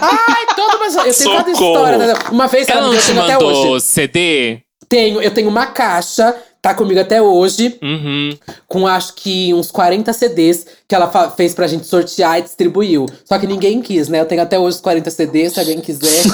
[0.02, 1.74] Ai, todo mas Eu tenho cada Socorro.
[1.76, 1.98] história.
[1.98, 2.14] né?
[2.30, 3.84] Uma vez ela, Ela me tenho até mandou hoje.
[3.84, 4.58] CD?
[4.88, 8.30] Tenho, eu tenho uma caixa, tá comigo até hoje, Uhum.
[8.66, 13.06] com acho que uns 40 CDs que ela fez pra gente sortear e distribuiu.
[13.24, 14.20] Só que ninguém quis, né?
[14.20, 16.22] Eu tenho até hoje os 40 CDs, se alguém quiser.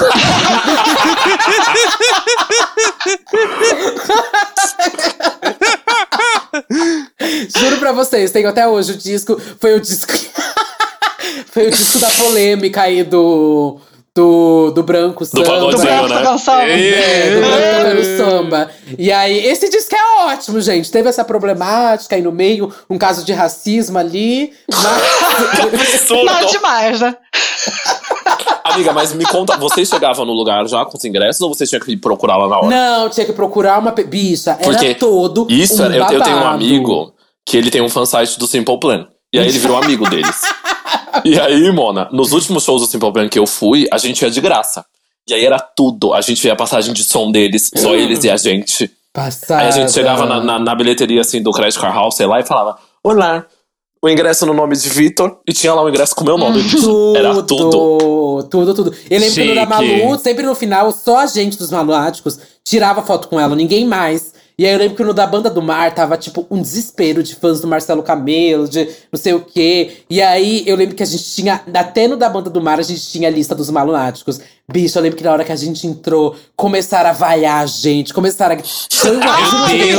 [7.57, 9.39] Juro pra vocês, tenho até hoje o disco.
[9.59, 10.13] Foi o disco.
[11.51, 13.79] foi o disco da polêmica aí do.
[14.15, 15.43] Do, do Branco Samba.
[15.43, 16.21] Do branco né?
[16.23, 16.61] dançando.
[16.61, 18.71] É, do Branco tocando samba.
[18.97, 20.89] E aí, esse disco é ótimo, gente.
[20.89, 24.53] Teve essa problemática aí no meio, um caso de racismo ali.
[24.71, 25.83] Mas...
[25.95, 26.23] Absurdo.
[26.23, 27.17] Nada demais, né?
[28.63, 31.81] Amiga, mas me conta, você chegava no lugar já com os ingressos ou você tinha
[31.81, 32.67] que procurar lá na hora?
[32.67, 33.91] Não, tinha que procurar uma.
[33.91, 35.45] Bicha, era Porque todo.
[35.49, 37.13] Isso, um era- eu, eu tenho um amigo
[37.45, 39.07] que ele tem um fansite do Simple Plan.
[39.33, 40.41] E aí ele virou amigo deles.
[41.23, 44.29] E aí, Mona, nos últimos shows do Simple Plan que eu fui, a gente ia
[44.29, 44.85] de graça.
[45.27, 46.13] E aí era tudo.
[46.13, 47.95] A gente via a passagem de som deles, só Hum.
[47.95, 48.91] eles e a gente.
[49.13, 49.61] Passada.
[49.61, 52.39] Aí a gente chegava na, na, na bilheteria assim do Credit Car House, sei lá,
[52.39, 53.45] e falava: Olá,
[54.03, 55.39] o ingresso no nome de Vitor.
[55.47, 56.61] E tinha lá o ingresso com o meu nome.
[56.69, 58.43] Tudo, Era tudo.
[58.49, 58.93] Tudo, tudo.
[59.09, 60.01] Eu lembro que no da Chique.
[60.03, 64.34] Malu, sempre no final, só a gente dos Maluáticos tirava foto com ela, ninguém mais.
[64.57, 67.35] E aí eu lembro que no da Banda do Mar tava, tipo, um desespero de
[67.35, 69.97] fãs do Marcelo Camelo, de não sei o quê.
[70.09, 72.83] E aí eu lembro que a gente tinha, até no da Banda do Mar, a
[72.83, 74.39] gente tinha a lista dos Malunáticos.
[74.67, 78.11] Bicho, eu lembro que na hora que a gente entrou, começaram a vaiar a gente,
[78.11, 78.57] começaram a.
[78.57, 79.19] Que eu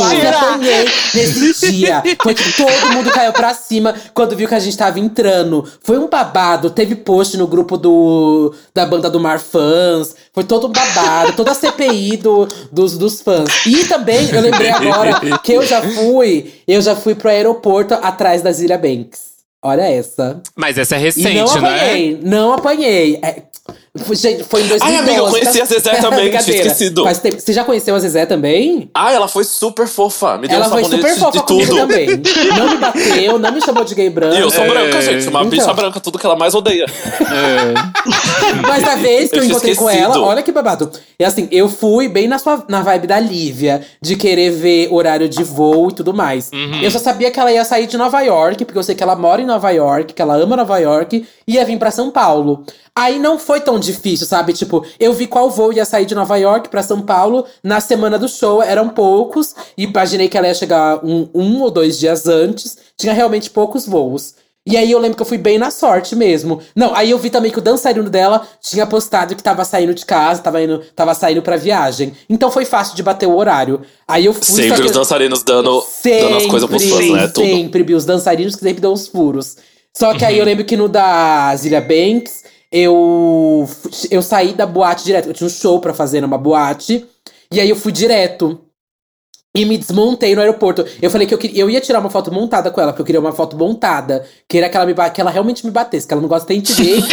[0.01, 0.85] quase apanhei
[1.15, 2.03] nesse dia.
[2.21, 5.65] Foi tipo, todo mundo caiu pra cima quando viu que a gente tava entrando.
[5.83, 6.71] Foi um babado.
[6.71, 10.17] Teve post no grupo do da banda do Mar Fãs.
[10.33, 11.35] Foi todo um babado.
[11.35, 13.49] Toda a CPI do, dos, dos fãs.
[13.67, 16.53] E também, eu lembrei agora que eu já fui.
[16.67, 19.37] Eu já fui pro aeroporto atrás da Zilia Banks.
[19.63, 20.41] Olha essa.
[20.57, 21.69] Mas essa é E recente, não né?
[21.69, 22.21] apanhei.
[22.23, 23.19] Não apanhei.
[23.23, 23.43] É,
[23.99, 24.83] foi, gente, foi em 2012.
[24.85, 25.65] Ai, amiga, eu conheci tá?
[25.65, 27.03] a Zezé também, tinha esquecido.
[27.05, 28.91] Faz tempo- Você já conheceu a Zezé também?
[28.95, 30.37] Ah, ela foi super fofa.
[30.39, 31.81] Me deu Ela um foi super fofa de comigo tudo.
[31.81, 32.07] também.
[32.57, 34.35] Não me bateu, não me chamou de gay branco.
[34.37, 34.69] E eu sou É.
[34.69, 35.27] branca, gente.
[35.29, 35.51] Uma Então.
[35.51, 36.85] bicha branca, tudo que ela mais odeia.
[36.87, 38.67] É.
[38.69, 40.13] Mas da vez que eu, Eu encontrei com esquecido.
[40.15, 40.91] ela, olha que babado.
[41.19, 45.29] E assim, eu fui bem na, sua, na vibe da Lívia, de querer ver horário
[45.29, 46.51] de voo e tudo mais.
[46.83, 49.17] Eu só sabia que ela ia sair de Nova York, porque eu sei que ela
[49.17, 52.65] mora em Nova York, que ela ama Nova York, e ia vir pra São Paulo.
[52.97, 54.55] Aí não foi tão difícil, sabe?
[54.55, 58.19] Tipo, eu vi qual voo ia sair de Nova York pra São Paulo na semana
[58.19, 62.27] do show, eram poucos, e imaginei que ela ia chegar um, um ou dois dias
[62.27, 62.79] antes.
[62.97, 64.35] Tinha realmente poucos voos.
[64.67, 66.61] E aí eu lembro que eu fui bem na sorte mesmo.
[66.75, 70.05] Não, aí eu vi também que o dançarino dela tinha postado que tava saindo de
[70.05, 72.15] casa, tava, indo, tava saindo pra viagem.
[72.29, 73.83] Então foi fácil de bater o horário.
[74.09, 74.43] Aí eu fui.
[74.43, 77.29] Sempre os dançarinos dando, dando as coisas pros fãs, né?
[77.29, 77.47] Tudo.
[77.47, 79.57] Sempre, Bi, os dançarinos que sempre dão os furos.
[79.97, 83.69] Só que aí eu lembro que no da Zilia Banks, eu,
[84.11, 85.29] eu saí da boate direto.
[85.29, 87.07] Eu tinha um show pra fazer numa boate.
[87.51, 88.66] E aí eu fui direto.
[89.57, 90.85] E me desmontei no aeroporto.
[91.01, 93.07] Eu falei que eu, queria, eu ia tirar uma foto montada com ela, porque eu
[93.07, 94.25] queria uma foto montada.
[94.47, 96.73] Queria que ela, me, que ela realmente me batesse, que ela não gosta nem de
[96.75, 97.03] ver.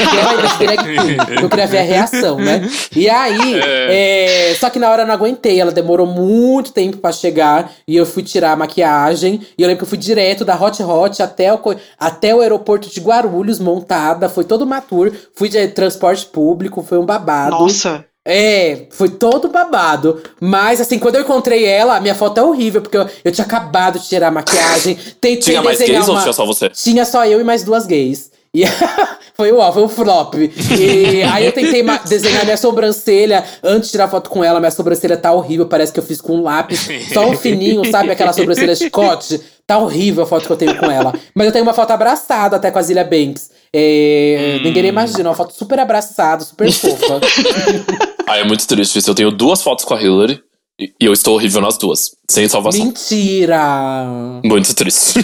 [0.77, 1.41] que.
[1.41, 2.69] Eu queria ver a reação, né?
[2.95, 5.59] E aí, é, só que na hora eu não aguentei.
[5.59, 7.71] Ela demorou muito tempo pra chegar.
[7.87, 9.41] E eu fui tirar a maquiagem.
[9.57, 11.59] E eu lembro que eu fui direto da Hot Hot até o,
[11.97, 14.27] até o aeroporto de Guarulhos, montada.
[14.27, 15.11] Foi todo uma tour.
[15.35, 17.51] Fui de transporte público, foi um babado.
[17.51, 18.05] Nossa.
[18.25, 20.21] É, foi todo babado.
[20.39, 23.45] Mas, assim, quando eu encontrei ela, a minha foto é horrível, porque eu, eu tinha
[23.45, 24.95] acabado de tirar a maquiagem.
[25.19, 26.69] Tentei Tinha mais gays ou uma- tinha só você?
[26.69, 28.31] Tinha só eu e mais duas gays.
[28.55, 28.63] E
[29.35, 30.35] foi o foi um flop.
[30.35, 33.43] E aí eu tentei desenhar minha sobrancelha.
[33.63, 35.65] Antes de tirar foto com ela, minha sobrancelha tá horrível.
[35.65, 36.87] Parece que eu fiz com um lápis.
[37.13, 38.11] Só um fininho, sabe?
[38.11, 39.41] Aquela sobrancelha chicote.
[39.65, 41.13] Tá horrível a foto que eu tenho com ela.
[41.33, 43.49] Mas eu tenho uma foto abraçada até com a Zilia Banks.
[43.75, 47.19] É, Ninguém nem imagina, uma foto super abraçada, super fofa.
[48.25, 49.09] Ah, é muito triste isso.
[49.09, 50.41] Eu tenho duas fotos com a Hillary
[50.79, 52.11] e e eu estou horrível nas duas.
[52.31, 52.85] Sem salvação.
[52.85, 54.05] Mentira!
[54.43, 55.19] Muito triste.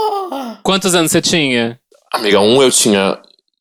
[0.62, 1.78] Quantos anos você tinha?
[2.12, 3.18] Amiga, um eu tinha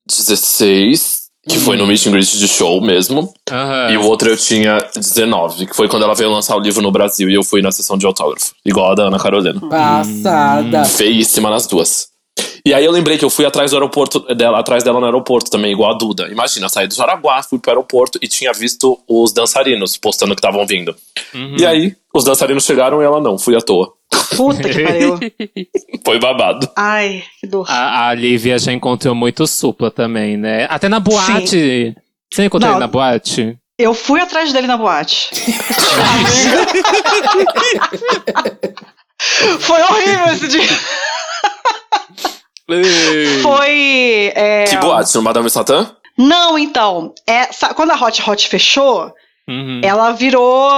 [0.08, 3.34] 16, que foi no meet and greet de show mesmo.
[3.50, 3.92] Aham.
[3.92, 6.92] E o outro eu tinha 19, que foi quando ela veio lançar o livro no
[6.92, 8.54] Brasil e eu fui na sessão de autógrafo.
[8.66, 9.60] Igual a da Ana Carolina.
[9.62, 10.86] Passada.
[10.86, 12.10] Feíssima nas duas.
[12.66, 15.52] E aí eu lembrei que eu fui atrás do aeroporto dela, atrás dela no aeroporto
[15.52, 16.30] também, igual a Duda.
[16.30, 20.40] Imagina, eu saí do Jaraguá, fui pro aeroporto e tinha visto os dançarinos postando que
[20.40, 20.96] estavam vindo.
[21.58, 23.92] E aí, os dançarinos chegaram e ela não, fui à toa.
[24.38, 25.20] Puta que pariu.
[26.06, 26.70] Foi babado.
[26.76, 27.66] Ai, que dor.
[27.70, 30.66] A, a Lívia já encontrou muito supla também, né?
[30.70, 31.94] Até na boate.
[32.32, 32.78] Você encontrou Não.
[32.78, 33.58] ele na boate?
[33.78, 35.30] Eu fui atrás dele na boate.
[39.60, 40.64] Foi horrível esse dia.
[43.42, 44.32] Foi.
[44.36, 45.14] é, Que boate?
[45.16, 45.92] No Madame Satã?
[46.18, 47.14] Não, então.
[47.28, 47.46] É,
[47.76, 49.12] quando a Hot Hot fechou,
[49.50, 49.82] Uhum.
[49.84, 50.72] ela virou.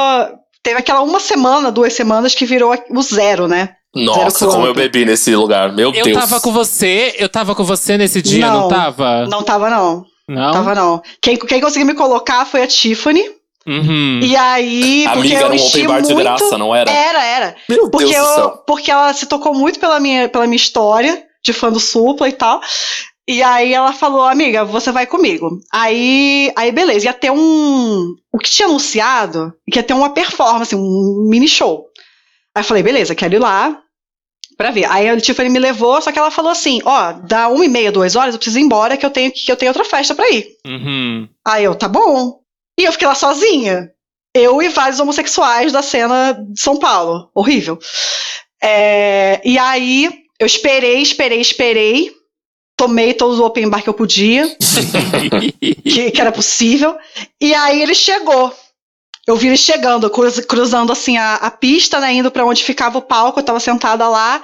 [0.63, 3.69] Teve aquela uma semana, duas semanas que virou o zero, né?
[3.95, 5.71] Nossa, Zero como eu bebi nesse lugar.
[5.71, 6.17] Meu Eu Deus.
[6.19, 8.67] tava com você, eu tava com você nesse dia, não, Não.
[8.67, 9.25] tava?
[9.27, 10.03] Não tava, não.
[10.27, 10.51] Não?
[10.51, 11.01] Tava, não.
[11.21, 13.23] Quem, quem conseguiu me colocar foi a Tiffany.
[13.67, 14.19] Uhum.
[14.21, 15.03] E aí.
[15.13, 16.23] porque Amiga, eu era um open bar de muito...
[16.23, 16.91] graça, não era?
[16.91, 17.55] Era, era.
[17.69, 18.63] Meu Porque, Deus do eu, céu.
[18.67, 22.33] porque ela se tocou muito pela minha, pela minha história de fã do Supla e
[22.33, 22.59] tal.
[23.27, 25.59] E aí ela falou, amiga, você vai comigo.
[25.71, 28.15] Aí, aí beleza, ia ter um.
[28.31, 31.87] O que tinha anunciado, que ia ter uma performance, um mini show.
[32.53, 33.81] Aí eu falei, beleza, quero ir lá
[34.57, 34.85] pra ver.
[34.85, 37.91] Aí a Tiffany me levou, só que ela falou assim: ó, dá uma e meia,
[37.91, 40.29] duas horas, eu preciso ir embora, que eu tenho, que eu tenho outra festa pra
[40.29, 40.47] ir.
[40.65, 41.27] Uhum.
[41.45, 42.39] Aí eu, tá bom.
[42.79, 43.89] E eu fiquei lá sozinha.
[44.35, 47.29] Eu e vários homossexuais da cena de São Paulo.
[47.33, 47.79] Horrível.
[48.61, 52.11] É, e aí, eu esperei, esperei, esperei.
[52.77, 54.53] Tomei todos os open bar que eu podia,
[55.81, 56.97] que, que era possível.
[57.39, 58.53] E aí ele chegou.
[59.25, 62.11] Eu vi ele chegando, cruz- cruzando assim a, a pista, né?
[62.13, 64.43] Indo pra onde ficava o palco, eu tava sentada lá.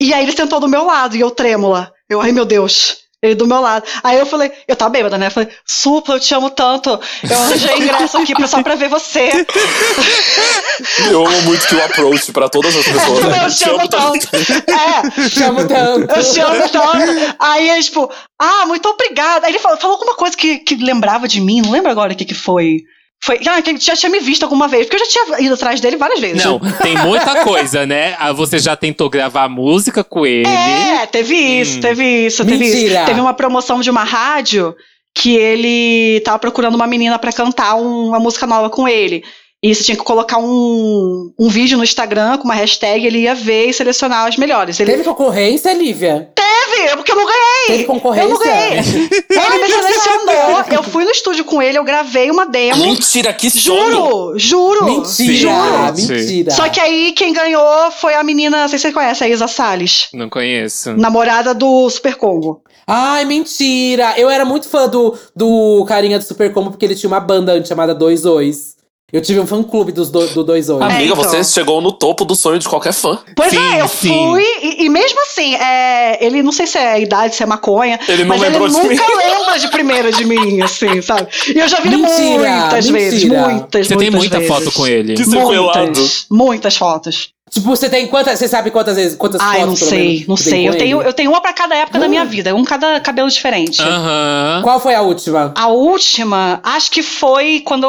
[0.00, 1.92] E aí ele sentou do meu lado, e eu trêmula.
[2.08, 2.96] Eu, ai meu Deus.
[3.20, 3.84] Ele do meu lado.
[4.04, 5.26] Aí eu falei, eu tava bêbada, né?
[5.26, 6.90] Eu falei, Supla, eu te amo tanto.
[7.28, 9.44] Eu arranjei ingresso aqui só pra ver você.
[11.10, 13.24] Eu amo muito que o approach pra todas as pessoas.
[13.24, 13.44] né?
[13.44, 14.28] Eu te amo tanto.
[14.70, 16.14] É, Chamo tanto.
[16.16, 17.36] eu te amo tanto.
[17.40, 18.08] Aí ele, tipo,
[18.38, 19.46] ah, muito obrigada.
[19.46, 22.16] Aí ele falou, falou alguma coisa que, que lembrava de mim, não lembro agora o
[22.16, 22.84] que que foi.
[23.22, 25.54] Foi, ah, que ele já tinha me visto alguma vez, porque eu já tinha ido
[25.54, 26.44] atrás dele várias vezes.
[26.44, 28.14] Não, tem muita coisa, né?
[28.18, 30.46] Ah, Você já tentou gravar música com ele.
[30.48, 31.80] É, teve isso, Hum.
[31.80, 32.94] teve isso, teve Mentira.
[33.00, 33.06] isso.
[33.06, 34.74] Teve uma promoção de uma rádio
[35.14, 39.24] que ele tava procurando uma menina pra cantar um- uma música nova com ele.
[39.60, 43.34] E você tinha que colocar um, um vídeo no Instagram com uma hashtag, ele ia
[43.34, 44.78] ver e selecionar as melhores.
[44.78, 46.30] Ele Teve concorrência, Lívia?
[46.32, 47.66] teve, porque eu não ganhei.
[47.66, 48.24] Teve concorrência?
[48.24, 48.78] Eu não ganhei.
[48.78, 52.84] Ele me selecionou, eu fui no estúdio com ele, eu gravei uma demo.
[52.84, 53.50] Mentira, que!
[53.50, 54.84] Juro, juro.
[54.84, 55.94] Mentira, Juro.
[55.96, 56.50] mentira.
[56.52, 59.48] Só que aí quem ganhou foi a menina, não sei se você conhece, a Isa
[59.48, 60.92] Salles, Não conheço.
[60.96, 62.62] namorada do Super Combo.
[62.86, 64.14] Ai, mentira!
[64.16, 67.52] Eu era muito fã do, do carinha do Super Combo porque ele tinha uma banda
[67.52, 68.77] antes chamada Dois Ois.
[69.10, 70.82] Eu tive um fã-clube dos do, do Dois Ois.
[70.82, 71.16] Amiga, É, então.
[71.16, 73.18] você chegou no topo do sonho de qualquer fã.
[73.34, 74.08] Pois Sim, é, eu sim.
[74.08, 77.98] fui, e, e mesmo assim, é, ele não sei se é idade, se é maconha,
[78.06, 79.16] Ele não mas ele lembrou de nunca mim.
[79.16, 81.26] lembra de primeira de mim, assim, sabe?
[81.54, 83.48] E eu já vi ele Mentira, muitas vezes, mentira.
[83.48, 84.54] muitas, Você tem muitas muita vezes.
[84.54, 85.14] foto com ele.
[85.14, 85.24] Que.
[85.26, 87.30] Muitas, muitas fotos.
[87.50, 88.38] Tipo, você tem quantas.
[88.38, 89.16] Você sabe quantas vezes.
[89.16, 90.68] Quantas Ai, fotos, não sei, menos, não tem sei.
[90.68, 91.08] Eu tenho, ele?
[91.08, 93.80] eu tenho uma pra cada época da minha vida, um cada cabelo diferente.
[93.80, 94.60] Aham.
[94.62, 95.54] Qual foi a última?
[95.56, 97.86] A última, acho que foi quando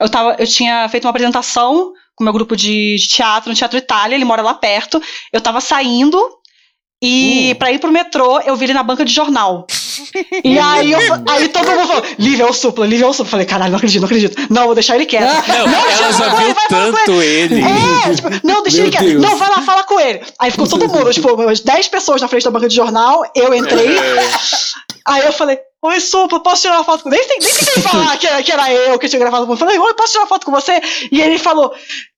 [0.00, 3.78] eu, tava, eu tinha feito uma apresentação com meu grupo de, de teatro no Teatro
[3.78, 5.00] Itália, ele mora lá perto.
[5.32, 6.18] Eu tava saindo
[7.00, 9.66] e pra ir pro metrô, eu vi ele na banca de jornal.
[10.44, 13.30] E aí, eu, aí todo mundo falou, Lívia é o supla, Lívia é o supla.
[13.32, 14.46] Falei, caralho, não acredito, não acredito.
[14.48, 15.48] Não, vou deixar ele quieto.
[15.48, 17.60] Não, ela já viu tanto ele.
[17.60, 19.04] É, tipo, não, deixa Meu ele quieto.
[19.04, 19.22] Deus.
[19.22, 20.22] Não, vai lá, fala com ele.
[20.38, 23.52] Aí ficou todo mundo, tipo, umas 10 pessoas na frente da banca de jornal, eu
[23.52, 23.96] entrei.
[25.04, 27.16] Aí eu falei, oi, Supla, posso tirar uma foto com você?
[27.16, 29.56] Nem, nem tentei falar que era, que era eu que tinha gravado com.
[29.56, 30.80] Falei, oi, posso tirar uma foto com você?
[31.10, 31.74] E ele falou,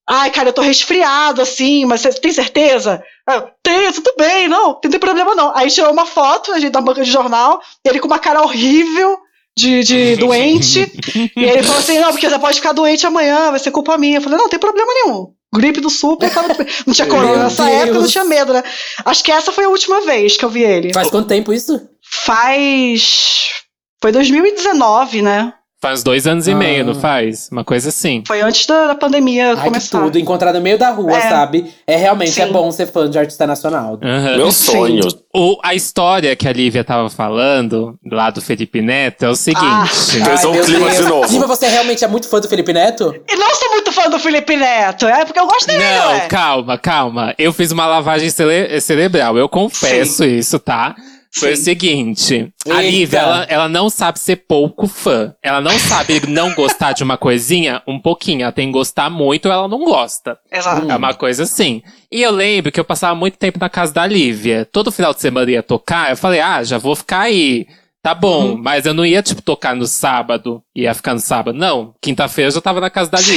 [0.08, 3.02] ai, cara, eu tô resfriado, assim, mas você tem certeza?
[3.28, 5.56] Eu, tenho, tudo bem, não, não tem problema não.
[5.56, 9.18] Aí tirou uma foto, a gente da banca de jornal, ele com uma cara horrível,
[9.56, 10.90] de, de doente.
[11.36, 14.18] e ele falou assim: não, porque você pode ficar doente amanhã, vai ser culpa minha.
[14.18, 15.32] Eu falei: não, não tem problema nenhum.
[15.52, 16.74] Gripe do super, tava tudo bem.
[16.86, 17.76] não tinha corona nessa Deus.
[17.76, 18.62] época, não tinha medo, né?
[19.04, 20.92] Acho que essa foi a última vez que eu vi ele.
[20.92, 21.80] Faz quanto tempo isso?
[22.08, 23.50] Faz.
[24.00, 25.52] Foi 2019, né?
[25.82, 26.56] Faz dois anos e Ah.
[26.56, 27.48] meio, não faz?
[27.50, 28.22] Uma coisa assim.
[28.26, 29.98] Foi antes da, da pandemia Ai, que começar.
[29.98, 30.18] tudo.
[30.18, 31.20] Encontrar no meio da rua, É.
[31.22, 31.72] sabe?
[31.86, 32.52] É realmente é Sim.
[32.52, 33.98] bom ser fã de artista nacional.
[34.02, 34.36] Aham.
[34.36, 35.00] Meu sonho.
[35.34, 39.64] O, a história que a Lívia tava falando, lá do Felipe Neto, é o seguinte.
[39.64, 40.46] Ah.
[40.48, 41.32] Um meu clima de novo.
[41.32, 43.14] Lima, você realmente é muito fã do Felipe Neto?
[43.26, 46.20] E não sou muito fã do Felipe Neto, é porque eu gosto dele, Não, ué.
[46.28, 47.34] calma, calma.
[47.38, 50.94] Eu fiz uma lavagem cere- cerebral, eu confesso isso, tá?
[51.32, 52.90] Foi o seguinte, a Eita.
[52.90, 55.32] Lívia, ela, ela não sabe ser pouco fã.
[55.42, 58.42] Ela não sabe não gostar de uma coisinha um pouquinho.
[58.42, 60.36] Ela tem que gostar muito ou ela não gosta.
[60.50, 60.90] Exato.
[60.90, 61.82] É uma coisa assim.
[62.10, 64.68] E eu lembro que eu passava muito tempo na casa da Lívia.
[64.70, 67.66] Todo final de semana ia tocar, eu falei, ah, já vou ficar aí.
[68.02, 70.62] Tá bom, mas eu não ia, tipo, tocar no sábado.
[70.74, 71.56] Ia ficar no sábado.
[71.58, 73.18] Não, quinta-feira eu já tava na casa da.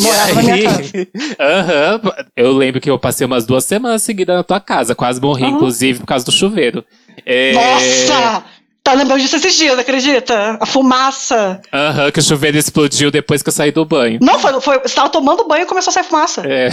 [0.00, 1.08] E Morava na minha aí- casa.
[1.40, 2.00] Aham.
[2.36, 4.94] Eu lembro que eu passei umas duas semanas seguidas na tua casa.
[4.94, 6.84] Quase morri, inclusive, por causa do chuveiro.
[7.26, 8.44] É, Nossa!
[8.88, 10.56] Tá lembrando disso esses dias, acredita?
[10.58, 11.60] A fumaça.
[11.70, 14.18] Aham, que o chuveiro explodiu depois que eu saí do banho.
[14.22, 16.42] Não, foi, foi, você tava tomando banho e começou a sair fumaça.
[16.46, 16.70] É.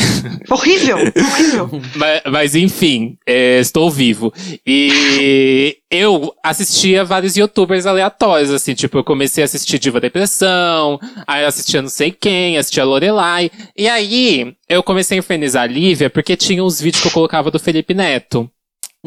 [0.49, 1.69] Horrível, horrível.
[1.95, 4.33] Mas, mas, enfim, é, estou vivo.
[4.65, 11.43] E eu assistia vários youtubers aleatórios, assim, tipo, eu comecei a assistir Diva Depressão, aí
[11.43, 13.51] eu assistia não sei quem, assistia Lorelai.
[13.77, 17.51] E aí eu comecei a infernizar a Lívia porque tinha uns vídeos que eu colocava
[17.51, 18.49] do Felipe Neto.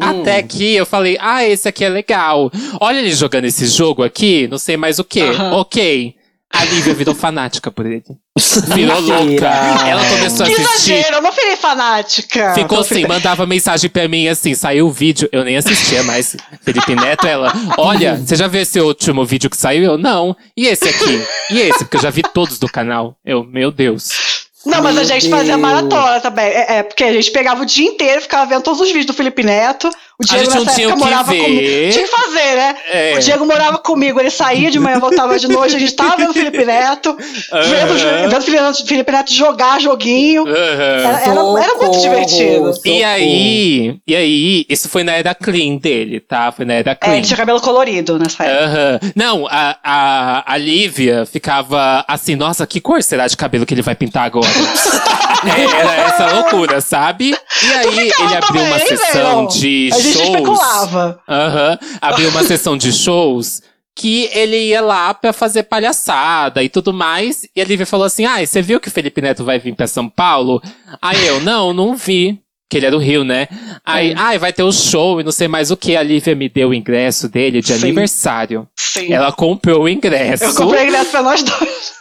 [0.01, 2.51] Até que eu falei, ah, esse aqui é legal.
[2.81, 5.23] Olha ele jogando esse jogo aqui, não sei mais o que.
[5.53, 6.15] Ok.
[6.51, 8.03] A Lívia virou fanática por ele.
[8.75, 9.47] Virou louca.
[9.87, 10.93] Ela começou a Que assistir.
[10.95, 12.55] exagero, eu não virei fanática.
[12.55, 16.35] Ficou assim, mandava mensagem pra mim assim, saiu o vídeo, eu nem assistia mais.
[16.63, 19.85] Felipe Neto, ela, olha, você já viu esse último vídeo que saiu?
[19.85, 20.35] Eu, não.
[20.57, 21.23] E esse aqui?
[21.51, 21.81] E esse?
[21.81, 23.15] Porque eu já vi todos do canal.
[23.25, 24.38] Eu, meu Deus.
[24.67, 25.61] Não, mas a Meu gente fazia Deus.
[25.61, 26.47] maratona também.
[26.47, 29.15] É, é, porque a gente pegava o dia inteiro, ficava vendo todos os vídeos do
[29.15, 29.89] Felipe Neto.
[30.21, 31.43] O Diego gente não nessa tinha época o que morava ver.
[31.45, 31.93] comigo.
[31.93, 32.77] Tinha que fazer, né?
[32.91, 33.15] É.
[33.15, 36.31] O Diego morava comigo, ele saía de manhã, voltava de noite, a gente tava vendo
[36.31, 38.29] o Felipe Neto, vendo, Aham.
[38.29, 40.43] vendo o Felipe Neto, jogar joguinho.
[40.43, 40.55] Aham.
[40.55, 41.55] Era, era, era muito
[41.95, 42.01] Socorro.
[42.01, 42.73] divertido.
[42.85, 46.51] E aí, e aí, isso foi na era clean dele, tá?
[46.51, 47.15] Foi na era É, clean.
[47.19, 48.65] ele tinha cabelo colorido nessa época.
[48.65, 49.01] Aham.
[49.15, 53.83] Não, a, a, a Lívia ficava assim, nossa, que cor será de cabelo que ele
[53.83, 54.49] vai pintar agora?
[55.39, 55.63] É,
[55.93, 57.31] Era essa loucura, sabe?
[57.63, 59.47] E aí ele abriu uma também, sessão meu.
[59.47, 60.29] de shows.
[60.29, 61.21] especulava.
[61.29, 61.79] Aham.
[62.01, 63.63] Abriu uma sessão de shows
[63.97, 67.47] que ele ia lá pra fazer palhaçada e tudo mais.
[67.57, 69.87] E a Lívia falou assim: Ah, você viu que o Felipe Neto vai vir pra
[69.87, 70.63] São Paulo?
[71.03, 72.41] Aí eu, não, não vi.
[72.71, 73.49] Que ele é do Rio, né?
[73.83, 75.97] Aí, ai, vai ter o show e não sei mais o que.
[75.97, 77.83] A Lívia me deu o ingresso dele de Sim.
[77.87, 78.69] aniversário.
[78.79, 79.11] Sim.
[79.11, 81.93] Ela comprou o ingresso Eu comprei ingresso pra nós dois.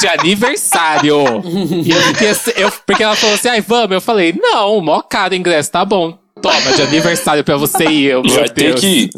[0.00, 1.14] de aniversário.
[2.24, 3.92] eu assim, eu- porque ela falou assim, ai, vamos.
[3.92, 6.18] Eu falei, não, mó caro o ingresso, tá bom.
[6.44, 8.22] Toma, de aniversário pra você e eu.
[8.22, 8.80] meu Vai ter Deus.
[8.80, 9.10] que ir.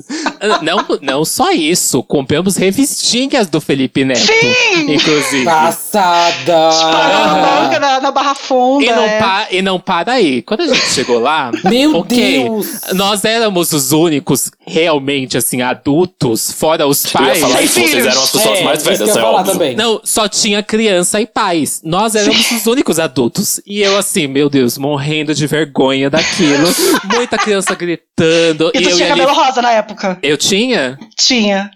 [0.63, 2.03] Não, não só isso.
[2.03, 4.21] Compramos revistinhas do Felipe Neto.
[4.27, 4.93] Sim!
[4.95, 5.45] Inclusive.
[5.45, 6.71] Passada!
[6.71, 8.85] Parou na banca, na, na Barra Funda.
[8.85, 9.19] E não, é.
[9.19, 10.43] pa- e não para aí.
[10.43, 12.67] Quando a gente chegou lá, Meu ok, Deus!
[12.95, 17.39] nós éramos os únicos realmente, assim, adultos, fora os Eu ia pais.
[17.41, 18.07] falar isso, vocês filhos.
[18.07, 19.53] eram as pessoas É, mais isso que velhas, eu ia é falar óbvio.
[19.53, 19.77] também.
[19.77, 21.81] Não, só tinha criança e pais.
[21.85, 23.61] Nós éramos os únicos adultos.
[23.67, 26.67] E eu, assim, meu Deus, morrendo de vergonha daquilo.
[27.17, 28.71] Muita criança gritando.
[28.75, 30.19] E tu eu tinha e ali- cabelo rosa na época?
[30.23, 30.99] Eu tinha?
[31.19, 31.71] Tinha.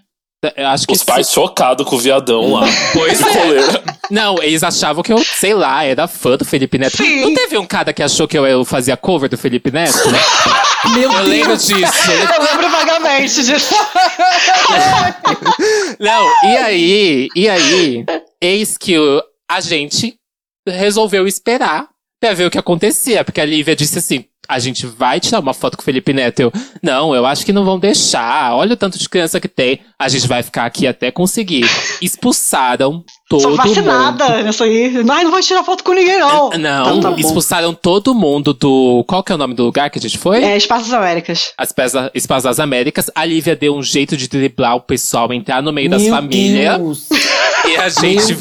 [0.57, 2.65] Eu acho que Os pais chocados com o viadão lá.
[2.93, 3.83] Pois é.
[4.09, 6.97] Não, eles achavam que eu, sei lá, era fã do Felipe Neto.
[6.97, 7.21] Sim.
[7.21, 9.99] Não teve um cara que achou que eu, eu fazia cover do Felipe Neto?
[10.95, 11.67] Meu Eu lembro Deus!
[11.67, 12.11] disso.
[12.11, 13.75] Eu lembro vagamente disso.
[15.99, 18.05] Não, e aí, e aí,
[18.41, 20.15] eis que o- a gente
[20.67, 21.87] resolveu esperar
[22.19, 23.23] pra ver o que acontecia.
[23.23, 26.39] Porque a Lívia disse assim: a gente vai tirar uma foto com o Felipe Neto.
[26.41, 26.51] Eu,
[26.83, 28.53] não, eu acho que não vão deixar.
[28.55, 29.79] Olha o tanto de criança que tem.
[29.97, 31.65] A gente vai ficar aqui até conseguir.
[32.01, 33.57] Expulsaram todo Sou mundo.
[33.63, 34.93] vacinada nessa aí.
[35.09, 36.49] Ai, não vai tirar foto com ninguém, não.
[36.51, 39.03] Não, Então tá expulsaram todo mundo do.
[39.07, 40.43] Qual que é o nome do lugar que a gente foi?
[40.43, 41.53] É, Espaços Américas.
[41.57, 43.09] As Pesa- Espaços das Américas.
[43.15, 46.77] A Lívia deu um jeito de driblar o pessoal, entrar no meio das Meu famílias.
[46.77, 47.07] Deus.
[47.63, 48.35] E a gente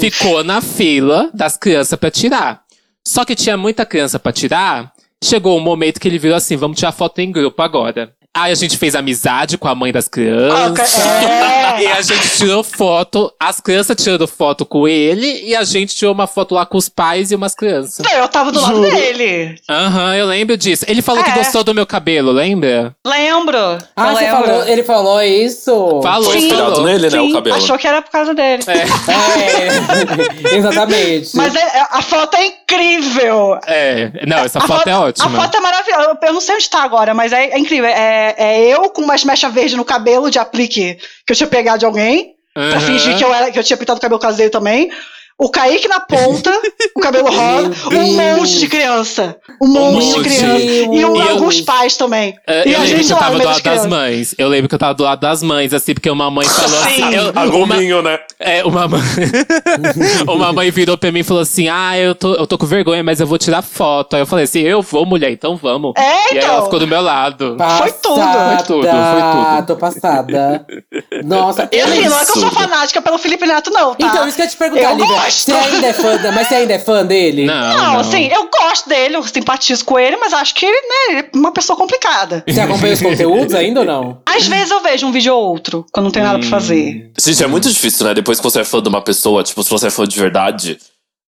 [0.00, 2.62] ficou na fila das crianças pra tirar.
[3.06, 4.90] Só que tinha muita criança pra tirar.
[5.24, 8.14] Chegou um momento que ele virou assim: vamos tirar foto em grupo agora.
[8.36, 10.98] Aí a gente fez amizade com a mãe das crianças.
[11.00, 11.82] É.
[11.82, 16.12] E a gente tirou foto, as crianças tirando foto com ele, e a gente tirou
[16.12, 18.04] uma foto lá com os pais e umas crianças.
[18.12, 18.90] Eu tava do lado Juro.
[18.90, 19.56] dele.
[19.68, 20.84] Aham, eu lembro disso.
[20.88, 21.34] Ele falou que É.
[21.34, 22.94] gostou do meu cabelo, lembra?
[23.06, 23.56] Lembro.
[23.96, 24.44] Ah, lembro.
[24.46, 26.00] falou, ele falou isso?
[26.02, 26.84] Falou, Foi inspirado falou.
[26.86, 27.10] nele, né?
[27.10, 27.56] Sim, O cabelo.
[27.56, 28.62] achou que era por causa dele.
[28.66, 28.84] É,
[30.56, 31.36] exatamente.
[31.36, 33.58] Mas é- é- a foto é incrível.
[33.66, 35.26] É, não, essa A foto é ótima.
[35.26, 36.18] A foto é maravilhosa.
[36.22, 37.86] Eu- não sei onde tá agora, mas é, é incrível.
[37.88, 41.78] É, é eu com umas mechas verdes no cabelo de aplique que eu tinha pegado
[41.78, 42.34] de alguém.
[42.54, 42.80] Pra Aham.
[42.80, 44.88] fingir que eu, era, que eu tinha pintado o cabelo caseiro também.
[45.36, 46.50] O Kaique na ponta,
[46.96, 49.36] o cabelo rosa, um monte de criança.
[49.60, 50.22] Um monte de monte.
[50.22, 50.64] criança.
[50.64, 52.36] E, um- E eu- alguns pais também.
[52.46, 54.34] É, e eu a lembro gente que eu tava do lado das mães.
[54.38, 57.02] Eu lembro que eu tava do lado das mães, assim, porque uma mãe falou Sim.
[57.02, 57.14] assim.
[57.16, 57.32] eu-
[57.64, 58.18] uma, né?
[58.38, 59.00] é, uma, mãe,
[60.28, 63.02] uma mãe virou pra mim e falou assim: Ah, eu tô, eu tô com vergonha,
[63.02, 64.14] mas eu vou tirar foto.
[64.14, 65.92] Aí eu falei assim: Eu vou, mulher, então vamos.
[65.96, 66.64] É, E aí ela então.
[66.64, 67.56] ficou do meu lado.
[67.78, 68.16] Foi tudo.
[68.20, 68.56] Passada.
[68.56, 69.66] Foi tudo, foi tudo.
[69.66, 70.66] Tô passada.
[71.24, 74.06] Nossa, E assim, não é que eu sou fanática pelo Felipe Neto, não, tá?
[74.06, 75.23] Então, isso que eu ia te perguntar, Eu Lívia.
[75.24, 75.44] Gosto.
[75.44, 77.44] Você ainda é fã, da- mas você ainda é fã dele?
[77.44, 78.00] Não, Não, não.
[78.00, 81.30] assim, eu gosto dele, eu simpatizo com ele, mas acho que ele, né, ele é
[81.34, 82.44] uma pessoa complicada.
[82.48, 84.18] Você acompanha os conteúdos ainda ou não?
[84.26, 86.50] Às vezes eu vejo um vídeo ou outro, quando não tem nada pra Hum.
[86.50, 87.10] fazer.
[87.18, 88.14] Gente, é muito difícil, né?
[88.14, 90.78] Depois que você é fã de uma pessoa, tipo, se você é fã de verdade,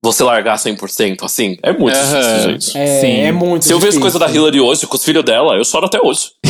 [0.03, 2.21] você largar 100%, assim, é muito Aham.
[2.21, 2.79] difícil, gente.
[2.79, 3.21] É, Sim.
[3.21, 5.87] é muito Se eu vejo coisa da Hillary hoje com os filhos dela, eu choro
[5.87, 6.31] até hoje.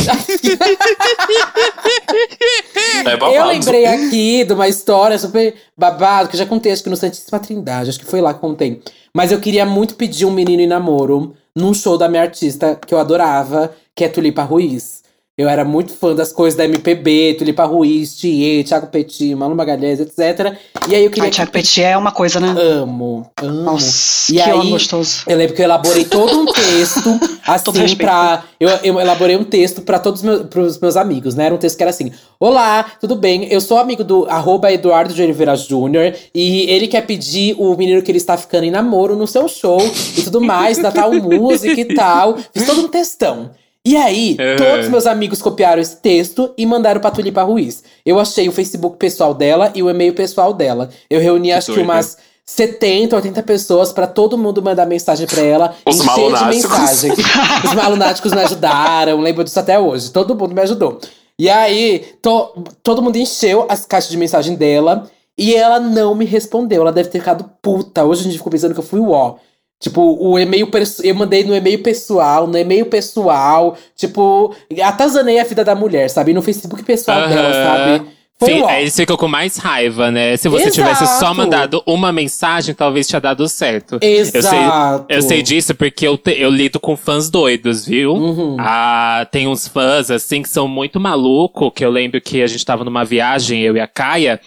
[3.05, 3.33] é babado.
[3.33, 6.97] Eu lembrei aqui de uma história super babado, que eu já contei, acho que no
[6.97, 8.81] Santíssima Trindade, acho que foi lá que contei.
[9.13, 12.93] Mas eu queria muito pedir um menino em namoro num show da minha artista que
[12.93, 15.01] eu adorava, que é Tulipa Ruiz.
[15.37, 19.99] Eu era muito fã das coisas da MPB, Tulipa Ruiz, Thier, Thiago Petit, Manu Magalhães,
[19.99, 20.57] etc.
[20.89, 21.25] E aí eu queria.
[21.25, 22.55] Ai, Thiago Petit é uma coisa, né?
[22.59, 23.61] Amo, amo.
[23.61, 25.21] Nossa, E que aí, gostoso.
[25.27, 28.45] Eu lembro que eu elaborei todo um texto, assim, pra.
[28.59, 31.45] Eu, eu elaborei um texto pra todos os meus, pros meus amigos, né?
[31.45, 33.47] Era um texto que era assim: Olá, tudo bem?
[33.53, 38.01] Eu sou amigo do arroba Eduardo de Oliveira Júnior e ele quer pedir o menino
[38.01, 39.79] que ele está ficando em namoro no seu show
[40.17, 42.39] e tudo mais, da tal música e tal.
[42.51, 43.51] Fiz todo um textão.
[43.89, 44.55] E aí, É.
[44.57, 47.83] todos os meus amigos copiaram esse texto e mandaram pra Tulipa Ruiz.
[48.05, 50.89] Eu achei o Facebook pessoal dela e o e-mail pessoal dela.
[51.09, 55.73] Eu reuni acho que umas 70, 80 pessoas pra todo mundo mandar mensagem pra ela.
[55.85, 56.69] Os encher de malunáticos.
[56.71, 57.11] mensagem.
[57.63, 60.11] Os malunáticos me ajudaram, lembro disso até hoje.
[60.11, 60.99] Todo mundo me ajudou.
[61.39, 66.25] E aí, to- todo mundo encheu as caixas de mensagem dela e ela não me
[66.25, 66.81] respondeu.
[66.81, 68.03] Ela deve ter ficado puta.
[68.03, 69.35] Hoje a gente ficou pensando que eu fui o ó.
[69.79, 70.67] Tipo, o e-mail
[71.03, 76.33] eu mandei no e-mail pessoal, no e-mail pessoal, tipo, atazanei a vida da mulher, sabe?
[76.33, 77.29] No Facebook pessoal Aham.
[77.29, 78.17] dela, sabe?
[78.39, 80.37] Foi Sim, aí eles ficam com mais raiva, né?
[80.37, 81.35] Se você tivesse só Exato.
[81.35, 83.97] mandado uma mensagem, talvez tinha dado certo.
[83.99, 85.05] Eu sei, Exato.
[85.09, 88.13] eu sei disso porque eu, te- eu lido com fãs doidos, viu?
[88.13, 88.55] Uhum.
[88.59, 92.63] Ah, tem uns fãs, assim, que são muito malucos, que eu lembro que a gente
[92.63, 94.39] tava numa viagem, eu e a Caia,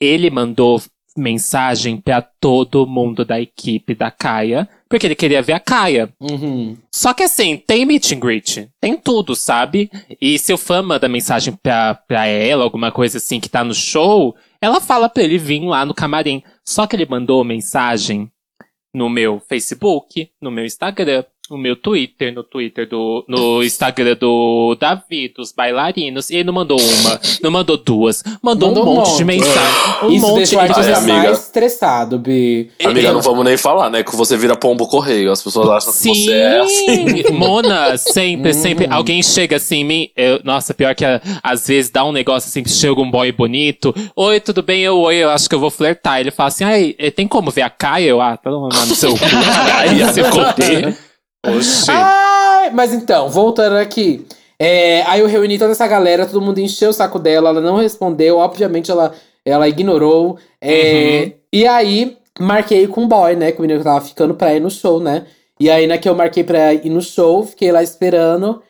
[0.00, 0.82] ele mandou
[1.16, 6.12] mensagem pra todo mundo da equipe da Caia, porque ele queria ver a Caia.
[6.20, 6.76] Uhum.
[6.92, 9.90] Só que assim, tem meet and greet, tem tudo, sabe?
[10.20, 13.74] E se o fã manda mensagem pra, pra ela, alguma coisa assim que tá no
[13.74, 16.42] show, ela fala pra ele vir lá no camarim.
[16.64, 18.30] Só que ele mandou mensagem
[18.94, 23.24] no meu Facebook, no meu Instagram, no meu Twitter, no Twitter do.
[23.28, 26.30] no Instagram do Davi, dos bailarinos.
[26.30, 29.24] E ele não mandou uma, não mandou duas, mandou, Mandou um um monte de monte.
[29.24, 30.04] mensagem.
[30.04, 32.70] Um Isso monte deixa o de artista mais estressado, Bi.
[32.84, 34.02] Amiga, não vamos nem falar, né?
[34.02, 35.30] Que você vira pombo correio.
[35.30, 37.32] As pessoas acham que Sim, você é assim.
[37.34, 38.86] Mona, sempre, sempre.
[38.86, 38.92] Uhum.
[38.94, 40.10] Alguém chega assim em mim.
[40.16, 43.30] eu- nossa, pior que a- às vezes dá um negócio assim que chega um boy
[43.32, 43.94] bonito.
[44.14, 44.82] Oi, tudo bem?
[44.82, 46.20] Eu, oi, eu acho que eu vou flertar.
[46.20, 48.08] Ele fala assim: ai, eh, tem como ver a Caia?
[48.08, 49.24] Eu, ah, tá no seu cu.
[49.74, 50.96] Ai, se foder.
[51.54, 51.90] Oxi.
[51.90, 54.26] Ai, mas então, voltando aqui.
[54.58, 57.76] É, aí eu reuni toda essa galera, todo mundo encheu o saco dela, ela não
[57.76, 59.12] respondeu, obviamente ela,
[59.44, 60.38] ela ignorou.
[60.60, 63.52] É, E aí, marquei com o boy, né?
[63.52, 65.26] Com o menino que eu tava ficando pra ir no show, né?
[65.60, 68.62] E aí, na que eu marquei pra ir no show, fiquei lá esperando,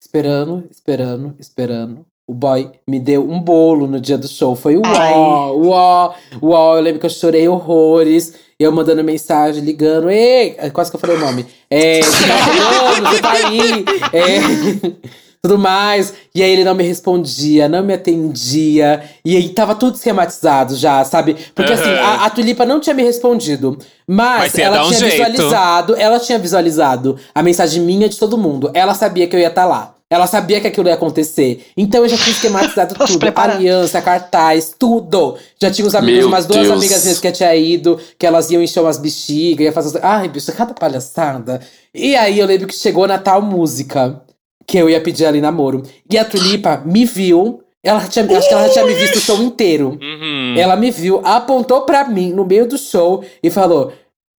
[0.00, 2.06] esperando, esperando, esperando.
[2.26, 4.54] O boy me deu um bolo no dia do show.
[4.54, 5.14] Foi Ai.
[5.14, 6.76] uó, uó, uó.
[6.76, 8.34] Eu lembro que eu chorei horrores.
[8.58, 11.46] Eu mandando mensagem, ligando, ei, quase que eu falei o nome.
[11.70, 13.84] É, você tá você tá aí.
[14.12, 15.08] É,
[15.40, 16.12] tudo mais.
[16.34, 19.02] E aí ele não me respondia, não me atendia.
[19.24, 21.36] E aí tava tudo esquematizado já, sabe?
[21.54, 23.78] Porque assim, a, a Tulipa não tinha me respondido.
[24.06, 25.12] Mas, Mas ela um tinha jeito.
[25.12, 28.70] visualizado, ela tinha visualizado a mensagem minha de todo mundo.
[28.74, 29.94] Ela sabia que eu ia estar lá.
[30.10, 31.66] Ela sabia que aquilo ia acontecer.
[31.76, 33.18] Então eu já tinha esquematizado tudo.
[33.56, 35.36] Aliança, cartaz, tudo.
[35.60, 36.78] Já tinha os amigos, Meu umas duas Deus.
[36.78, 40.00] amigas minhas que eu tinha ido, que elas iam encher umas bexigas, ia fazer.
[40.02, 41.60] Ai, bicho, cada palhaçada.
[41.94, 44.22] E aí eu lembro que chegou na tal música
[44.66, 45.82] que eu ia pedir ali namoro.
[46.10, 47.62] E a Tulipa me viu.
[47.82, 49.98] Ela tinha, acho que ela já tinha me visto o show inteiro.
[50.02, 50.54] Uhum.
[50.58, 53.92] Ela me viu, apontou pra mim no meio do show e falou: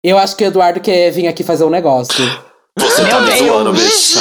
[0.04, 2.49] Eu acho que o Eduardo quer vir aqui fazer um negócio.
[2.80, 4.20] Você tá me zoando, bicha.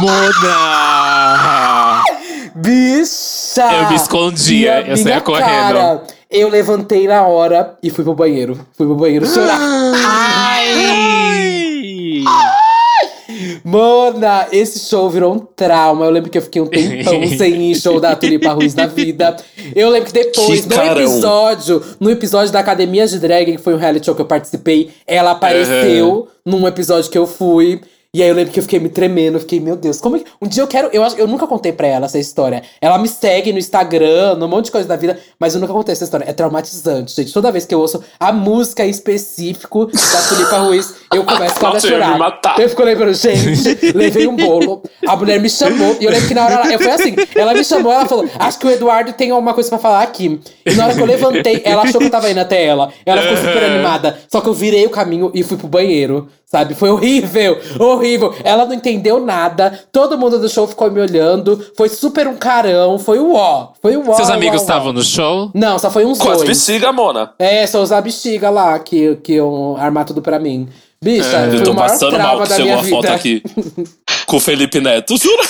[0.00, 2.02] Mona!
[2.54, 3.72] Bicha!
[3.72, 5.46] Eu me escondia, eu saía correndo.
[5.46, 8.54] cara, eu levantei na hora e fui pro banheiro.
[8.76, 9.58] Fui pro banheiro chorar.
[10.04, 12.24] Ai!
[13.64, 16.04] Mona, esse show virou um trauma.
[16.04, 19.36] Eu lembro que eu fiquei um tempão sem ir show da Tulipa Ruiz na vida.
[19.74, 23.74] Eu lembro que depois, Que no episódio, no episódio da Academia de Drag, que foi
[23.74, 27.80] um reality show que eu participei, ela apareceu num episódio que eu fui.
[28.12, 30.18] E aí eu lembro que eu fiquei me tremendo, eu fiquei, meu Deus, como é
[30.18, 30.24] que.
[30.42, 30.88] Um dia eu quero.
[30.92, 32.60] Eu, eu nunca contei pra ela essa história.
[32.80, 35.92] Ela me segue no Instagram, num monte de coisa da vida, mas eu nunca contei
[35.92, 36.24] essa história.
[36.28, 37.32] É traumatizante, gente.
[37.32, 41.64] Toda vez que eu ouço a música em específico da Tulipa Ruiz, eu começo quase
[41.64, 42.18] a Nossa, eu me chorar.
[42.18, 42.58] matar.
[42.58, 44.82] Eu fico lembrando, gente, levei um bolo.
[45.06, 45.96] A mulher me chamou.
[46.00, 46.72] E eu lembro que na hora ela.
[46.72, 49.68] Eu fui assim, ela me chamou, ela falou: Acho que o Eduardo tem alguma coisa
[49.68, 50.40] pra falar aqui.
[50.66, 52.92] E na hora que eu levantei, ela achou que eu tava indo até ela.
[53.06, 54.18] Ela ficou super animada.
[54.28, 56.28] Só que eu virei o caminho e fui pro banheiro.
[56.50, 56.74] Sabe?
[56.74, 58.34] Foi horrível, horrível.
[58.42, 59.84] Ela não entendeu nada.
[59.92, 61.64] Todo mundo do show ficou me olhando.
[61.76, 62.98] Foi super um carão.
[62.98, 63.68] Foi o ó.
[63.80, 64.14] Foi o ó.
[64.14, 64.62] Seus ó, amigos ó, ó.
[64.64, 65.52] estavam no show?
[65.54, 66.48] Não, só foi uns Com as dois.
[66.48, 67.32] bexiga, Mona.
[67.38, 70.68] É, só usar bexiga lá, que, que iam armar tudo pra mim.
[71.02, 73.14] Bicha, É, Eu tô passando mal que chegou minha uma foto vida.
[73.14, 73.42] aqui
[74.26, 75.42] com o Felipe Neto, jura?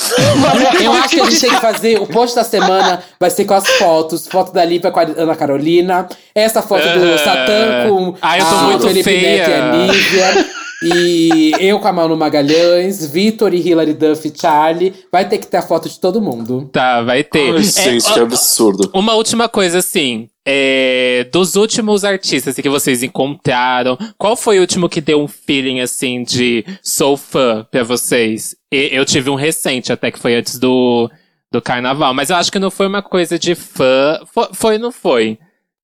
[0.81, 2.01] Eu acho que a gente tem que fazer.
[2.01, 4.28] O post da semana vai ser com as fotos.
[4.28, 6.09] Foto da Lívia com a Ana Carolina.
[6.35, 7.18] Essa foto do É.
[7.18, 9.48] Satã com Ai, eu tô a muito Felipe feia.
[9.48, 10.47] Neto e a Lívia.
[10.82, 14.94] E eu com a Manu Magalhães, Vitor e Hilary Duff e Charlie.
[15.12, 16.70] Vai ter que ter a foto de todo mundo.
[16.72, 17.51] Tá, vai ter.
[17.55, 18.89] Ai, É, gente, ó, que absurdo.
[18.94, 20.30] Uma última coisa, assim.
[20.47, 25.81] É, dos últimos artistas que vocês encontraram, qual foi o último que deu um feeling,
[25.81, 28.57] assim, de sou fã pra vocês?
[28.73, 31.11] E- eu tive um recente, até que foi antes do,
[31.53, 32.15] do carnaval.
[32.15, 34.21] Mas eu acho que não foi uma coisa de fã.
[34.33, 35.39] Foi, foi não foi?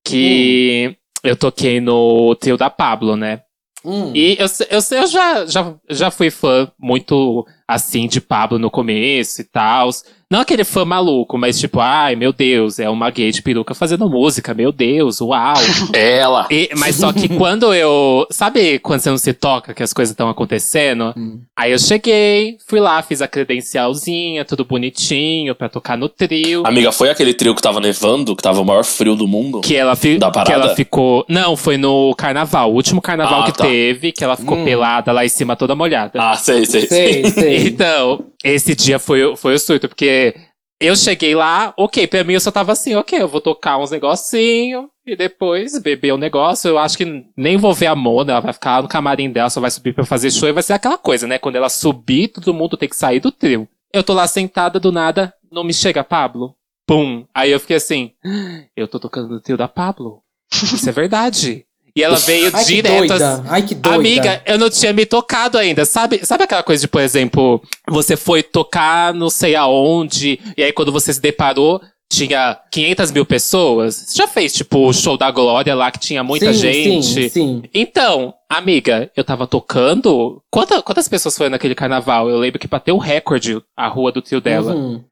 [0.04, 3.42] Que eu toquei no trio da Pablo, né?
[3.84, 4.10] Hum.
[4.14, 9.40] E eu, eu, eu já, já, já fui fã muito assim de Pablo no começo
[9.40, 9.90] e tal.
[10.30, 14.08] Não aquele fã maluco, mas tipo, ai meu Deus, é uma gay de peruca fazendo
[14.10, 15.54] música, meu Deus, uau.
[15.94, 16.46] Ela.
[16.50, 18.26] E- mas só que quando eu.
[18.30, 21.14] Sabe quando você não se toca que as coisas estão acontecendo?
[21.16, 21.40] Hum.
[21.56, 26.66] Aí eu cheguei, fui lá, fiz a credencialzinha, tudo bonitinho pra tocar no trio.
[26.66, 29.60] Amiga, foi aquele trio que tava nevando, que tava o maior frio do mundo?
[29.60, 30.52] Que ela, fi Da que parada?
[30.52, 31.24] ela ficou.
[31.28, 32.72] Não, foi no carnaval.
[32.72, 33.64] O último carnaval Ah, que tá.
[33.64, 34.64] teve, que ela ficou Hum.
[34.64, 36.18] pelada lá em cima toda molhada.
[36.20, 37.06] Ah, sei, sei, sei.
[37.22, 37.56] Sei, sei.
[37.76, 38.24] Então,
[38.54, 40.34] esse dia foi, o- foi o surto, porque
[40.80, 43.90] eu cheguei lá, ok, pra mim eu só tava assim, ok, eu vou tocar uns
[43.90, 46.68] negocinho e depois beber um negócio.
[46.68, 49.60] Eu acho que nem vou ver a Mona, ela vai ficar no camarim dela, só
[49.60, 51.38] vai subir pra fazer show e vai ser aquela coisa, né?
[51.38, 53.68] Quando ela subir, todo mundo tem que sair do trio.
[53.92, 56.54] Eu tô lá sentada do nada, não me chega Pablo.
[56.86, 57.26] Pum.
[57.34, 60.20] Aí eu fiquei assim, "Ah, eu tô tocando no trio da Pablo.
[60.52, 61.65] Isso é verdade.
[61.96, 63.96] E ela veio Ai, que direto assim, Ai, que doida.
[63.98, 65.86] Amiga, eu não tinha me tocado ainda.
[65.86, 70.72] Sabe, sabe aquela coisa de, por exemplo, você foi tocar não sei aonde, e aí
[70.72, 71.80] quando você se deparou,
[72.12, 73.94] tinha 500 mil pessoas?
[73.94, 77.02] Você já fez, tipo, o show da Glória lá, que tinha muita sim, gente?
[77.04, 77.62] Sim, sim.
[77.72, 80.42] Então, amiga, eu tava tocando.
[80.50, 82.28] Quanta- quantas pessoas foram naquele carnaval?
[82.28, 84.74] Eu lembro que bateu o recorde a rua do tio dela.
[84.74, 85.02] Uhum.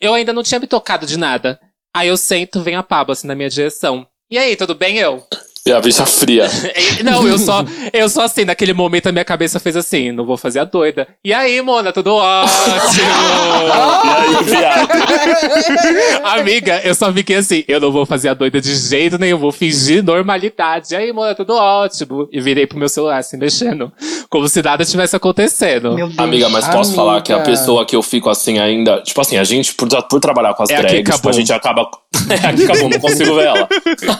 [0.00, 1.60] Eu ainda não tinha me tocado de nada.
[1.94, 4.06] Aí eu sento, vem a Pablo assim na minha direção.
[4.30, 5.22] E aí, tudo bem, eu?
[5.66, 6.46] E a bicha fria.
[7.04, 10.36] Não, eu só, eu só assim, naquele momento a minha cabeça fez assim, não vou
[10.36, 11.06] fazer a doida.
[11.24, 12.50] E aí, Mona, tudo ótimo!
[14.04, 14.88] e aí, viado?
[16.40, 19.52] Amiga, eu só fiquei assim, eu não vou fazer a doida de jeito nenhum, vou
[19.52, 20.94] fingir normalidade.
[20.94, 22.28] E aí, Mona, tudo ótimo.
[22.32, 23.92] E virei pro meu celular, assim, mexendo.
[24.30, 25.92] Como se nada tivesse acontecendo.
[25.92, 26.18] Meu Deus.
[26.18, 26.94] Amiga, mas posso Amiga.
[26.94, 29.02] falar que a pessoa que eu fico assim ainda.
[29.02, 31.52] Tipo assim, a gente, por, por trabalhar com as É a drags, tipo, a gente
[31.52, 31.90] acaba.
[32.28, 33.68] É a Kika Boom, não consigo ver ela.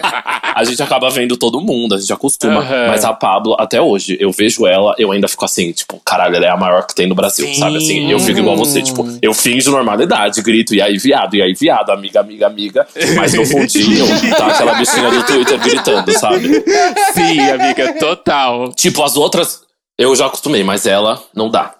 [0.54, 2.60] a gente acaba vendo todo mundo, a gente acostuma.
[2.60, 2.88] Aham.
[2.88, 6.46] Mas a Pablo, até hoje, eu vejo ela, eu ainda fico assim, tipo, caralho, ela
[6.46, 7.54] é a maior que tem no Brasil, Sim.
[7.54, 7.76] sabe?
[7.76, 11.52] Assim, eu fico igual você, tipo, eu finjo normalidade, grito, e aí, viado, e aí,
[11.52, 12.86] viado, amiga, amiga, amiga.
[13.14, 14.06] Mas no fundinho,
[14.36, 16.64] tá aquela bichinha do Twitter gritando, sabe?
[17.12, 18.72] Sim, amiga, total.
[18.72, 19.60] Tipo, as outras,
[20.00, 21.74] eu já acostumei, mas ela não dá.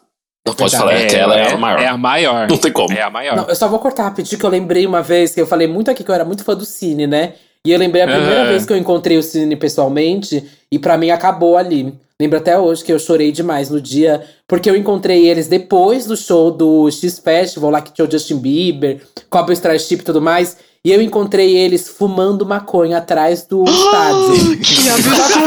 [0.46, 0.92] Não pode Verdade.
[0.92, 1.80] falar, é que ela é a maior.
[1.80, 2.48] É a maior.
[2.50, 2.92] Não tem como.
[2.92, 3.34] É a maior.
[3.34, 5.90] Não, eu só vou cortar rapidinho, que eu lembrei uma vez que eu falei muito
[5.90, 7.32] aqui que eu era muito fã do Cine, né?
[7.66, 11.10] E eu lembrei a primeira vez que eu encontrei o Cine pessoalmente, e pra mim
[11.10, 11.94] acabou ali.
[12.20, 16.16] Lembro até hoje que eu chorei demais no dia, porque eu encontrei eles depois do
[16.16, 20.58] show do X Festival, lá que tinha o Justin Bieber, Cobra Starship e tudo mais.
[20.82, 24.58] E eu encontrei eles fumando maconha atrás do estádio.
[24.60, 25.40] Que absurdo!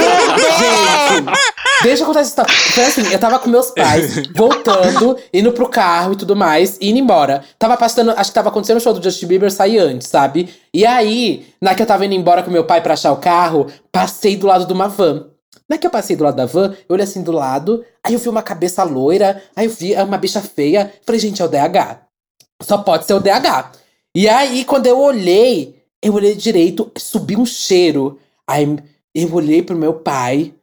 [0.60, 2.54] Gente, deixa eu contar essa história.
[2.54, 6.92] Foi assim, eu tava com meus pais, voltando, indo pro carro e tudo mais, e
[6.92, 7.44] indo embora.
[7.58, 10.54] Tava passando, acho que tava acontecendo o show do Justin Bieber, saí antes, sabe?
[10.72, 13.66] E aí, na que eu tava indo embora com meu pai pra achar o carro,
[13.92, 15.30] passei do lado de uma van.
[15.68, 18.20] Na que eu passei do lado da van, eu olhei assim do lado, aí eu
[18.20, 22.04] vi uma cabeça loira, aí eu vi uma bicha feia, falei, gente, é o DH.
[22.62, 23.83] Só pode ser o DH.
[24.16, 28.20] E aí, quando eu olhei, eu olhei direito, subiu um cheiro.
[28.48, 28.78] Aí
[29.16, 30.54] eu olhei pro meu pai.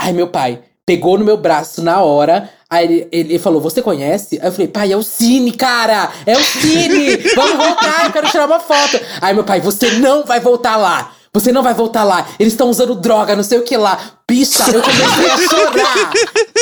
[0.00, 2.50] Aí meu pai pegou no meu braço na hora.
[2.70, 4.38] Aí ele, ele falou: Você conhece?
[4.40, 6.12] Aí eu falei: Pai, é o Cine, cara!
[6.26, 7.16] É o Cine!
[7.34, 9.00] Vamos voltar, eu quero tirar uma foto.
[9.20, 11.12] Aí meu pai: Você não vai voltar lá!
[11.32, 12.28] Você não vai voltar lá!
[12.38, 13.98] Eles estão usando droga, não sei o que lá!
[14.32, 16.12] Bicha, eu comecei a chorar!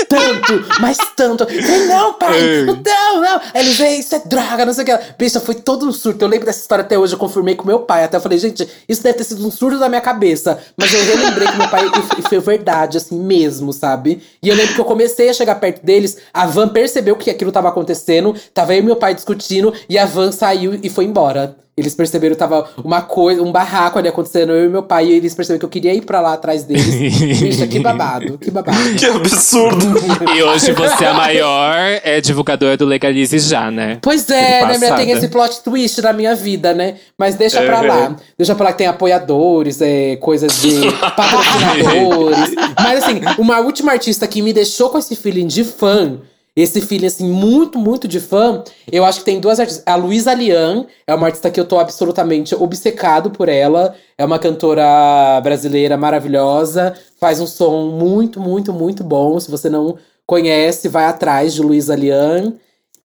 [0.08, 1.46] Tanto, mas tanto.
[1.46, 2.64] Falei, não, pai!
[2.64, 3.40] Não, não!
[3.54, 4.98] Aí eles, "Ei, isso é droga, não sei o que.
[5.16, 6.24] Bicha, foi todo um surto.
[6.24, 8.02] Eu lembro dessa história até hoje, eu confirmei com meu pai.
[8.02, 10.58] Até eu falei, gente, isso deve ter sido um surto da minha cabeça.
[10.76, 14.20] Mas eu relembrei que meu pai e, e foi verdade, assim mesmo, sabe?
[14.42, 17.52] E eu lembro que eu comecei a chegar perto deles, a van percebeu que aquilo
[17.52, 21.56] tava acontecendo, tava eu e meu pai discutindo, e a van saiu e foi embora.
[21.80, 25.12] Eles perceberam que tava uma coisa, um barraco ali acontecendo, eu e meu pai, e
[25.12, 26.84] eles perceberam que eu queria ir pra lá atrás deles.
[27.66, 28.78] Que babado, que babado.
[28.98, 29.94] Que absurdo.
[30.34, 33.98] E hoje você é a maior é, divulgadora do Legalize Já, né?
[34.02, 36.96] Pois é, né, minha, tem esse plot twist na minha vida, né?
[37.18, 38.16] Mas deixa pra lá.
[38.36, 42.54] Deixa pra lá que tem apoiadores, é, coisas de patrocinadores.
[42.78, 46.18] Mas assim, uma última artista que me deixou com esse feeling de fã,
[46.60, 49.84] esse feeling assim, muito, muito de fã, eu acho que tem duas artistas.
[49.86, 53.94] A Luísa Lian é uma artista que eu tô absolutamente obcecado por ela.
[54.16, 59.38] É uma cantora brasileira maravilhosa, faz um som muito, muito, muito bom.
[59.38, 62.54] Se você não conhece, vai atrás de Luísa Lian.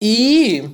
[0.00, 0.68] E.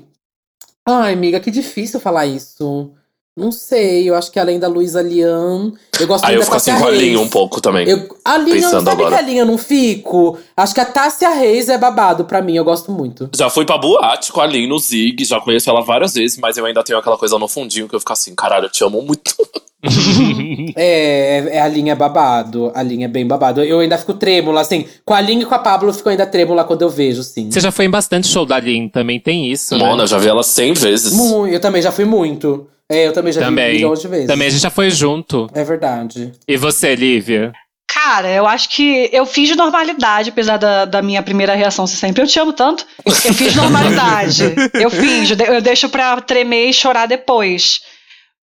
[0.86, 2.92] Ai, amiga, que difícil falar isso.
[3.40, 5.72] Não sei, eu acho que além da Luísa Lian.
[5.98, 7.02] Eu gosto Aí muito eu fico assim Tássia com a Reis.
[7.02, 7.88] linha um pouco também.
[7.88, 9.16] Eu, a linha, Pensando sabe agora.
[9.16, 10.38] que a linha eu não fico?
[10.56, 13.28] Acho que a Tássia Reis é babado pra mim, eu gosto muito.
[13.34, 16.56] Já fui pra boate com a Lin no Zig, já conheço ela várias vezes, mas
[16.56, 19.00] eu ainda tenho aquela coisa no fundinho que eu fico assim, caralho, eu te amo
[19.02, 19.34] muito.
[20.76, 22.70] É, é, é a linha babado.
[22.74, 23.62] A linha é bem babado.
[23.62, 24.84] Eu ainda fico trêmula, assim.
[25.04, 27.50] Com a linha e com a Pablo eu fico ainda trêmula quando eu vejo, sim.
[27.50, 29.84] Você já foi em bastante show da Lin, também tem isso, né?
[29.84, 31.12] Mona, já vi ela 100 vezes.
[31.14, 32.66] Mu- Eu também já fui muito.
[32.90, 33.72] É, eu também já vi Também.
[33.74, 34.26] milhões de vezes.
[34.26, 35.48] Também a gente já foi junto.
[35.54, 36.32] É verdade.
[36.48, 37.52] E você, Lívia?
[37.92, 41.96] Cara, eu acho que eu fiz de normalidade, apesar da, da minha primeira reação ser
[41.96, 42.84] sempre eu te amo tanto.
[43.04, 44.54] Eu fiz normalidade.
[44.74, 47.80] eu fiz, eu deixo pra tremer e chorar depois.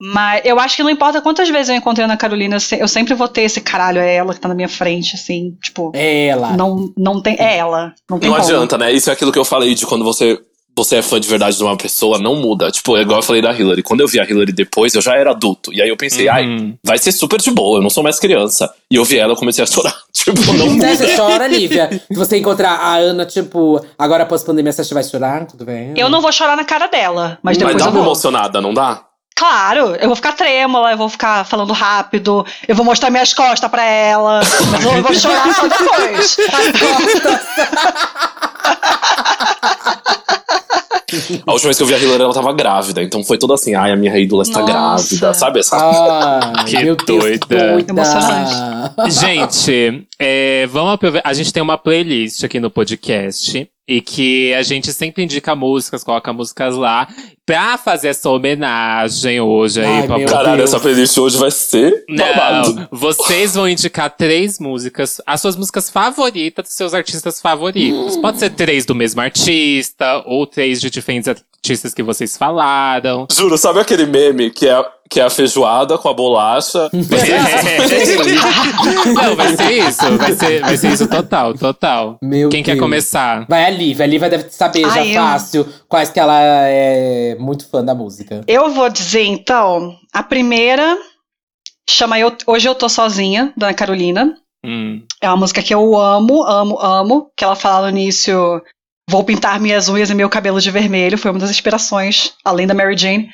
[0.00, 2.78] Mas eu acho que não importa quantas vezes eu encontrei a Ana Carolina, eu se-
[2.78, 5.90] eu sempre vou ter esse caralho, é ela que tá na minha frente, assim, tipo.
[5.94, 6.54] É ela.
[6.54, 7.34] Não, não tem.
[7.38, 7.94] É ela.
[8.10, 8.92] Não tem Não adianta, né?
[8.92, 10.38] Isso é aquilo que eu falei de quando você,
[10.76, 12.70] você é fã de verdade de uma pessoa, não muda.
[12.70, 13.82] Tipo, é igual eu falei da Hillary.
[13.82, 15.72] Quando eu vi a Hillary depois, eu já era adulto.
[15.72, 16.76] E aí eu pensei, ai, Uhum.
[16.84, 18.70] vai ser super de boa, eu não sou mais criança.
[18.90, 19.96] E eu vi ela, eu comecei a chorar.
[20.12, 20.96] Tipo, não Né, muda.
[20.96, 21.88] Você chora, Lívia.
[22.10, 25.46] Se você encontrar a Ana, tipo, agora após pandemia, você vai chorar?
[25.46, 25.94] Tudo bem?
[25.96, 28.08] Eu não vou chorar na cara dela, mas depois Mas dá eu uma vou.
[28.08, 29.02] emocionada, não dá?
[29.38, 33.70] Claro, eu vou ficar trêmula, eu vou ficar falando rápido, eu vou mostrar minhas costas
[33.70, 34.40] pra ela,
[34.72, 36.36] mas eu vou chorar só depois.
[41.46, 43.02] A última vez que eu vi a Hillary, ela tava grávida.
[43.02, 44.72] Então foi toda assim, ai, a minha ídola está Nossa.
[44.72, 45.34] grávida.
[45.34, 45.76] Sabe essa?
[45.76, 47.46] Ai, Que meu Deus, doida.
[47.46, 47.92] doida.
[47.92, 48.54] Emocionante.
[49.10, 51.28] Gente, é, vamos aproveitar.
[51.28, 53.68] A gente tem uma playlist aqui no podcast.
[53.88, 57.06] E que a gente sempre indica músicas, coloca músicas lá.
[57.44, 60.70] Pra fazer essa homenagem hoje aí Ai, pra meu Caralho, Deus.
[60.70, 62.74] essa playlist hoje vai ser babado.
[62.74, 68.16] Não, vocês vão indicar três músicas, as suas músicas favoritas dos seus artistas favoritos.
[68.16, 71.32] Pode ser três do mesmo artista, ou três de diferentes,
[71.66, 73.26] artistas que vocês falaram.
[73.32, 76.88] Juro, sabe aquele meme que é, que é a feijoada com a bolacha?
[79.14, 80.16] Não, vai ser isso.
[80.18, 82.18] Vai ser, vai ser isso total, total.
[82.22, 82.82] Meu Quem quer Deus.
[82.82, 83.46] começar?
[83.48, 84.04] Vai a Lívia.
[84.04, 87.94] A Lívia deve saber já Ai, eu- fácil quais que ela é muito fã da
[87.94, 88.42] música.
[88.46, 90.96] Eu vou dizer, então, a primeira
[91.88, 94.34] chama eu, Hoje Eu Tô Sozinha, da Ana Carolina.
[94.64, 95.02] Hum.
[95.20, 97.30] É uma música que eu amo, amo, amo.
[97.36, 98.60] Que ela fala no início:
[99.08, 101.16] Vou pintar minhas unhas e meu cabelo de vermelho.
[101.16, 103.28] Foi uma das inspirações, além da Mary Jane.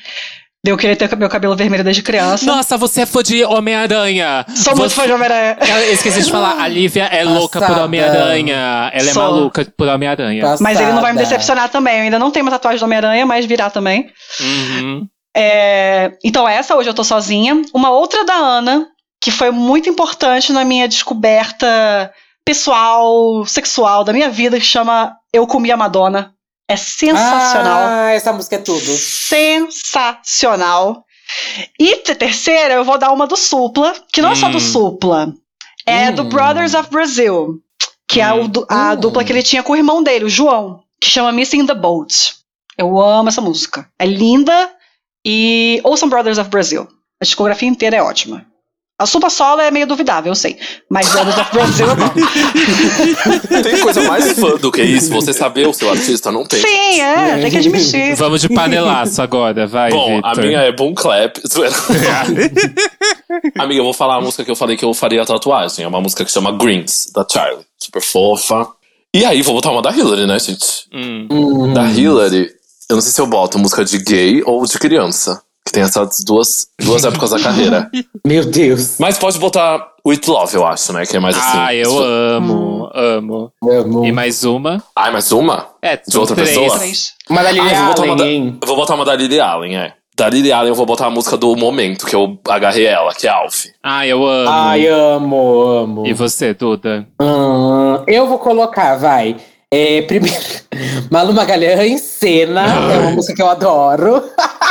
[0.65, 2.45] De eu querer ter meu cabelo vermelho desde criança.
[2.45, 4.45] Nossa, você é fã de Homem-Aranha.
[4.55, 5.57] Sou muito Você- fã de Homem-Aranha.
[5.59, 7.85] Eu esqueci de falar, a Lívia é louca por Passada.
[7.85, 8.91] Homem-Aranha.
[8.93, 9.23] Ela é Sou.
[9.23, 10.55] maluca por Homem-Aranha.
[10.61, 11.35] Mas ele não vai me Passada.
[11.35, 11.97] decepcionar também.
[11.97, 14.09] Eu ainda não tenho uma tatuagem do Homem-Aranha, mas virá também.
[14.39, 15.05] Uhum.
[15.35, 17.61] É, então, essa, hoje eu tô sozinha.
[17.73, 18.87] Uma outra da Ana,
[19.21, 22.09] que foi muito importante na minha descoberta
[22.45, 26.33] pessoal, sexual da minha vida, que chama Eu Comi a Madonna.
[26.69, 27.81] É sensacional.
[27.83, 28.79] Ah, essa música é tudo.
[29.83, 31.05] Sensacional.
[31.79, 34.61] E terceira, eu vou dar uma do Supla, que não é só do Hum.
[34.61, 35.33] Supla,
[35.85, 36.29] é do Hum.
[36.29, 37.59] Brothers of Brazil,
[38.07, 38.95] que é o du- a Hum.
[38.97, 42.35] dupla que ele tinha com o irmão dele, o João, que chama Missing the Boat.
[42.77, 43.87] Eu amo essa música.
[43.99, 44.69] É linda
[45.25, 46.87] e ouçam Brothers of Brazil.
[47.21, 48.45] A discografia inteira é ótima.
[49.03, 50.57] A Supla Solo é meio duvidável, eu sei.
[50.89, 52.09] Mas Brothers of Brazil é bom.
[53.61, 55.09] Tem coisa mais fã do que isso?
[55.09, 56.31] Você saber o seu artista?
[56.31, 56.61] Não tem.
[56.61, 58.15] Sim, é, tem que admitir.
[58.15, 60.45] Vamos de panelaço agora, vai, Bom, a Victor.
[60.45, 61.35] minha é Boom Clap.
[63.59, 65.83] Amiga, eu vou falar a música que eu falei que eu faria tatuagem.
[65.83, 67.65] É uma música que chama Greens, da Charlie.
[67.77, 68.67] Super fofa.
[69.13, 70.87] E aí, vou botar uma da Hillary, né, gente?
[70.93, 71.73] Hum.
[71.73, 72.49] Da Hillary,
[72.89, 75.41] eu não sei se eu boto música de gay ou de criança.
[75.65, 77.89] Que tem essas duas, duas épocas da carreira.
[78.25, 78.97] Meu Deus.
[78.99, 81.05] Mas pode botar With Love, eu acho, né?
[81.05, 81.57] Que é mais assim.
[81.57, 83.51] Ah, eu amo, amo.
[83.63, 84.05] Amo.
[84.05, 84.83] E mais uma?
[84.95, 85.67] Ai, mais uma?
[85.81, 86.49] É, De outra três.
[86.49, 86.77] pessoa?
[86.79, 87.13] Três.
[87.29, 89.15] Uma da Lily Ah, eu vou botar uma Allen, da, eu vou botar uma da
[89.15, 89.93] Lily Allen, é.
[90.15, 93.25] Da Lily Allen eu vou botar a música do momento, que eu agarrei ela, que
[93.25, 93.65] é Alf.
[93.81, 94.49] Ah, eu amo.
[94.49, 96.05] Ai, amo, amo.
[96.05, 97.07] E você, Duda?
[97.19, 99.37] Hum, eu vou colocar, vai.
[99.75, 100.37] É, primeiro,
[101.09, 102.61] Malu Magalhães, Cena.
[102.93, 104.23] É uma música que eu adoro.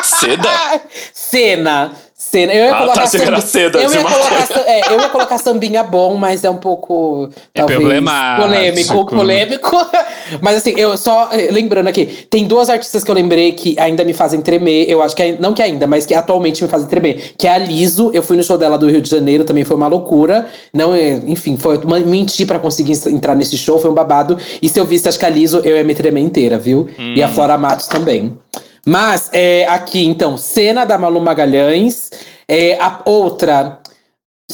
[0.04, 0.80] Seda?
[1.12, 1.90] Cena.
[2.22, 2.54] Cena.
[2.54, 5.38] Eu ia Ah, colocar tá, era seda eu ia uma colocar, é, eu ia colocar
[5.38, 7.28] sambinha bom, mas é um pouco.
[7.52, 8.48] É talvez, problemático.
[8.48, 9.86] Polêmico, polêmico.
[10.40, 14.04] Mas assim, eu só eh, lembrando aqui, tem duas artistas que eu lembrei que ainda
[14.04, 14.88] me fazem tremer.
[14.88, 17.34] Eu acho que não que ainda, mas que atualmente me fazem tremer.
[17.36, 18.10] Que é a Liso.
[18.14, 20.46] Eu fui no show dela do Rio de Janeiro, também foi uma loucura.
[20.72, 24.38] Não, é, enfim, foi uma, mentir pra conseguir entrar nesse show, foi um babado.
[24.62, 26.88] E se eu visse, acho que a Liso, eu ia me tremer inteira, viu?
[27.16, 28.38] E a Flora Matos também.
[28.86, 32.10] Mas é, aqui, então, cena da Malu Magalhães.
[32.48, 33.78] É, a outra.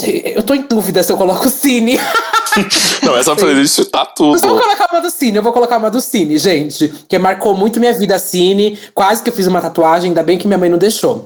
[0.05, 1.98] Eu tô em dúvida se eu coloco o Cine.
[3.02, 4.62] Não, essa playlist tá Mas eu vou tudo.
[4.62, 6.88] colocar uma do Cine, eu vou colocar uma do Cine, gente.
[7.09, 8.78] Que marcou muito minha vida, Cine.
[8.94, 11.24] Quase que eu fiz uma tatuagem, ainda bem que minha mãe não deixou.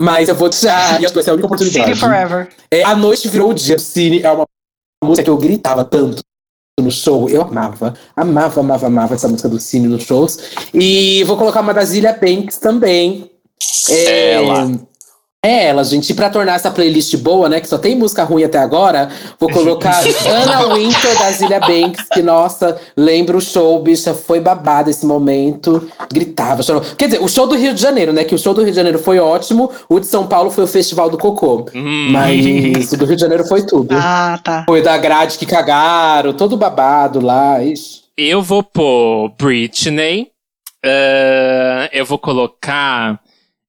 [0.00, 1.00] Mas eu vou deixar.
[1.00, 1.86] E acho que vai ser a única oportunidade.
[1.86, 2.48] City Forever.
[2.70, 3.78] É, a noite virou o dia.
[3.78, 4.46] Cine é uma
[5.02, 6.22] música que eu gritava tanto
[6.80, 7.28] no show.
[7.28, 7.94] Eu amava.
[8.16, 10.38] Amava, amava, amava essa música do Cine nos shows.
[10.72, 13.30] E vou colocar uma da Zilia Banks também.
[13.90, 14.70] É, Ela.
[15.44, 16.10] É ela, gente.
[16.10, 17.60] E pra tornar essa playlist boa, né?
[17.60, 19.08] Que só tem música ruim até agora,
[19.40, 24.14] vou colocar Anna Winter da Zilia Banks, que, nossa, lembra o show, bicha.
[24.14, 25.90] Foi babado esse momento.
[26.12, 26.80] Gritava, chorou.
[26.96, 28.22] Quer dizer, o show do Rio de Janeiro, né?
[28.22, 29.68] Que o show do Rio de Janeiro foi ótimo.
[29.88, 31.66] O de São Paulo foi o Festival do Cocô.
[31.74, 32.10] Hum.
[32.12, 33.96] Mas o do Rio de Janeiro foi tudo.
[33.98, 34.62] Ah, tá.
[34.64, 37.60] Foi da grade que cagaram, todo babado lá.
[37.60, 38.02] Ixi.
[38.16, 40.28] Eu vou pôr Britney.
[40.84, 43.18] Ah, eu vou colocar.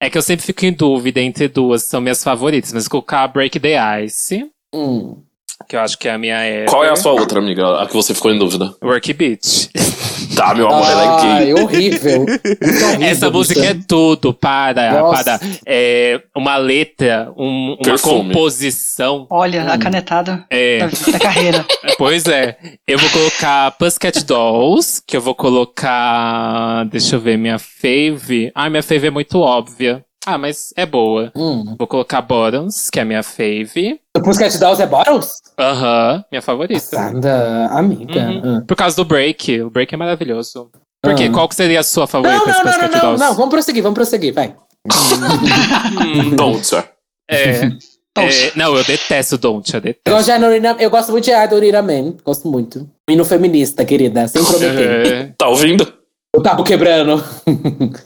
[0.04, 3.26] É que eu sempre fico em dúvida entre duas, são minhas favoritas, mas vou colocar
[3.30, 5.24] Break the Ice, Hum.
[5.68, 6.72] Que eu acho que é a minha época.
[6.72, 7.82] Qual é a sua outra, amiga?
[7.82, 8.74] A que você ficou em dúvida?
[8.84, 9.70] Work Beat.
[10.36, 11.30] Tá, meu amor, ela é gay.
[11.32, 12.18] Ai, horrível.
[12.26, 15.38] Muito horrível, Essa música é tudo para, Nossa.
[15.38, 18.30] para é, uma letra, um- uma Perfume.
[18.34, 19.28] composição.
[19.30, 19.72] Olha, Hum.
[19.72, 21.66] a canetada É, da, da carreira.
[22.00, 22.58] pois é.
[22.88, 26.86] Eu vou colocar Pussycat Dolls, que eu vou colocar.
[26.86, 28.52] Deixa eu ver, minha fave.
[28.56, 30.04] Ah, minha fave é muito óbvia.
[30.26, 31.32] Ah, mas é boa.
[31.36, 31.76] Hum.
[31.78, 34.00] Vou colocar Bottoms, que é a minha fave.
[34.16, 35.42] O Pussycat Dolls é Bottles?
[35.60, 36.80] Aham, minha favorita.
[36.80, 38.22] Passada, amiga.
[38.22, 38.58] Uhum.
[38.58, 38.64] Ah.
[38.66, 39.62] Por causa do break.
[39.62, 40.70] O break é maravilhoso.
[41.02, 41.26] Por quê?
[41.30, 41.34] Ah.
[41.34, 42.40] Qual seria a sua favorita?
[42.46, 44.56] Não, não, não, não, não, não, vamos prosseguir, vamos prosseguir, vai.
[46.36, 46.84] Don't, sir.
[47.30, 47.66] É,
[48.18, 50.10] é, não, eu detesto Don't, eu Eu detesto.
[50.10, 52.90] gosto, de Anurina, eu gosto muito de Adorina Man, gosto muito.
[53.10, 55.08] Hino feminista, querida, sem prometer.
[55.14, 55.92] É, Tá ouvindo?
[56.36, 57.24] O tabu quebrando.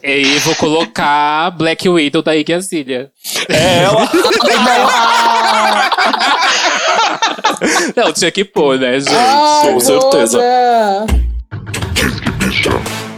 [0.04, 3.10] e vou colocar Black Widow da Iggy Azalea.
[3.48, 4.10] É ela.
[7.96, 9.16] Não, tinha que pôr, né, gente?
[9.16, 10.40] Ai, com certeza.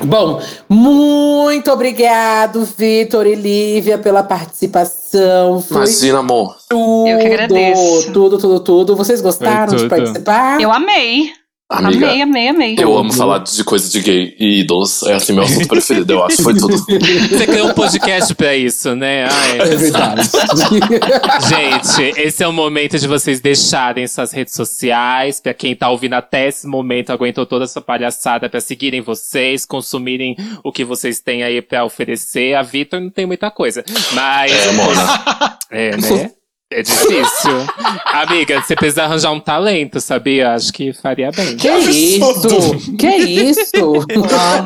[0.03, 5.61] Bom, muito obrigado, Vitor e Lívia, pela participação.
[5.61, 6.55] Foi Imagina, amor.
[6.69, 8.11] tudo, Eu que agradeço.
[8.13, 8.95] tudo, tudo, tudo.
[8.95, 10.61] Vocês gostaram de participar?
[10.61, 11.31] Eu amei.
[11.71, 12.75] Amiga, Amei, amei, amei.
[12.79, 15.03] eu amo falar de coisa de gay e ídolos.
[15.03, 16.41] É assim, meu assunto preferido, eu acho.
[16.41, 16.75] Foi tudo.
[17.29, 19.25] Você criou um podcast pra isso, né?
[19.31, 19.59] Ai.
[19.59, 20.27] É verdade.
[21.47, 25.39] Gente, esse é o momento de vocês deixarem suas redes sociais.
[25.39, 30.35] Pra quem tá ouvindo até esse momento, aguentou toda essa palhaçada pra seguirem vocês, consumirem
[30.63, 32.55] o que vocês têm aí pra oferecer.
[32.55, 33.85] A Vitor não tem muita coisa.
[34.13, 34.51] Mas.
[34.51, 35.59] É, Mona.
[35.71, 36.31] É, né?
[36.71, 37.65] É difícil.
[38.05, 40.53] Amiga, você precisa arranjar um talento, sabia?
[40.53, 41.57] Acho que faria bem.
[41.57, 42.75] que isso?
[42.95, 44.05] Que isso?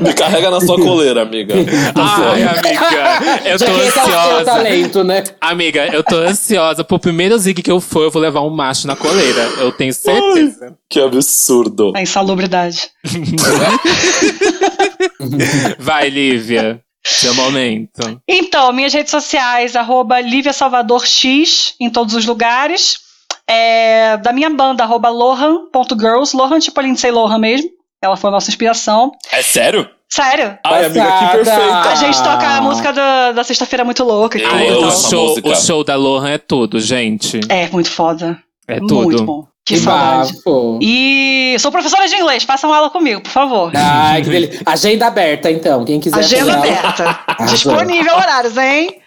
[0.01, 1.55] Me carrega na sua coleira, amiga.
[1.95, 4.43] Ai, amiga, eu tô ansiosa.
[4.43, 5.23] talento, né?
[5.39, 6.83] Amiga, eu tô ansiosa.
[6.83, 9.41] Pro primeiro zig que eu for, eu vou levar um macho na coleira.
[9.59, 10.75] Eu tenho certeza.
[10.89, 11.93] Que absurdo.
[11.95, 12.81] A insalubridade.
[15.79, 16.81] Vai, Lívia.
[17.05, 18.21] Seu momento.
[18.27, 23.01] Então, minhas redes sociais, arroba Lívia Salvador X, em todos os lugares.
[23.47, 26.35] É, da minha banda, arroba Lohan.girls.
[26.35, 27.69] Lohan, tipo a Lindsay Lohan mesmo.
[28.01, 29.11] Ela foi a nossa inspiração.
[29.31, 29.89] É sério?
[30.09, 30.57] Sério.
[30.63, 31.89] Ai, amiga, que perfeita.
[31.89, 34.37] A gente toca a música da, da Sexta-feira Muito Louca.
[34.37, 37.39] e o, show, o show da Lohan é tudo, gente.
[37.49, 38.37] É, muito foda.
[38.67, 39.23] É Muito tudo.
[39.25, 39.47] bom.
[39.65, 40.33] Que Que saudade.
[40.33, 40.79] bafo.
[40.81, 42.43] E sou professora de inglês.
[42.43, 43.71] Façam aula comigo, por favor.
[43.75, 44.61] Ai, que delícia.
[44.65, 45.85] Agenda aberta, então.
[45.85, 47.19] Quem quiser Agenda aberta.
[47.49, 48.97] Disponível horários, hein?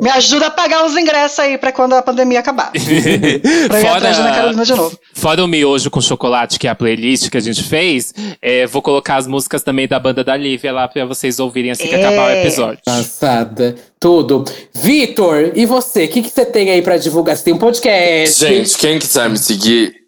[0.00, 2.72] Me ajuda a pagar os ingressos aí pra quando a pandemia acabar.
[3.68, 4.98] Pra ir atrás da Ana Carolina de novo.
[5.14, 8.82] Fora o miojo com chocolate, que é a playlist que a gente fez, é, vou
[8.82, 12.04] colocar as músicas também da banda da Lívia lá pra vocês ouvirem assim que É.
[12.04, 12.80] acabar o episódio.
[12.84, 13.76] Passada.
[14.00, 14.44] Tudo.
[14.74, 16.04] Vitor, e você?
[16.04, 17.36] O que, que você tem aí pra divulgar?
[17.36, 18.40] Você tem um podcast?
[18.40, 20.01] Gente, quem quiser me seguir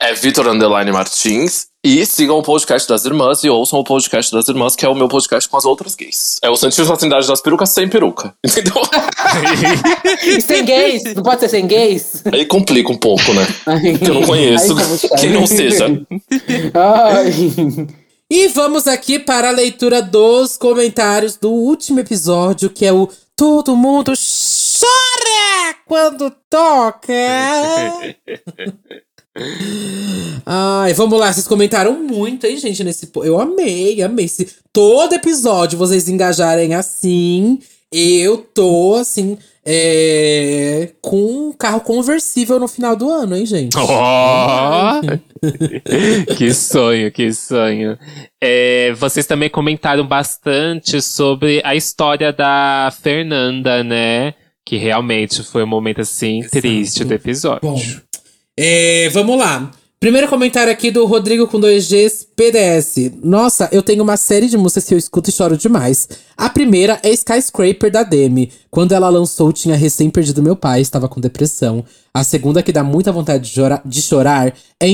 [0.00, 1.66] é Vitor Underline Martins.
[1.84, 4.94] E sigam o podcast das irmãs e ouçam o podcast das irmãs, que é o
[4.94, 6.36] meu podcast com as outras gays.
[6.42, 8.34] É o Santíssima Trindade das Perucas sem peruca.
[8.44, 8.74] Entendeu?
[10.24, 11.14] E sem gays?
[11.14, 12.24] Não pode ser sem gays?
[12.32, 13.46] Aí complica um pouco, né?
[14.00, 14.74] Que eu não conheço.
[15.20, 15.86] Quem não seja.
[16.74, 17.86] Ai.
[18.28, 23.76] E vamos aqui para a leitura dos comentários do último episódio, que é o Todo
[23.76, 27.12] Mundo Chora Quando Toca.
[30.44, 33.10] Ai, vamos lá, vocês comentaram muito, hein, gente, nesse...
[33.16, 34.28] Eu amei, amei.
[34.28, 37.58] Se todo episódio vocês engajarem assim,
[37.92, 40.90] eu tô, assim, é...
[41.00, 43.76] com um carro conversível no final do ano, hein, gente?
[43.76, 45.00] Ó!
[46.36, 47.98] que sonho, que sonho.
[48.40, 54.34] É, vocês também comentaram bastante sobre a história da Fernanda, né?
[54.64, 57.60] Que realmente foi um momento assim triste do episódio.
[57.62, 57.80] Bom,
[58.58, 59.70] é, vamos lá.
[59.98, 63.12] Primeiro comentário aqui do Rodrigo com 2Gs PDS.
[63.24, 66.06] Nossa, eu tenho uma série de músicas que eu escuto e choro demais.
[66.36, 68.52] A primeira é Skyscraper da Demi.
[68.70, 71.82] Quando ela lançou, tinha recém perdido meu pai, estava com depressão.
[72.12, 74.86] A segunda, que dá muita vontade de, chora- de chorar, é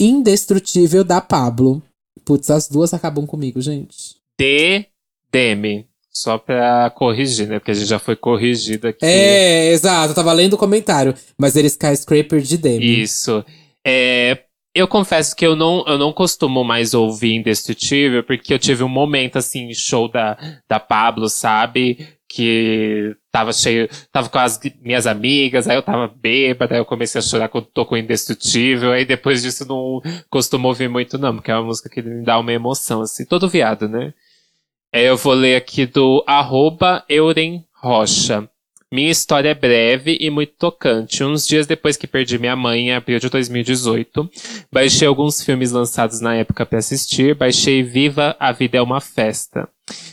[0.00, 1.80] Indestrutível da Pablo.
[2.24, 4.16] Putz, as duas acabam comigo, gente.
[4.38, 4.84] D.
[5.32, 5.86] Demi.
[6.12, 7.58] Só pra corrigir, né?
[7.58, 9.04] Porque a gente já foi corrigido aqui.
[9.04, 11.14] É, exato, eu tava lendo o comentário.
[11.38, 13.00] Mas era Skyscraper de Demi.
[13.02, 13.44] Isso.
[13.86, 14.38] É,
[14.74, 18.88] eu confesso que eu não, eu não costumo mais ouvir Indestrutível, porque eu tive um
[18.88, 20.36] momento, assim, show da,
[20.68, 22.08] da Pablo, sabe?
[22.28, 23.88] Que tava cheio.
[24.12, 27.66] Tava com as minhas amigas, aí eu tava bêbada, aí eu comecei a chorar quando
[27.66, 31.88] tocou Indestrutível, aí depois disso eu não costumo ouvir muito, não, porque é uma música
[31.88, 34.12] que me dá uma emoção, assim, todo viado, né?
[34.92, 38.48] É, eu vou ler aqui do arroba Euren Rocha.
[38.92, 41.22] Minha história é breve e muito tocante.
[41.22, 44.28] Uns dias depois que perdi minha mãe, em abril de 2018,
[44.72, 47.36] baixei alguns filmes lançados na época para assistir.
[47.36, 49.68] Baixei Viva, a Vida é uma Festa.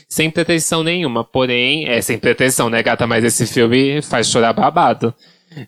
[0.08, 3.04] Sem pretensão nenhuma, porém, é sem pretensão, né, gata?
[3.04, 5.12] Mas esse filme faz chorar babado.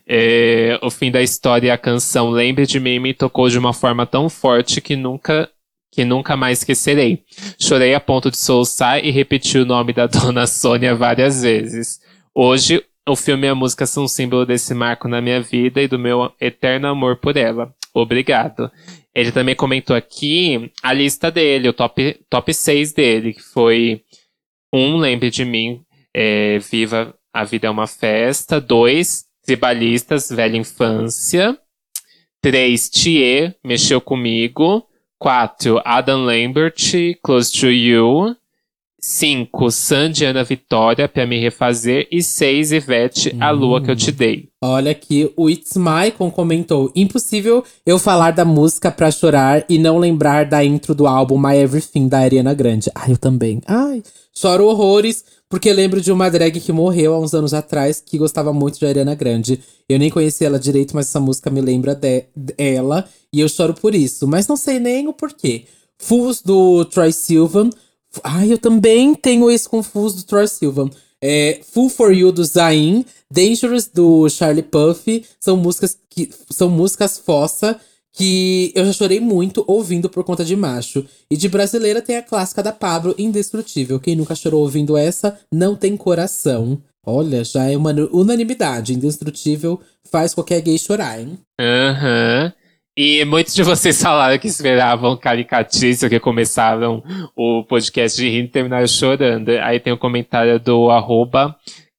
[0.07, 3.73] É, o fim da história e a canção Lembre de Mim me tocou de uma
[3.73, 5.49] forma tão forte que nunca
[5.91, 7.23] que nunca mais esquecerei.
[7.59, 11.99] Chorei a ponto de soluçar e repetir o nome da dona Sônia várias vezes.
[12.33, 15.99] Hoje, o filme e a música são símbolo desse marco na minha vida e do
[15.99, 17.73] meu eterno amor por ela.
[17.93, 18.71] Obrigado.
[19.13, 24.01] Ele também comentou aqui a lista dele, o top, top 6 dele, que foi
[24.73, 28.61] um, Lembre de Mim, é, Viva, a Vida é uma Festa.
[28.61, 31.57] Dois, Tribalistas, Velha Infância.
[32.41, 34.87] Três, Thier, Mexeu Comigo.
[35.21, 35.79] 4.
[35.85, 36.75] Adam Lambert,
[37.23, 38.35] Close to You.
[38.99, 42.07] 5, Sandy Ana Vitória, pra me refazer.
[42.11, 44.49] E 6, Ivete, A Lua que eu te dei.
[44.59, 49.99] Olha aqui, o It's Maicon comentou: Impossível eu falar da música pra chorar e não
[49.99, 52.91] lembrar da intro do álbum My Everything da Ariana Grande.
[52.95, 53.61] Ai, eu também.
[53.67, 54.01] Ai,
[54.33, 58.51] choro horrores, porque lembro de uma drag que morreu há uns anos atrás que gostava
[58.51, 59.59] muito de Ariana Grande.
[59.87, 63.73] Eu nem conhecia ela direito, mas essa música me lembra de- dela e eu choro
[63.73, 65.65] por isso, mas não sei nem o porquê.
[65.99, 67.69] Fools do Troy Sivan.
[68.23, 70.89] Ai, eu também tenho esse confuso do Troy Sivan.
[71.21, 77.19] É, Full for You do Zayn, Dangerous do Charlie Puff, são músicas que são músicas
[77.19, 77.79] fossa
[78.13, 81.05] que eu já chorei muito ouvindo por conta de macho.
[81.29, 83.99] E de brasileira tem a clássica da Pablo, Indestrutível.
[83.99, 86.81] Quem nunca chorou ouvindo essa, não tem coração.
[87.05, 88.93] Olha, já é uma unanimidade.
[88.93, 89.79] Indestrutível
[90.11, 91.39] faz qualquer gay chorar, hein?
[91.59, 92.53] Aham.
[92.97, 97.01] E muitos de vocês falaram que esperavam caricatício, que começaram
[97.35, 99.49] o podcast de rindo e terminaram chorando.
[99.49, 101.55] Aí tem o comentário do arroba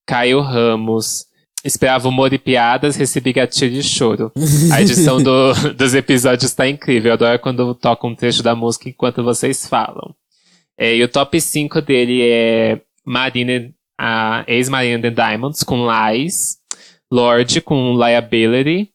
[0.06, 1.26] Caio Ramos.
[1.64, 4.32] Esperava humor e piadas, recebi gatilho e choro.
[4.72, 7.10] A edição do- dos episódios tá incrível.
[7.10, 10.14] Eu adoro quando toca um trecho da música enquanto vocês falam.
[10.76, 13.70] É, e o top 5 dele é Marina,
[14.00, 16.56] a ex-Marina The Diamonds com Lies,
[17.12, 18.88] Lorde com Liability,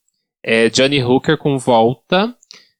[0.43, 2.35] é, Johnny Hooker com Volta,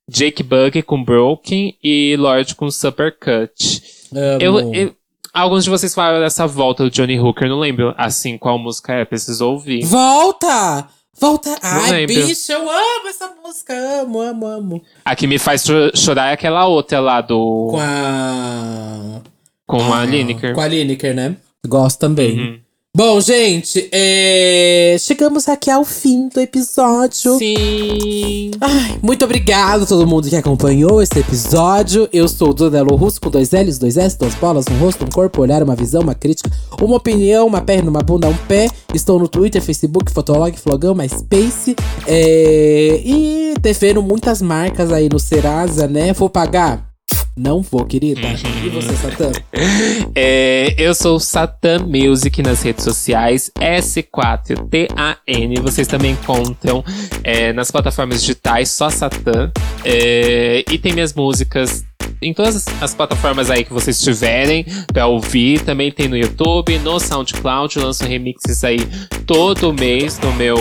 [0.09, 3.81] Jake Bug com Broken e Lorde com Supercut.
[4.13, 4.41] Amo.
[4.41, 4.95] Eu, eu-
[5.33, 9.05] alguns de vocês falaram dessa volta do Johnny Hooker, não lembro assim qual música é,
[9.05, 9.85] preciso ouvir.
[9.85, 10.87] Volta!
[11.19, 11.57] Volta!
[11.63, 12.15] Ai, lembro.
[12.15, 13.73] bicho, eu amo essa música.
[13.73, 14.83] Amo, amo, amo.
[15.03, 17.69] A que me faz cho- chorar é aquela outra lá do.
[17.71, 19.21] Com a.
[19.65, 20.53] Com a Ah, Lineker.
[20.53, 21.35] Com a Lineker, né?
[21.67, 22.37] Gosto também.
[22.39, 22.59] Uhum.
[22.97, 27.37] Bom, gente, é, chegamos aqui ao fim do episódio.
[27.37, 28.49] Sim.
[28.59, 32.09] Ai, muito obrigado a todo mundo que acompanhou esse episódio.
[32.11, 35.09] Eu sou o Donelo Russo com dois L's, dois S, duas bolas, um rosto, um
[35.09, 36.49] corpo, um olhar, uma visão, uma crítica,
[36.81, 38.67] uma opinião, uma perna, uma bunda, um pé.
[38.91, 41.75] Estou no Twitter, Facebook, Fotolog, Flogão, MySpace.
[42.07, 42.99] É...
[43.05, 46.13] E devendo muitas marcas aí no Serasa, né?
[46.13, 46.86] Vou pagar?
[47.37, 48.21] Não vou, querida.
[48.65, 49.31] E você, Satã?
[50.15, 55.17] É, eu sou Satan Music nas redes sociais, S4TAN.
[55.61, 56.83] Vocês também encontram
[57.23, 59.51] é, nas plataformas digitais, só Satan.
[59.85, 61.85] É, e tem minhas músicas
[62.19, 65.61] em todas as plataformas aí que vocês tiverem pra ouvir.
[65.61, 67.77] Também tem no YouTube, no SoundCloud.
[67.77, 68.79] Eu lanço remixes aí
[69.27, 70.57] todo mês no meu,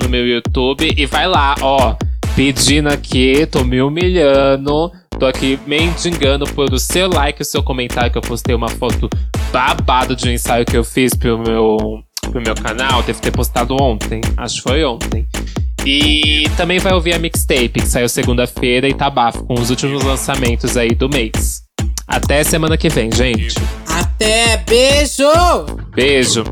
[0.00, 0.92] no meu YouTube.
[0.96, 1.96] E vai lá, ó.
[2.36, 4.90] Pedindo aqui, tô me humilhando.
[5.18, 9.08] Tô aqui mendigando por o seu like, o seu comentário, que eu postei uma foto
[9.52, 13.02] babado de um ensaio que eu fiz pro meu, pro meu canal.
[13.02, 14.20] Deve ter postado ontem.
[14.36, 15.26] Acho que foi ontem.
[15.84, 20.04] E também vai ouvir a mixtape, que saiu segunda-feira e tá bafo, com os últimos
[20.04, 21.62] lançamentos aí do mês.
[22.06, 23.54] Até semana que vem, gente.
[23.88, 25.24] Até, beijo!
[25.94, 26.44] Beijo.